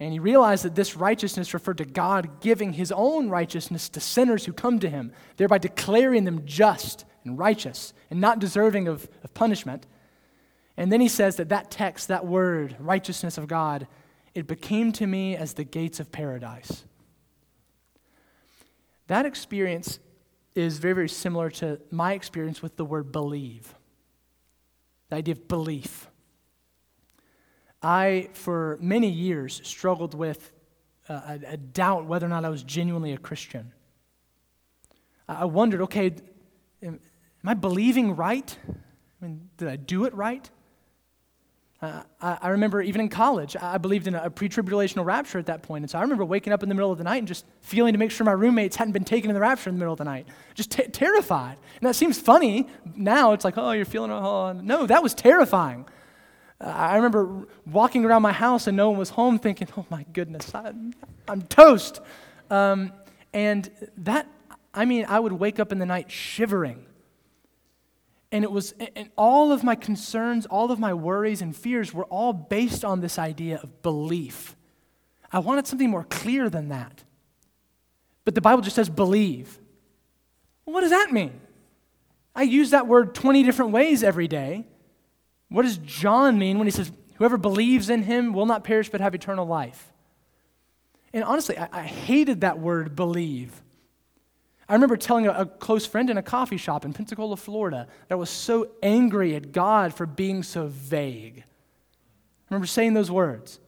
And 0.00 0.12
he 0.12 0.18
realized 0.18 0.64
that 0.64 0.74
this 0.74 0.96
righteousness 0.96 1.54
referred 1.54 1.78
to 1.78 1.84
God 1.84 2.40
giving 2.40 2.72
his 2.72 2.90
own 2.90 3.28
righteousness 3.28 3.88
to 3.90 4.00
sinners 4.00 4.44
who 4.44 4.52
come 4.52 4.80
to 4.80 4.88
him, 4.88 5.12
thereby 5.36 5.58
declaring 5.58 6.24
them 6.24 6.44
just 6.44 7.04
and 7.24 7.38
righteous 7.38 7.92
and 8.10 8.20
not 8.20 8.38
deserving 8.38 8.88
of, 8.88 9.08
of 9.22 9.32
punishment. 9.34 9.86
And 10.76 10.90
then 10.90 11.00
he 11.00 11.08
says 11.08 11.36
that 11.36 11.50
that 11.50 11.70
text, 11.70 12.08
that 12.08 12.26
word, 12.26 12.76
righteousness 12.80 13.38
of 13.38 13.46
God, 13.46 13.86
it 14.34 14.46
became 14.46 14.92
to 14.92 15.06
me 15.06 15.36
as 15.36 15.54
the 15.54 15.64
gates 15.64 16.00
of 16.00 16.10
paradise. 16.10 16.84
That 19.06 19.26
experience 19.26 19.98
is 20.54 20.78
very, 20.78 20.94
very 20.94 21.08
similar 21.08 21.50
to 21.50 21.80
my 21.90 22.14
experience 22.14 22.62
with 22.62 22.76
the 22.76 22.84
word 22.84 23.12
believe. 23.12 23.74
The 25.10 25.16
idea 25.16 25.32
of 25.32 25.48
belief. 25.48 26.08
I, 27.82 28.28
for 28.32 28.78
many 28.80 29.08
years, 29.08 29.60
struggled 29.64 30.14
with 30.14 30.52
a, 31.08 31.40
a, 31.46 31.56
doubt 31.56 32.06
whether 32.06 32.26
or 32.26 32.28
not 32.28 32.44
I 32.44 32.48
was 32.48 32.62
genuinely 32.62 33.12
a 33.12 33.18
Christian. 33.18 33.72
I 35.28 35.46
wondered, 35.46 35.80
okay, 35.82 36.14
am, 36.82 37.00
am 37.42 37.48
I 37.48 37.54
believing 37.54 38.14
right? 38.14 38.56
I 38.68 39.24
mean, 39.24 39.48
did 39.56 39.68
I 39.68 39.76
do 39.76 40.04
it 40.04 40.14
right? 40.14 40.48
Uh, 41.80 42.02
I, 42.20 42.38
I, 42.42 42.48
remember 42.50 42.80
even 42.80 43.00
in 43.00 43.08
college, 43.08 43.56
I 43.60 43.76
believed 43.78 44.06
in 44.06 44.14
a, 44.14 44.22
a 44.24 44.30
pre 44.30 44.48
tribulational 44.48 45.04
rapture 45.04 45.40
at 45.40 45.46
that 45.46 45.62
point. 45.62 45.82
And 45.82 45.90
so 45.90 45.98
I 45.98 46.02
remember 46.02 46.24
waking 46.24 46.52
up 46.52 46.62
in 46.62 46.68
the 46.68 46.76
middle 46.76 46.92
of 46.92 46.98
the 46.98 47.04
night 47.04 47.16
and 47.16 47.26
just 47.26 47.44
feeling 47.60 47.92
to 47.92 47.98
make 47.98 48.12
sure 48.12 48.24
my 48.24 48.32
roommates 48.32 48.76
hadn't 48.76 48.92
been 48.92 49.04
taken 49.04 49.30
in 49.30 49.34
the 49.34 49.40
rapture 49.40 49.68
in 49.68 49.74
the 49.74 49.80
middle 49.80 49.92
of 49.92 49.98
the 49.98 50.04
night. 50.04 50.28
Just 50.54 50.70
t- 50.70 50.84
terrified. 50.84 51.58
And 51.80 51.88
that 51.88 51.96
seems 51.96 52.20
funny. 52.20 52.68
Now 52.94 53.32
it's 53.32 53.44
like, 53.44 53.58
oh, 53.58 53.72
you're 53.72 53.84
feeling, 53.84 54.12
oh, 54.12 54.52
no, 54.52 54.86
that 54.86 55.02
was 55.02 55.12
terrifying. 55.12 55.86
I 56.62 56.96
remember 56.96 57.46
walking 57.66 58.04
around 58.04 58.22
my 58.22 58.32
house 58.32 58.66
and 58.66 58.76
no 58.76 58.90
one 58.90 58.98
was 58.98 59.10
home 59.10 59.38
thinking, 59.38 59.68
oh 59.76 59.84
my 59.90 60.04
goodness, 60.12 60.54
I, 60.54 60.72
am 61.28 61.42
toast. 61.48 62.00
Um, 62.50 62.92
and 63.32 63.68
that, 63.98 64.28
I 64.72 64.84
mean, 64.84 65.06
I 65.08 65.18
would 65.18 65.32
wake 65.32 65.58
up 65.58 65.72
in 65.72 65.78
the 65.78 65.86
night 65.86 66.10
shivering 66.10 66.86
and 68.32 68.44
it 68.44 68.50
was, 68.50 68.74
and 68.96 69.10
all 69.16 69.52
of 69.52 69.62
my 69.62 69.74
concerns, 69.74 70.46
all 70.46 70.72
of 70.72 70.78
my 70.78 70.94
worries 70.94 71.42
and 71.42 71.54
fears 71.54 71.92
were 71.92 72.06
all 72.06 72.32
based 72.32 72.82
on 72.82 73.02
this 73.02 73.18
idea 73.18 73.60
of 73.62 73.82
belief. 73.82 74.56
I 75.30 75.38
wanted 75.38 75.66
something 75.66 75.90
more 75.90 76.04
clear 76.04 76.48
than 76.48 76.70
that. 76.70 77.04
But 78.24 78.34
the 78.34 78.40
Bible 78.40 78.62
just 78.62 78.76
says 78.76 78.88
believe. 78.88 79.58
Well, 80.64 80.72
what 80.72 80.80
does 80.80 80.90
that 80.90 81.12
mean? 81.12 81.40
I 82.34 82.42
use 82.42 82.70
that 82.70 82.86
word 82.86 83.14
20 83.14 83.42
different 83.42 83.72
ways 83.72 84.02
every 84.02 84.28
day. 84.28 84.64
What 85.52 85.62
does 85.62 85.78
John 85.78 86.38
mean 86.38 86.58
when 86.58 86.66
he 86.66 86.70
says, 86.70 86.90
Whoever 87.16 87.36
believes 87.36 87.88
in 87.88 88.02
him 88.02 88.32
will 88.32 88.46
not 88.46 88.64
perish 88.64 88.88
but 88.88 89.00
have 89.00 89.14
eternal 89.14 89.46
life? 89.46 89.92
And 91.12 91.22
honestly, 91.22 91.56
I, 91.56 91.68
I 91.70 91.82
hated 91.82 92.40
that 92.40 92.58
word 92.58 92.96
believe. 92.96 93.62
I 94.68 94.74
remember 94.74 94.96
telling 94.96 95.26
a, 95.26 95.32
a, 95.32 95.46
close 95.46 95.84
friend 95.84 96.08
in 96.08 96.16
a 96.16 96.22
coffee 96.22 96.56
shop 96.56 96.84
in 96.84 96.92
Pensacola, 96.92 97.36
Florida, 97.36 97.86
that 98.08 98.14
I 98.14 98.16
was 98.16 98.30
so 98.30 98.70
angry 98.82 99.34
at 99.36 99.52
God 99.52 99.92
for 99.94 100.06
being 100.06 100.42
so 100.42 100.66
vague. 100.68 101.38
I 101.38 102.54
remember 102.54 102.66
saying 102.66 102.94
those 102.94 103.10
words. 103.10 103.60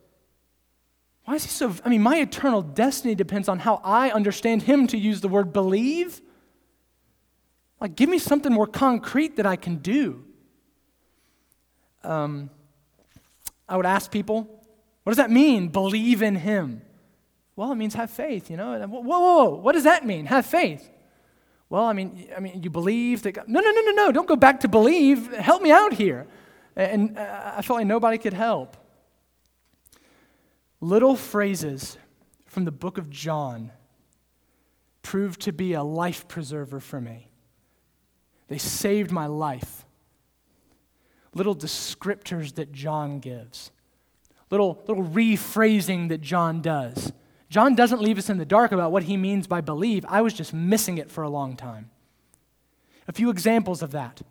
Why 1.24 1.34
is 1.34 1.44
he 1.44 1.50
so? 1.50 1.74
I 1.84 1.88
mean, 1.88 2.02
my 2.02 2.16
eternal 2.16 2.62
destiny 2.62 3.14
depends 3.14 3.48
on 3.48 3.58
how 3.58 3.80
I 3.84 4.10
understand 4.10 4.62
him 4.62 4.86
to 4.88 4.98
use 4.98 5.20
the 5.20 5.28
word 5.28 5.52
believe. 5.52 6.20
Like, 7.80 7.96
give 7.96 8.08
me 8.08 8.18
something 8.18 8.52
more 8.52 8.66
concrete 8.66 9.36
that 9.36 9.46
I 9.46 9.56
can 9.56 9.76
do. 9.76 10.24
Um, 12.04 12.50
I 13.68 13.76
would 13.76 13.86
ask 13.86 14.10
people, 14.10 14.62
what 15.02 15.10
does 15.10 15.16
that 15.16 15.30
mean, 15.30 15.68
believe 15.68 16.22
in 16.22 16.36
him? 16.36 16.82
Well, 17.56 17.72
it 17.72 17.76
means 17.76 17.94
have 17.94 18.10
faith, 18.10 18.50
you 18.50 18.56
know. 18.56 18.78
Whoa, 18.86 19.00
whoa, 19.00 19.18
whoa, 19.18 19.54
what 19.56 19.72
does 19.72 19.84
that 19.84 20.04
mean? 20.04 20.26
Have 20.26 20.44
faith. 20.44 20.90
Well, 21.70 21.84
I 21.84 21.92
mean, 21.92 22.28
I 22.36 22.40
mean, 22.40 22.62
you 22.62 22.70
believe 22.70 23.22
that 23.22 23.32
God, 23.32 23.48
no, 23.48 23.60
no, 23.60 23.70
no, 23.70 23.80
no, 23.80 23.92
no, 23.92 24.12
don't 24.12 24.28
go 24.28 24.36
back 24.36 24.60
to 24.60 24.68
believe. 24.68 25.32
Help 25.32 25.62
me 25.62 25.70
out 25.70 25.92
here. 25.92 26.26
And 26.76 27.16
uh, 27.16 27.52
I 27.56 27.62
felt 27.62 27.78
like 27.78 27.86
nobody 27.86 28.18
could 28.18 28.32
help. 28.32 28.76
Little 30.80 31.16
phrases 31.16 31.96
from 32.46 32.64
the 32.64 32.72
book 32.72 32.98
of 32.98 33.08
John 33.08 33.72
proved 35.02 35.40
to 35.42 35.52
be 35.52 35.72
a 35.72 35.82
life 35.82 36.28
preserver 36.28 36.80
for 36.80 37.00
me. 37.00 37.28
They 38.48 38.58
saved 38.58 39.10
my 39.10 39.26
life. 39.26 39.83
Little 41.34 41.56
descriptors 41.56 42.54
that 42.54 42.72
John 42.72 43.18
gives, 43.18 43.72
little, 44.50 44.82
little 44.86 45.04
rephrasing 45.04 46.08
that 46.10 46.20
John 46.20 46.62
does 46.62 47.12
John 47.54 47.76
doesn't 47.76 48.02
leave 48.02 48.18
us 48.18 48.28
in 48.28 48.38
the 48.38 48.44
dark 48.44 48.72
about 48.72 48.90
what 48.90 49.04
he 49.04 49.16
means 49.16 49.46
by 49.46 49.60
believe. 49.60 50.04
I 50.08 50.22
was 50.22 50.34
just 50.34 50.52
missing 50.52 50.98
it 50.98 51.08
for 51.08 51.22
a 51.22 51.28
long 51.28 51.54
time. 51.54 51.88
A 53.06 53.12
few 53.12 53.30
examples 53.30 53.80
of 53.80 53.92
that. 53.92 54.22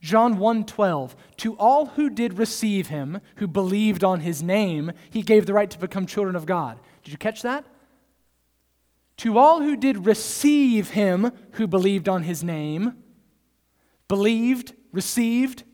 John 0.00 0.36
1:12 0.38 1.16
To 1.38 1.56
all 1.58 1.86
who 1.86 2.08
did 2.08 2.38
receive 2.38 2.86
him 2.86 3.20
who 3.38 3.48
believed 3.48 4.04
on 4.04 4.20
his 4.20 4.44
name 4.44 4.92
he 5.10 5.22
gave 5.22 5.46
the 5.46 5.54
right 5.54 5.68
to 5.68 5.76
become 5.76 6.06
children 6.06 6.36
of 6.36 6.46
God. 6.46 6.78
Did 7.02 7.10
you 7.10 7.18
catch 7.18 7.42
that? 7.42 7.64
To 9.16 9.36
all 9.36 9.60
who 9.60 9.76
did 9.76 10.06
receive 10.06 10.90
him 10.90 11.32
who 11.54 11.66
believed 11.66 12.08
on 12.08 12.22
his 12.22 12.44
name 12.44 13.02
believed, 14.06 14.72
received, 14.92 15.64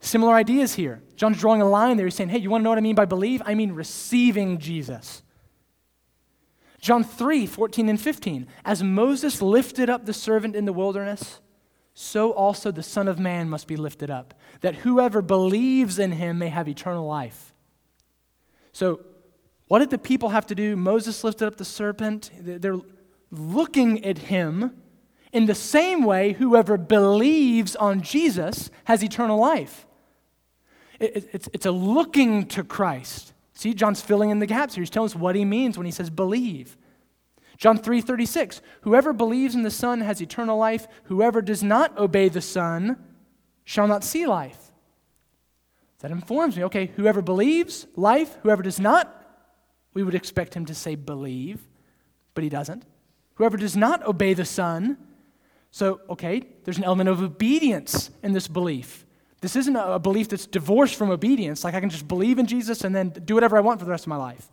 similar 0.00 0.34
ideas 0.34 0.74
here. 0.74 1.02
John's 1.16 1.38
drawing 1.38 1.62
a 1.62 1.68
line 1.68 1.96
there 1.96 2.06
he's 2.06 2.14
saying, 2.14 2.30
"Hey, 2.30 2.38
you 2.38 2.50
want 2.50 2.62
to 2.62 2.64
know 2.64 2.70
what 2.70 2.78
I 2.78 2.82
mean 2.82 2.94
by 2.94 3.04
believe? 3.04 3.42
I 3.44 3.54
mean 3.54 3.72
receiving 3.72 4.58
Jesus." 4.58 5.22
John 6.80 7.04
3 7.04 7.46
14 7.46 7.88
and 7.88 8.00
15. 8.00 8.46
As 8.64 8.82
Moses 8.82 9.42
lifted 9.42 9.90
up 9.90 10.06
the 10.06 10.14
servant 10.14 10.56
in 10.56 10.64
the 10.64 10.72
wilderness, 10.72 11.40
so 11.94 12.32
also 12.32 12.70
the 12.70 12.82
Son 12.82 13.08
of 13.08 13.18
Man 13.18 13.50
must 13.50 13.66
be 13.66 13.76
lifted 13.76 14.10
up, 14.10 14.34
that 14.62 14.76
whoever 14.76 15.20
believes 15.20 15.98
in 15.98 16.12
him 16.12 16.38
may 16.38 16.48
have 16.48 16.68
eternal 16.68 17.06
life. 17.06 17.52
So, 18.72 19.00
what 19.68 19.80
did 19.80 19.90
the 19.90 19.98
people 19.98 20.30
have 20.30 20.46
to 20.46 20.54
do? 20.54 20.76
Moses 20.76 21.22
lifted 21.22 21.46
up 21.46 21.56
the 21.56 21.64
serpent. 21.64 22.30
They're 22.40 22.80
looking 23.30 24.04
at 24.04 24.18
him. 24.18 24.82
In 25.32 25.46
the 25.46 25.54
same 25.54 26.02
way, 26.02 26.32
whoever 26.32 26.76
believes 26.76 27.76
on 27.76 28.02
Jesus 28.02 28.70
has 28.84 29.02
eternal 29.02 29.38
life. 29.38 29.86
It's 30.98 31.66
a 31.66 31.70
looking 31.70 32.46
to 32.48 32.64
Christ. 32.64 33.32
See, 33.54 33.74
John's 33.74 34.00
filling 34.00 34.30
in 34.30 34.38
the 34.38 34.46
gaps 34.46 34.74
here. 34.74 34.82
He's 34.82 34.90
telling 34.90 35.08
us 35.10 35.16
what 35.16 35.36
he 35.36 35.44
means 35.44 35.78
when 35.78 35.86
he 35.86 35.92
says 35.92 36.10
believe. 36.10 36.76
John 37.56 37.78
3:36, 37.78 38.60
whoever 38.82 39.12
believes 39.12 39.54
in 39.54 39.62
the 39.62 39.70
Son 39.70 40.00
has 40.00 40.20
eternal 40.20 40.56
life, 40.56 40.88
whoever 41.04 41.42
does 41.42 41.62
not 41.62 41.96
obey 41.98 42.28
the 42.28 42.40
Son 42.40 42.96
shall 43.64 43.86
not 43.86 44.02
see 44.02 44.26
life. 44.26 44.72
That 45.98 46.10
informs 46.10 46.56
me, 46.56 46.64
okay, 46.64 46.86
whoever 46.96 47.20
believes, 47.20 47.86
life, 47.94 48.38
whoever 48.42 48.62
does 48.62 48.80
not, 48.80 49.14
we 49.92 50.02
would 50.02 50.14
expect 50.14 50.54
him 50.54 50.64
to 50.66 50.74
say 50.74 50.94
believe, 50.94 51.68
but 52.32 52.44
he 52.44 52.50
doesn't. 52.50 52.84
Whoever 53.34 53.58
does 53.58 53.76
not 53.76 54.06
obey 54.06 54.32
the 54.32 54.46
Son, 54.46 54.96
so, 55.70 56.00
okay, 56.10 56.42
there's 56.64 56.78
an 56.78 56.84
element 56.84 57.08
of 57.08 57.22
obedience 57.22 58.10
in 58.22 58.32
this 58.32 58.48
belief. 58.48 59.06
This 59.40 59.56
isn't 59.56 59.76
a 59.76 59.98
belief 59.98 60.28
that's 60.28 60.46
divorced 60.46 60.96
from 60.96 61.10
obedience, 61.10 61.64
like 61.64 61.74
I 61.74 61.80
can 61.80 61.90
just 61.90 62.08
believe 62.08 62.38
in 62.38 62.46
Jesus 62.46 62.84
and 62.84 62.94
then 62.94 63.10
do 63.10 63.34
whatever 63.34 63.56
I 63.56 63.60
want 63.60 63.78
for 63.78 63.86
the 63.86 63.90
rest 63.90 64.04
of 64.04 64.08
my 64.08 64.16
life. 64.16 64.50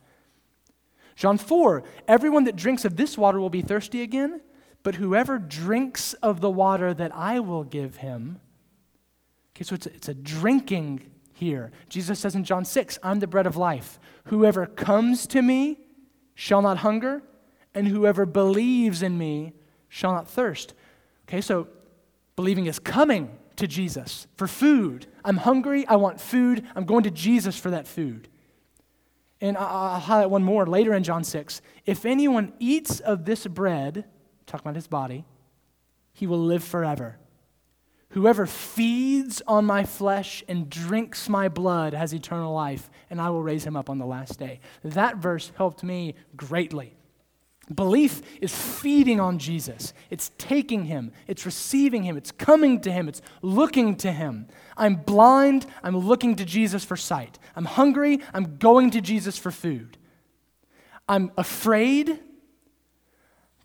John 1.16 1.38
4 1.38 1.84
Everyone 2.08 2.46
that 2.46 2.56
drinks 2.56 2.86
of 2.86 2.96
this 2.96 3.18
water 3.18 3.40
will 3.40 3.50
be 3.50 3.62
thirsty 3.62 4.02
again, 4.02 4.42
but 4.84 4.96
whoever 4.96 5.40
drinks 5.40 6.14
of 6.16 6.40
the 6.40 6.50
water 6.50 6.94
that 6.94 7.14
I 7.14 7.40
will 7.40 7.64
give 7.64 7.98
him. 7.98 8.40
Okay, 9.56 9.64
so 9.64 9.76
it's 9.76 9.88
a, 9.88 9.94
it's 9.94 10.08
a 10.08 10.14
drinking 10.14 11.12
here. 11.34 11.72
Jesus 11.90 12.20
says 12.20 12.36
in 12.36 12.44
John 12.44 12.64
6, 12.64 13.00
I'm 13.04 13.20
the 13.20 13.28
bread 13.28 13.48
of 13.48 13.58
life. 13.58 14.00
Whoever 14.26 14.66
comes 14.68 15.28
to 15.28 15.42
me 15.42 15.80
shall 16.36 16.62
not 16.62 16.78
hunger, 16.78 17.24
and 17.74 17.88
whoever 17.88 18.26
believes 18.26 19.02
in 19.02 19.18
me 19.18 19.54
shall 19.90 20.14
not 20.14 20.30
thirst. 20.30 20.74
Okay, 21.28 21.42
so 21.42 21.68
believing 22.36 22.68
is 22.68 22.80
coming 22.80 23.38
to 23.58 23.68
Jesus 23.68 24.28
for 24.36 24.48
food. 24.48 25.08
I'm 25.26 25.38
hungry, 25.38 25.86
I 25.88 25.98
want 25.98 26.22
food, 26.22 26.66
I'm 26.76 26.86
going 26.86 27.04
to 27.04 27.12
Jesus 27.12 27.58
for 27.58 27.72
that 27.72 27.88
food. 27.88 28.30
And 29.42 29.58
I'll 29.58 30.00
highlight 30.00 30.30
one 30.30 30.44
more 30.44 30.66
later 30.66 30.94
in 30.94 31.04
John 31.04 31.24
6. 31.24 31.62
If 31.86 32.06
anyone 32.06 32.54
eats 32.60 33.00
of 33.00 33.26
this 33.26 33.46
bread, 33.46 34.06
talking 34.46 34.66
about 34.66 34.76
his 34.76 34.88
body, 34.88 35.26
he 36.14 36.26
will 36.26 36.40
live 36.40 36.64
forever. 36.64 37.18
Whoever 38.12 38.48
feeds 38.48 39.42
on 39.46 39.66
my 39.66 39.84
flesh 39.84 40.44
and 40.48 40.70
drinks 40.70 41.30
my 41.30 41.50
blood 41.50 41.94
has 41.94 42.14
eternal 42.14 42.54
life, 42.54 42.90
and 43.10 43.22
I 43.22 43.30
will 43.30 43.44
raise 43.44 43.66
him 43.66 43.76
up 43.76 43.90
on 43.90 44.00
the 44.00 44.06
last 44.06 44.40
day. 44.40 44.60
That 44.84 45.18
verse 45.18 45.52
helped 45.56 45.84
me 45.84 46.16
greatly. 46.36 46.97
Belief 47.74 48.22
is 48.42 48.56
feeding 48.56 49.20
on 49.20 49.40
Jesus. 49.40 49.94
It's 50.10 50.32
taking 50.38 50.86
him, 50.86 51.12
it's 51.28 51.46
receiving 51.46 52.04
him, 52.04 52.16
it's 52.16 52.32
coming 52.32 52.80
to 52.82 52.92
him, 52.92 53.10
it's 53.10 53.22
looking 53.42 53.96
to 53.98 54.12
him. 54.12 54.48
I'm 54.78 54.96
blind, 54.96 55.66
I'm 55.84 55.98
looking 55.98 56.36
to 56.38 56.46
Jesus 56.46 56.86
for 56.86 56.96
sight. 56.96 57.38
I'm 57.56 57.66
hungry, 57.66 58.22
I'm 58.34 58.58
going 58.58 58.92
to 58.92 59.02
Jesus 59.02 59.38
for 59.38 59.52
food. 59.52 59.98
I'm 61.10 61.32
afraid, 61.38 62.20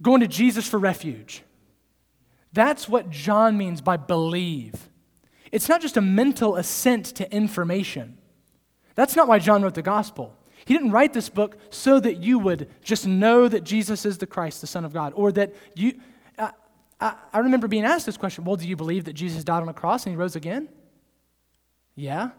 going 0.00 0.20
to 0.20 0.28
Jesus 0.28 0.66
for 0.66 0.78
refuge. 0.78 1.44
That's 2.52 2.88
what 2.88 3.08
John 3.08 3.56
means 3.56 3.80
by 3.80 3.96
believe. 3.96 4.88
It's 5.52 5.68
not 5.68 5.80
just 5.80 5.96
a 5.96 6.00
mental 6.00 6.56
assent 6.56 7.06
to 7.16 7.32
information. 7.32 8.18
That's 8.96 9.14
not 9.14 9.28
why 9.28 9.38
John 9.38 9.62
wrote 9.62 9.74
the 9.74 9.82
gospel. 9.82 10.36
He 10.64 10.74
didn't 10.74 10.92
write 10.92 11.12
this 11.12 11.28
book 11.28 11.56
so 11.70 11.98
that 12.00 12.18
you 12.18 12.38
would 12.38 12.68
just 12.82 13.06
know 13.06 13.48
that 13.48 13.64
Jesus 13.64 14.06
is 14.06 14.18
the 14.18 14.26
Christ, 14.26 14.60
the 14.60 14.66
Son 14.66 14.84
of 14.84 14.92
God, 14.92 15.12
or 15.16 15.32
that 15.32 15.54
you. 15.74 16.00
I, 16.38 16.52
I, 17.00 17.14
I 17.32 17.38
remember 17.40 17.68
being 17.68 17.84
asked 17.84 18.06
this 18.06 18.16
question 18.16 18.44
well, 18.44 18.56
do 18.56 18.66
you 18.66 18.76
believe 18.76 19.04
that 19.04 19.14
Jesus 19.14 19.44
died 19.44 19.62
on 19.62 19.68
a 19.68 19.74
cross 19.74 20.06
and 20.06 20.12
he 20.12 20.16
rose 20.16 20.36
again? 20.36 20.68
Yeah? 21.94 22.30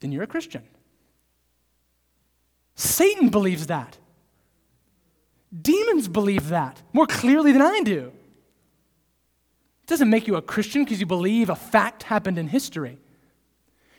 Then 0.00 0.12
you're 0.12 0.22
a 0.22 0.28
Christian. 0.28 0.62
Satan 2.74 3.28
believes 3.28 3.66
that. 3.68 3.98
Demons 5.62 6.08
believe 6.08 6.48
that 6.48 6.82
more 6.92 7.06
clearly 7.06 7.52
than 7.52 7.62
I 7.62 7.80
do. 7.84 8.12
It 9.82 9.86
doesn't 9.86 10.10
make 10.10 10.26
you 10.26 10.36
a 10.36 10.42
Christian 10.42 10.82
because 10.82 10.98
you 10.98 11.06
believe 11.06 11.50
a 11.50 11.54
fact 11.54 12.04
happened 12.04 12.38
in 12.38 12.48
history. 12.48 12.98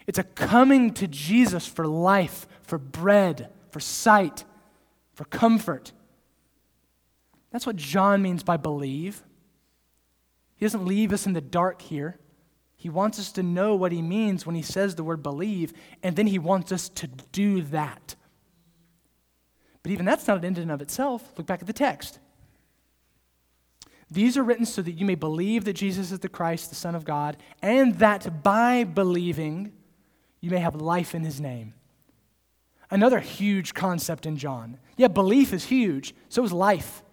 It's 0.07 0.19
a 0.19 0.23
coming 0.23 0.93
to 0.95 1.07
Jesus 1.07 1.65
for 1.65 1.87
life, 1.87 2.47
for 2.65 2.77
bread, 2.77 3.49
for 3.71 3.79
sight, 3.79 4.43
for 5.13 5.25
comfort. 5.25 5.91
That's 7.51 7.65
what 7.65 7.75
John 7.75 8.21
means 8.21 8.43
by 8.43 8.57
believe. 8.57 9.23
He 10.55 10.65
doesn't 10.65 10.85
leave 10.85 11.13
us 11.13 11.25
in 11.25 11.33
the 11.33 11.41
dark 11.41 11.81
here. 11.81 12.19
He 12.75 12.89
wants 12.89 13.19
us 13.19 13.31
to 13.33 13.43
know 13.43 13.75
what 13.75 13.91
he 13.91 14.01
means 14.01 14.45
when 14.45 14.55
he 14.55 14.61
says 14.61 14.95
the 14.95 15.03
word 15.03 15.23
believe, 15.23 15.73
and 16.03 16.15
then 16.15 16.27
he 16.27 16.39
wants 16.39 16.71
us 16.71 16.89
to 16.89 17.07
do 17.31 17.61
that. 17.61 18.15
But 19.81 19.91
even 19.91 20.05
that's 20.05 20.27
not 20.27 20.37
an 20.37 20.45
end 20.45 20.57
in 20.57 20.63
and 20.63 20.71
of 20.71 20.81
itself. 20.81 21.31
Look 21.37 21.47
back 21.47 21.61
at 21.61 21.67
the 21.67 21.73
text. 21.73 22.19
These 24.09 24.37
are 24.37 24.43
written 24.43 24.65
so 24.65 24.81
that 24.81 24.91
you 24.91 25.05
may 25.05 25.15
believe 25.15 25.65
that 25.65 25.73
Jesus 25.73 26.11
is 26.11 26.19
the 26.19 26.29
Christ, 26.29 26.69
the 26.69 26.75
Son 26.75 26.95
of 26.95 27.05
God, 27.05 27.37
and 27.61 27.95
that 27.99 28.43
by 28.43 28.83
believing 28.83 29.73
you 30.41 30.51
may 30.51 30.59
have 30.59 30.75
life 30.75 31.15
in 31.15 31.23
his 31.23 31.41
name. 31.41 31.73
Another 32.91 33.19
huge 33.19 33.73
concept 33.73 34.25
in 34.25 34.37
John. 34.37 34.77
Yeah, 34.97 35.07
belief 35.07 35.53
is 35.53 35.65
huge, 35.65 36.13
so 36.29 36.43
is 36.43 36.53
life. 36.53 37.03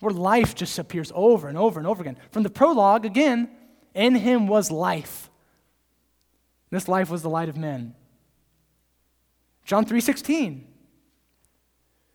Where 0.00 0.12
life 0.12 0.54
just 0.54 0.78
appears 0.78 1.10
over 1.14 1.48
and 1.48 1.58
over 1.58 1.80
and 1.80 1.86
over 1.86 2.02
again. 2.02 2.16
From 2.30 2.42
the 2.42 2.50
prologue, 2.50 3.04
again, 3.04 3.50
in 3.94 4.14
him 4.14 4.46
was 4.46 4.70
life. 4.70 5.30
This 6.70 6.88
life 6.88 7.10
was 7.10 7.22
the 7.22 7.30
light 7.30 7.48
of 7.48 7.56
men. 7.56 7.94
John 9.64 9.84
3:16. 9.84 10.66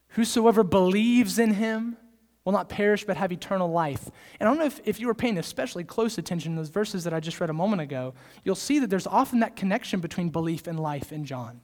Whosoever 0.09 0.63
believes 0.63 1.39
in 1.39 1.53
him 1.53 1.97
will 2.43 2.53
not 2.53 2.69
perish 2.69 3.05
but 3.05 3.17
have 3.17 3.31
eternal 3.31 3.71
life. 3.71 4.09
And 4.39 4.47
I 4.47 4.51
don't 4.51 4.59
know 4.59 4.65
if, 4.65 4.81
if 4.83 4.99
you 4.99 5.07
were 5.07 5.13
paying 5.13 5.37
especially 5.37 5.83
close 5.83 6.17
attention 6.17 6.53
to 6.53 6.61
those 6.61 6.69
verses 6.69 7.03
that 7.03 7.13
I 7.13 7.19
just 7.19 7.39
read 7.39 7.49
a 7.49 7.53
moment 7.53 7.81
ago, 7.81 8.13
you'll 8.43 8.55
see 8.55 8.79
that 8.79 8.89
there's 8.89 9.07
often 9.07 9.39
that 9.41 9.55
connection 9.55 9.99
between 9.99 10.29
belief 10.29 10.65
and 10.65 10.79
life 10.79 11.11
in 11.11 11.25
John. 11.25 11.61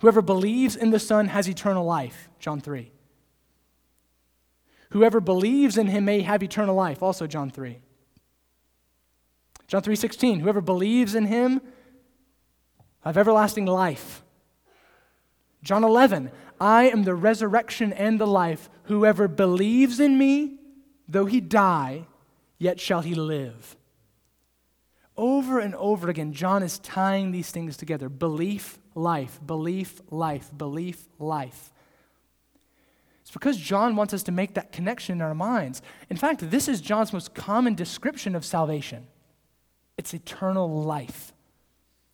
Whoever 0.00 0.22
believes 0.22 0.76
in 0.76 0.90
the 0.90 0.98
Son 0.98 1.28
has 1.28 1.48
eternal 1.48 1.84
life, 1.84 2.28
John 2.38 2.60
3. 2.60 2.90
Whoever 4.90 5.20
believes 5.20 5.78
in 5.78 5.86
him 5.86 6.04
may 6.04 6.22
have 6.22 6.42
eternal 6.42 6.74
life, 6.74 7.02
also 7.02 7.26
John 7.26 7.50
3. 7.50 7.78
John 9.68 9.82
3:16, 9.82 10.40
whoever 10.40 10.60
believes 10.60 11.14
in 11.14 11.26
him 11.26 11.60
have 13.00 13.16
everlasting 13.16 13.66
life. 13.66 14.24
John 15.62 15.84
11, 15.84 16.32
I 16.60 16.84
am 16.84 17.04
the 17.04 17.14
resurrection 17.14 17.92
and 17.92 18.18
the 18.18 18.26
life. 18.26 18.68
Whoever 18.84 19.28
believes 19.28 20.00
in 20.00 20.18
me, 20.18 20.58
though 21.06 21.26
he 21.26 21.40
die, 21.40 22.06
yet 22.58 22.80
shall 22.80 23.02
he 23.02 23.14
live. 23.14 23.76
Over 25.16 25.58
and 25.58 25.74
over 25.74 26.08
again, 26.08 26.32
John 26.32 26.62
is 26.62 26.78
tying 26.78 27.30
these 27.30 27.50
things 27.50 27.76
together 27.76 28.08
belief, 28.08 28.78
life, 28.94 29.40
belief, 29.44 30.00
life, 30.10 30.50
belief, 30.56 31.08
life. 31.18 31.72
It's 33.22 33.30
because 33.30 33.56
John 33.56 33.94
wants 33.96 34.12
us 34.12 34.22
to 34.24 34.32
make 34.32 34.54
that 34.54 34.72
connection 34.72 35.18
in 35.18 35.22
our 35.22 35.34
minds. 35.34 35.82
In 36.08 36.16
fact, 36.16 36.50
this 36.50 36.66
is 36.66 36.80
John's 36.80 37.12
most 37.12 37.34
common 37.34 37.74
description 37.74 38.34
of 38.34 38.44
salvation 38.44 39.06
it's 39.96 40.14
eternal 40.14 40.82
life. 40.82 41.34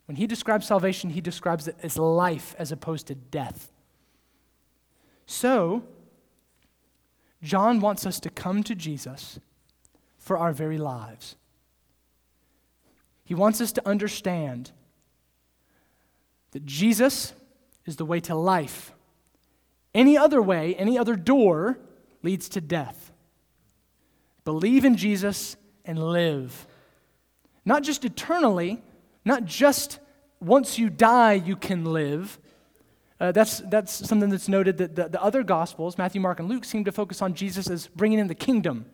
When 0.07 0.17
he 0.17 0.27
describes 0.27 0.67
salvation, 0.67 1.11
he 1.11 1.21
describes 1.21 1.69
it 1.69 1.77
as 1.85 1.97
life 1.97 2.55
as 2.59 2.73
opposed 2.73 3.07
to 3.07 3.15
death. 3.15 3.71
So, 5.25 5.85
John 7.43 7.81
wants 7.81 8.05
us 8.05 8.19
to 8.21 8.31
come 8.31 8.65
to 8.65 8.75
Jesus 8.75 9.39
for 10.19 10.37
our 10.37 10.53
very 10.53 10.79
lives. 10.79 11.37
He 13.25 13.35
wants 13.35 13.61
us 13.61 13.71
to 13.73 13.89
understand 13.89 14.73
that 16.57 16.65
Jesus 16.65 17.35
is 17.85 17.97
the 17.97 18.07
way 18.07 18.19
to 18.19 18.35
life. 18.35 18.95
Any 19.93 20.17
other 20.17 20.41
way, 20.41 20.75
any 20.77 20.97
other 20.97 21.15
door 21.15 21.79
leads 22.23 22.49
to 22.49 22.63
death. 22.63 23.13
Believe 24.43 24.87
in 24.87 24.97
Jesus 24.97 25.59
and 25.85 25.99
live. 25.99 26.67
Not 27.67 27.83
just 27.83 28.07
eternally, 28.07 28.83
not 29.23 29.45
just 29.45 29.99
once 30.41 30.79
you 30.79 30.89
die 30.89 31.35
you 31.35 31.57
can 31.57 31.85
live. 31.85 32.39
Uh, 33.21 33.33
that's, 33.33 33.59
that's 33.59 33.93
something 33.93 34.31
that's 34.31 34.49
noted 34.49 34.79
that 34.79 34.97
the, 34.97 35.09
the 35.11 35.23
other 35.23 35.43
Gospels, 35.43 35.99
Matthew, 35.99 36.23
Mark, 36.23 36.41
and 36.41 36.49
Luke, 36.49 36.65
seem 36.65 36.87
to 36.87 36.93
focus 36.93 37.21
on 37.21 37.35
Jesus 37.35 37.69
as 37.69 37.87
bringing 37.89 38.19
in 38.19 38.29
the 38.29 38.35
kingdom. 38.35 38.87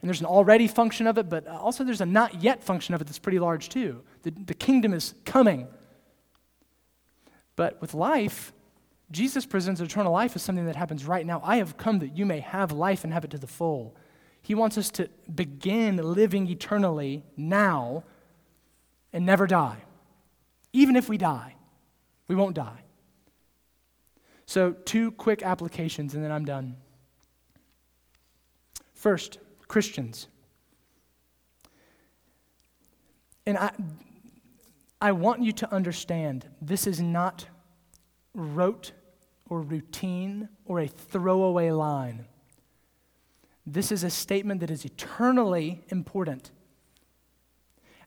And 0.00 0.08
there's 0.08 0.20
an 0.20 0.26
already 0.26 0.66
function 0.66 1.06
of 1.06 1.18
it, 1.18 1.28
but 1.28 1.46
also 1.46 1.84
there's 1.84 2.00
a 2.00 2.06
not 2.06 2.42
yet 2.42 2.64
function 2.64 2.94
of 2.94 3.02
it 3.02 3.04
that's 3.04 3.18
pretty 3.18 3.38
large 3.38 3.68
too. 3.68 4.02
The, 4.22 4.30
the 4.30 4.54
kingdom 4.54 4.94
is 4.94 5.12
coming. 5.26 5.68
But 7.56 7.80
with 7.80 7.94
life, 7.94 8.52
Jesus 9.10 9.46
presents 9.46 9.80
eternal 9.80 10.12
life 10.12 10.34
as 10.34 10.42
something 10.42 10.66
that 10.66 10.76
happens 10.76 11.04
right 11.04 11.24
now. 11.24 11.40
I 11.44 11.56
have 11.56 11.76
come 11.76 12.00
that 12.00 12.16
you 12.16 12.26
may 12.26 12.40
have 12.40 12.72
life 12.72 13.04
and 13.04 13.12
have 13.12 13.24
it 13.24 13.30
to 13.30 13.38
the 13.38 13.46
full. 13.46 13.94
He 14.42 14.54
wants 14.54 14.76
us 14.76 14.90
to 14.92 15.08
begin 15.32 15.96
living 15.96 16.48
eternally 16.48 17.22
now 17.36 18.04
and 19.12 19.24
never 19.24 19.46
die. 19.46 19.78
Even 20.72 20.96
if 20.96 21.08
we 21.08 21.16
die, 21.16 21.54
we 22.28 22.34
won't 22.34 22.56
die. 22.56 22.80
So, 24.46 24.72
two 24.72 25.12
quick 25.12 25.42
applications 25.42 26.14
and 26.14 26.22
then 26.22 26.30
I'm 26.30 26.44
done. 26.44 26.76
First, 28.92 29.38
Christians. 29.68 30.26
And 33.46 33.56
I, 33.56 33.70
I 35.00 35.12
want 35.12 35.42
you 35.42 35.52
to 35.52 35.72
understand 35.72 36.48
this 36.60 36.86
is 36.86 37.00
not 37.00 37.46
rote 38.34 38.92
or 39.48 39.60
routine 39.60 40.48
or 40.64 40.80
a 40.80 40.88
throwaway 40.88 41.70
line. 41.70 42.26
This 43.66 43.92
is 43.92 44.04
a 44.04 44.10
statement 44.10 44.60
that 44.60 44.70
is 44.70 44.84
eternally 44.84 45.84
important. 45.88 46.50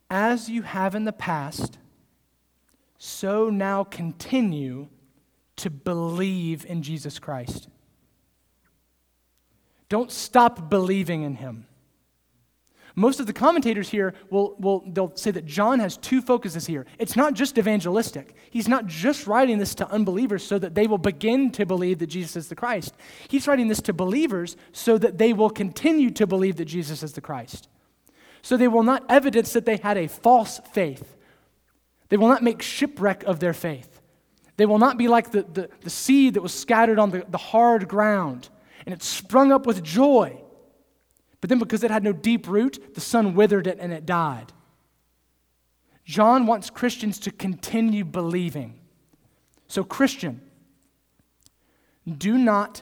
As 0.09 0.49
you 0.49 0.61
have 0.61 0.95
in 0.95 1.05
the 1.05 1.13
past, 1.13 1.77
so 2.97 3.49
now 3.49 3.83
continue 3.83 4.87
to 5.57 5.69
believe 5.69 6.65
in 6.65 6.81
Jesus 6.81 7.19
Christ. 7.19 7.67
Don't 9.89 10.11
stop 10.11 10.69
believing 10.69 11.23
in 11.23 11.35
him. 11.35 11.66
Most 12.99 13.19
of 13.19 13.27
the 13.27 13.33
commentators 13.33 13.89
here 13.89 14.15
will, 14.31 14.55
will 14.57 14.83
they'll 14.87 15.15
say 15.15 15.29
that 15.29 15.45
John 15.45 15.79
has 15.79 15.97
two 15.97 16.19
focuses 16.19 16.65
here. 16.65 16.87
It's 16.97 17.15
not 17.15 17.35
just 17.35 17.59
evangelistic. 17.59 18.33
He's 18.49 18.67
not 18.67 18.87
just 18.87 19.27
writing 19.27 19.59
this 19.59 19.75
to 19.75 19.87
unbelievers 19.91 20.43
so 20.43 20.57
that 20.57 20.73
they 20.73 20.87
will 20.87 20.97
begin 20.97 21.51
to 21.51 21.65
believe 21.67 21.99
that 21.99 22.07
Jesus 22.07 22.35
is 22.35 22.47
the 22.47 22.55
Christ. 22.55 22.95
He's 23.27 23.47
writing 23.47 23.67
this 23.67 23.81
to 23.81 23.93
believers 23.93 24.57
so 24.71 24.97
that 24.97 25.19
they 25.19 25.31
will 25.31 25.51
continue 25.51 26.09
to 26.09 26.25
believe 26.25 26.55
that 26.55 26.65
Jesus 26.65 27.03
is 27.03 27.13
the 27.13 27.21
Christ. 27.21 27.69
So 28.41 28.57
they 28.57 28.67
will 28.67 28.81
not 28.81 29.05
evidence 29.09 29.53
that 29.53 29.67
they 29.67 29.77
had 29.77 29.97
a 29.97 30.07
false 30.07 30.59
faith. 30.73 31.15
They 32.09 32.17
will 32.17 32.29
not 32.29 32.41
make 32.41 32.63
shipwreck 32.63 33.23
of 33.25 33.39
their 33.39 33.53
faith. 33.53 34.01
They 34.55 34.65
will 34.65 34.79
not 34.79 34.97
be 34.97 35.07
like 35.07 35.29
the, 35.29 35.43
the, 35.43 35.69
the 35.81 35.91
seed 35.91 36.33
that 36.33 36.41
was 36.41 36.51
scattered 36.51 36.97
on 36.97 37.11
the, 37.11 37.23
the 37.29 37.37
hard 37.37 37.87
ground 37.87 38.49
and 38.87 38.93
it 38.93 39.03
sprung 39.03 39.51
up 39.51 39.67
with 39.67 39.83
joy 39.83 40.41
but 41.39 41.49
then, 41.49 41.59
because 41.59 41.83
it 41.83 41.91
had 41.91 42.03
no 42.03 42.13
deep 42.13 42.47
root, 42.47 42.95
the 42.95 43.01
sun 43.01 43.35
withered 43.35 43.67
it 43.67 43.77
and 43.79 43.93
it 43.93 44.05
died. 44.05 44.53
John 46.03 46.45
wants 46.45 46.69
Christians 46.69 47.19
to 47.19 47.31
continue 47.31 48.05
believing. 48.05 48.79
So, 49.67 49.83
Christian, 49.83 50.41
do 52.17 52.37
not, 52.37 52.81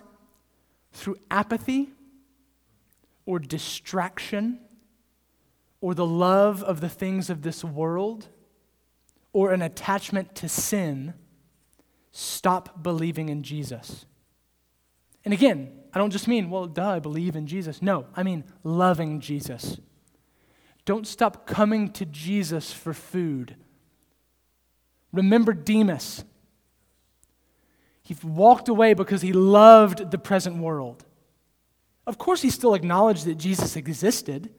through 0.93 1.17
apathy 1.31 1.89
or 3.25 3.39
distraction 3.39 4.59
or 5.81 5.93
the 5.93 6.05
love 6.05 6.63
of 6.63 6.81
the 6.81 6.89
things 6.89 7.29
of 7.29 7.41
this 7.41 7.63
world 7.63 8.27
or 9.33 9.51
an 9.51 9.61
attachment 9.61 10.35
to 10.35 10.47
sin, 10.47 11.13
stop 12.11 12.81
believing 12.81 13.29
in 13.29 13.43
Jesus. 13.43 14.05
And 15.25 15.33
again, 15.33 15.73
I 15.95 15.99
don't 15.99 16.11
just 16.11 16.27
mean, 16.27 16.49
well, 16.49 16.65
duh, 16.65 16.89
I 16.89 16.99
believe 16.99 17.37
in 17.37 17.47
Jesus. 17.47 17.81
No, 17.81 18.05
I 18.17 18.23
mean 18.23 18.43
loving 18.65 19.21
Jesus. 19.21 19.79
Don't 20.83 21.07
stop 21.07 21.47
coming 21.47 21.89
to 21.93 22.05
Jesus 22.05 22.73
for 22.73 22.93
food. 22.93 23.55
Remember 25.13 25.53
Demas. 25.53 26.25
He 28.03 28.15
walked 28.21 28.67
away 28.67 28.93
because 28.93 29.21
he 29.21 29.31
loved 29.31 30.11
the 30.11 30.17
present 30.17 30.57
world. 30.57 31.05
Of 32.05 32.17
course, 32.17 32.41
he 32.41 32.49
still 32.49 32.73
acknowledged 32.73 33.25
that 33.25 33.35
Jesus 33.35 33.77
existed. 33.77 34.53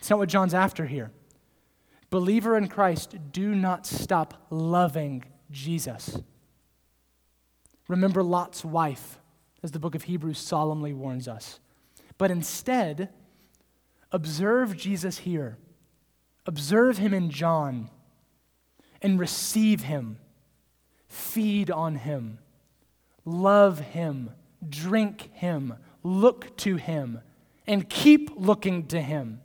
It's 0.00 0.10
not 0.10 0.18
what 0.18 0.28
John's 0.28 0.54
after 0.54 0.86
here. 0.86 1.12
Believer 2.10 2.58
in 2.58 2.66
Christ, 2.66 3.16
do 3.32 3.54
not 3.54 3.86
stop 3.86 4.46
loving 4.50 5.24
Jesus. 5.52 6.18
Remember 7.88 8.22
Lot's 8.22 8.64
wife 8.64 9.18
as 9.64 9.72
the 9.72 9.78
book 9.78 9.94
of 9.94 10.02
Hebrews 10.02 10.38
solemnly 10.38 10.92
warns 10.92 11.26
us. 11.26 11.58
But 12.18 12.30
instead, 12.30 13.08
observe 14.12 14.76
Jesus 14.76 15.18
here, 15.18 15.56
observe 16.44 16.98
him 16.98 17.14
in 17.14 17.30
John, 17.30 17.88
and 19.00 19.18
receive 19.18 19.84
him, 19.84 20.18
feed 21.08 21.70
on 21.70 21.96
him, 21.96 22.38
love 23.24 23.80
him, 23.80 24.30
drink 24.68 25.30
him, 25.32 25.74
look 26.02 26.54
to 26.58 26.76
him, 26.76 27.20
and 27.66 27.88
keep 27.88 28.30
looking 28.36 28.86
to 28.88 29.00
him. 29.00 29.40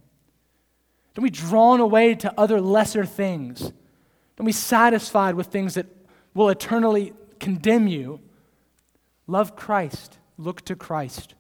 Don't 1.14 1.24
be 1.24 1.30
drawn 1.30 1.80
away 1.80 2.14
to 2.16 2.34
other 2.38 2.60
lesser 2.60 3.06
things. 3.06 3.72
Don't 4.36 4.46
be 4.46 4.52
satisfied 4.52 5.36
with 5.36 5.48
things 5.48 5.76
that 5.76 5.86
will 6.34 6.50
eternally 6.50 7.14
condemn 7.40 7.88
you. 7.88 8.20
Love 9.30 9.56
Christ. 9.56 10.18
Look 10.38 10.66
to 10.66 10.76
Christ. 10.76 11.36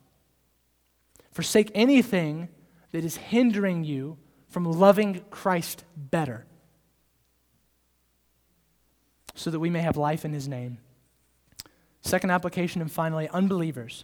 Forsake 1.31 1.71
anything 1.73 2.49
that 2.91 3.03
is 3.03 3.17
hindering 3.17 3.83
you 3.83 4.17
from 4.47 4.63
loving 4.65 5.21
Christ 5.31 5.83
better 5.95 6.45
so 9.33 9.49
that 9.49 9.59
we 9.59 9.71
may 9.71 9.81
have 9.81 9.97
life 9.97 10.23
in 10.23 10.33
his 10.33 10.47
name. 10.47 10.77
Second 12.01 12.29
application, 12.29 12.81
and 12.81 12.91
finally, 12.91 13.27
unbelievers. 13.29 14.03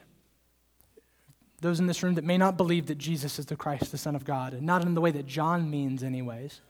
Those 1.62 1.80
in 1.80 1.86
this 1.86 2.02
room 2.02 2.16
that 2.16 2.24
may 2.24 2.38
not 2.38 2.58
believe 2.58 2.88
that 2.88 2.98
Jesus 2.98 3.38
is 3.38 3.46
the 3.46 3.56
Christ, 3.56 3.92
the 3.92 3.98
Son 3.98 4.16
of 4.16 4.26
God, 4.26 4.54
and 4.54 4.64
not 4.64 4.84
in 4.84 4.96
the 4.96 5.02
way 5.02 5.12
that 5.12 5.28
John 5.28 5.70
means, 5.70 6.02
anyways. 6.02 6.62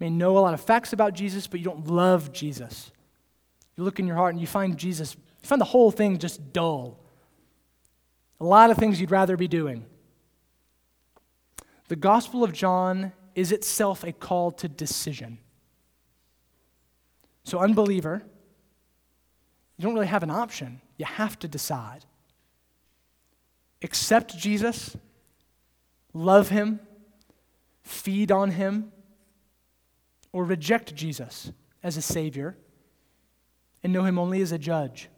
may 0.00 0.10
know 0.10 0.36
a 0.36 0.40
lot 0.40 0.54
of 0.54 0.60
facts 0.60 0.92
about 0.92 1.14
Jesus, 1.14 1.46
but 1.46 1.60
you 1.60 1.64
don't 1.64 1.86
love 1.86 2.32
Jesus. 2.32 2.90
You 3.76 3.84
look 3.84 4.00
in 4.00 4.06
your 4.06 4.16
heart 4.16 4.34
and 4.34 4.40
you 4.40 4.46
find 4.46 4.76
Jesus, 4.76 5.16
find 5.46 5.60
the 5.60 5.66
whole 5.66 5.90
thing 5.90 6.18
just 6.18 6.52
dull. 6.52 6.98
A 8.40 8.44
lot 8.44 8.70
of 8.70 8.76
things 8.76 9.00
you'd 9.00 9.10
rather 9.10 9.36
be 9.36 9.48
doing. 9.48 9.84
The 11.88 11.96
Gospel 11.96 12.42
of 12.42 12.52
John 12.52 13.12
is 13.34 13.52
itself 13.52 14.02
a 14.02 14.12
call 14.12 14.50
to 14.52 14.68
decision. 14.68 15.38
So, 17.44 17.58
unbeliever, 17.58 18.22
you 19.76 19.82
don't 19.82 19.94
really 19.94 20.06
have 20.06 20.22
an 20.22 20.30
option. 20.30 20.80
You 20.96 21.04
have 21.04 21.38
to 21.40 21.48
decide. 21.48 22.04
Accept 23.82 24.36
Jesus, 24.36 24.96
love 26.12 26.48
him, 26.48 26.80
feed 27.82 28.32
on 28.32 28.50
him, 28.50 28.90
or 30.32 30.44
reject 30.44 30.94
Jesus 30.94 31.52
as 31.82 31.96
a 31.96 32.02
Savior 32.02 32.56
and 33.84 33.92
know 33.92 34.02
him 34.02 34.18
only 34.18 34.40
as 34.40 34.50
a 34.50 34.58
judge. 34.58 35.08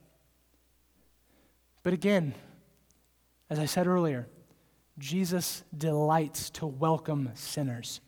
But 1.88 1.94
again, 1.94 2.34
as 3.48 3.58
I 3.58 3.64
said 3.64 3.86
earlier, 3.86 4.28
Jesus 4.98 5.64
delights 5.74 6.50
to 6.50 6.66
welcome 6.66 7.30
sinners. 7.32 8.02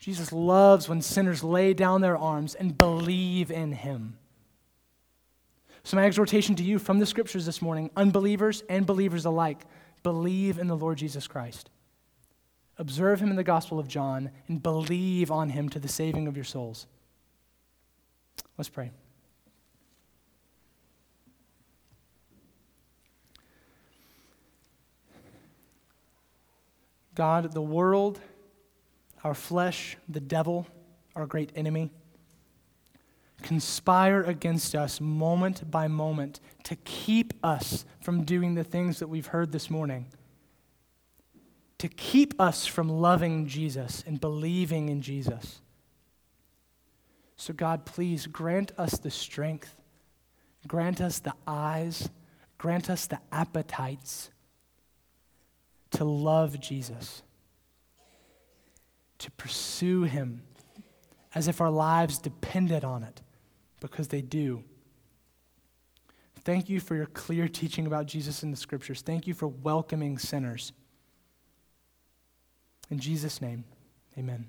Jesus 0.00 0.32
loves 0.32 0.88
when 0.88 1.02
sinners 1.02 1.44
lay 1.44 1.72
down 1.72 2.00
their 2.00 2.18
arms 2.18 2.56
and 2.56 2.76
believe 2.76 3.52
in 3.52 3.70
him. 3.70 4.18
So, 5.84 5.96
my 5.96 6.04
exhortation 6.04 6.56
to 6.56 6.64
you 6.64 6.80
from 6.80 6.98
the 6.98 7.06
scriptures 7.06 7.46
this 7.46 7.62
morning, 7.62 7.90
unbelievers 7.96 8.64
and 8.68 8.84
believers 8.86 9.24
alike, 9.24 9.60
believe 10.02 10.58
in 10.58 10.66
the 10.66 10.76
Lord 10.76 10.98
Jesus 10.98 11.28
Christ. 11.28 11.70
Observe 12.76 13.20
him 13.20 13.30
in 13.30 13.36
the 13.36 13.44
Gospel 13.44 13.78
of 13.78 13.86
John 13.86 14.32
and 14.48 14.60
believe 14.60 15.30
on 15.30 15.50
him 15.50 15.68
to 15.68 15.78
the 15.78 15.86
saving 15.86 16.26
of 16.26 16.36
your 16.36 16.42
souls. 16.42 16.88
Let's 18.58 18.68
pray. 18.68 18.90
God, 27.14 27.52
the 27.52 27.62
world, 27.62 28.20
our 29.24 29.34
flesh, 29.34 29.96
the 30.08 30.20
devil, 30.20 30.66
our 31.14 31.26
great 31.26 31.52
enemy, 31.54 31.90
conspire 33.42 34.22
against 34.22 34.74
us 34.74 35.00
moment 35.00 35.70
by 35.70 35.88
moment 35.88 36.40
to 36.64 36.76
keep 36.76 37.34
us 37.42 37.84
from 38.00 38.24
doing 38.24 38.54
the 38.54 38.64
things 38.64 38.98
that 39.00 39.08
we've 39.08 39.26
heard 39.26 39.52
this 39.52 39.68
morning, 39.68 40.06
to 41.78 41.88
keep 41.88 42.40
us 42.40 42.66
from 42.66 42.88
loving 42.88 43.46
Jesus 43.46 44.04
and 44.06 44.20
believing 44.20 44.88
in 44.88 45.02
Jesus. 45.02 45.60
So, 47.36 47.52
God, 47.52 47.84
please 47.84 48.28
grant 48.28 48.70
us 48.78 48.98
the 48.98 49.10
strength, 49.10 49.74
grant 50.68 51.00
us 51.00 51.18
the 51.18 51.34
eyes, 51.46 52.08
grant 52.56 52.88
us 52.88 53.06
the 53.06 53.18
appetites 53.32 54.30
to 55.92 56.04
love 56.04 56.60
Jesus, 56.60 57.22
to 59.18 59.30
pursue 59.32 60.02
him 60.02 60.42
as 61.34 61.48
if 61.48 61.60
our 61.60 61.70
lives 61.70 62.18
depended 62.18 62.84
on 62.84 63.02
it, 63.02 63.22
because 63.80 64.08
they 64.08 64.20
do. 64.20 64.64
Thank 66.44 66.68
you 66.68 66.80
for 66.80 66.96
your 66.96 67.06
clear 67.06 67.46
teaching 67.46 67.86
about 67.86 68.06
Jesus 68.06 68.42
in 68.42 68.50
the 68.50 68.56
scriptures. 68.56 69.00
Thank 69.00 69.26
you 69.26 69.34
for 69.34 69.46
welcoming 69.46 70.18
sinners. 70.18 70.72
In 72.90 72.98
Jesus' 72.98 73.40
name, 73.40 73.64
amen. 74.18 74.46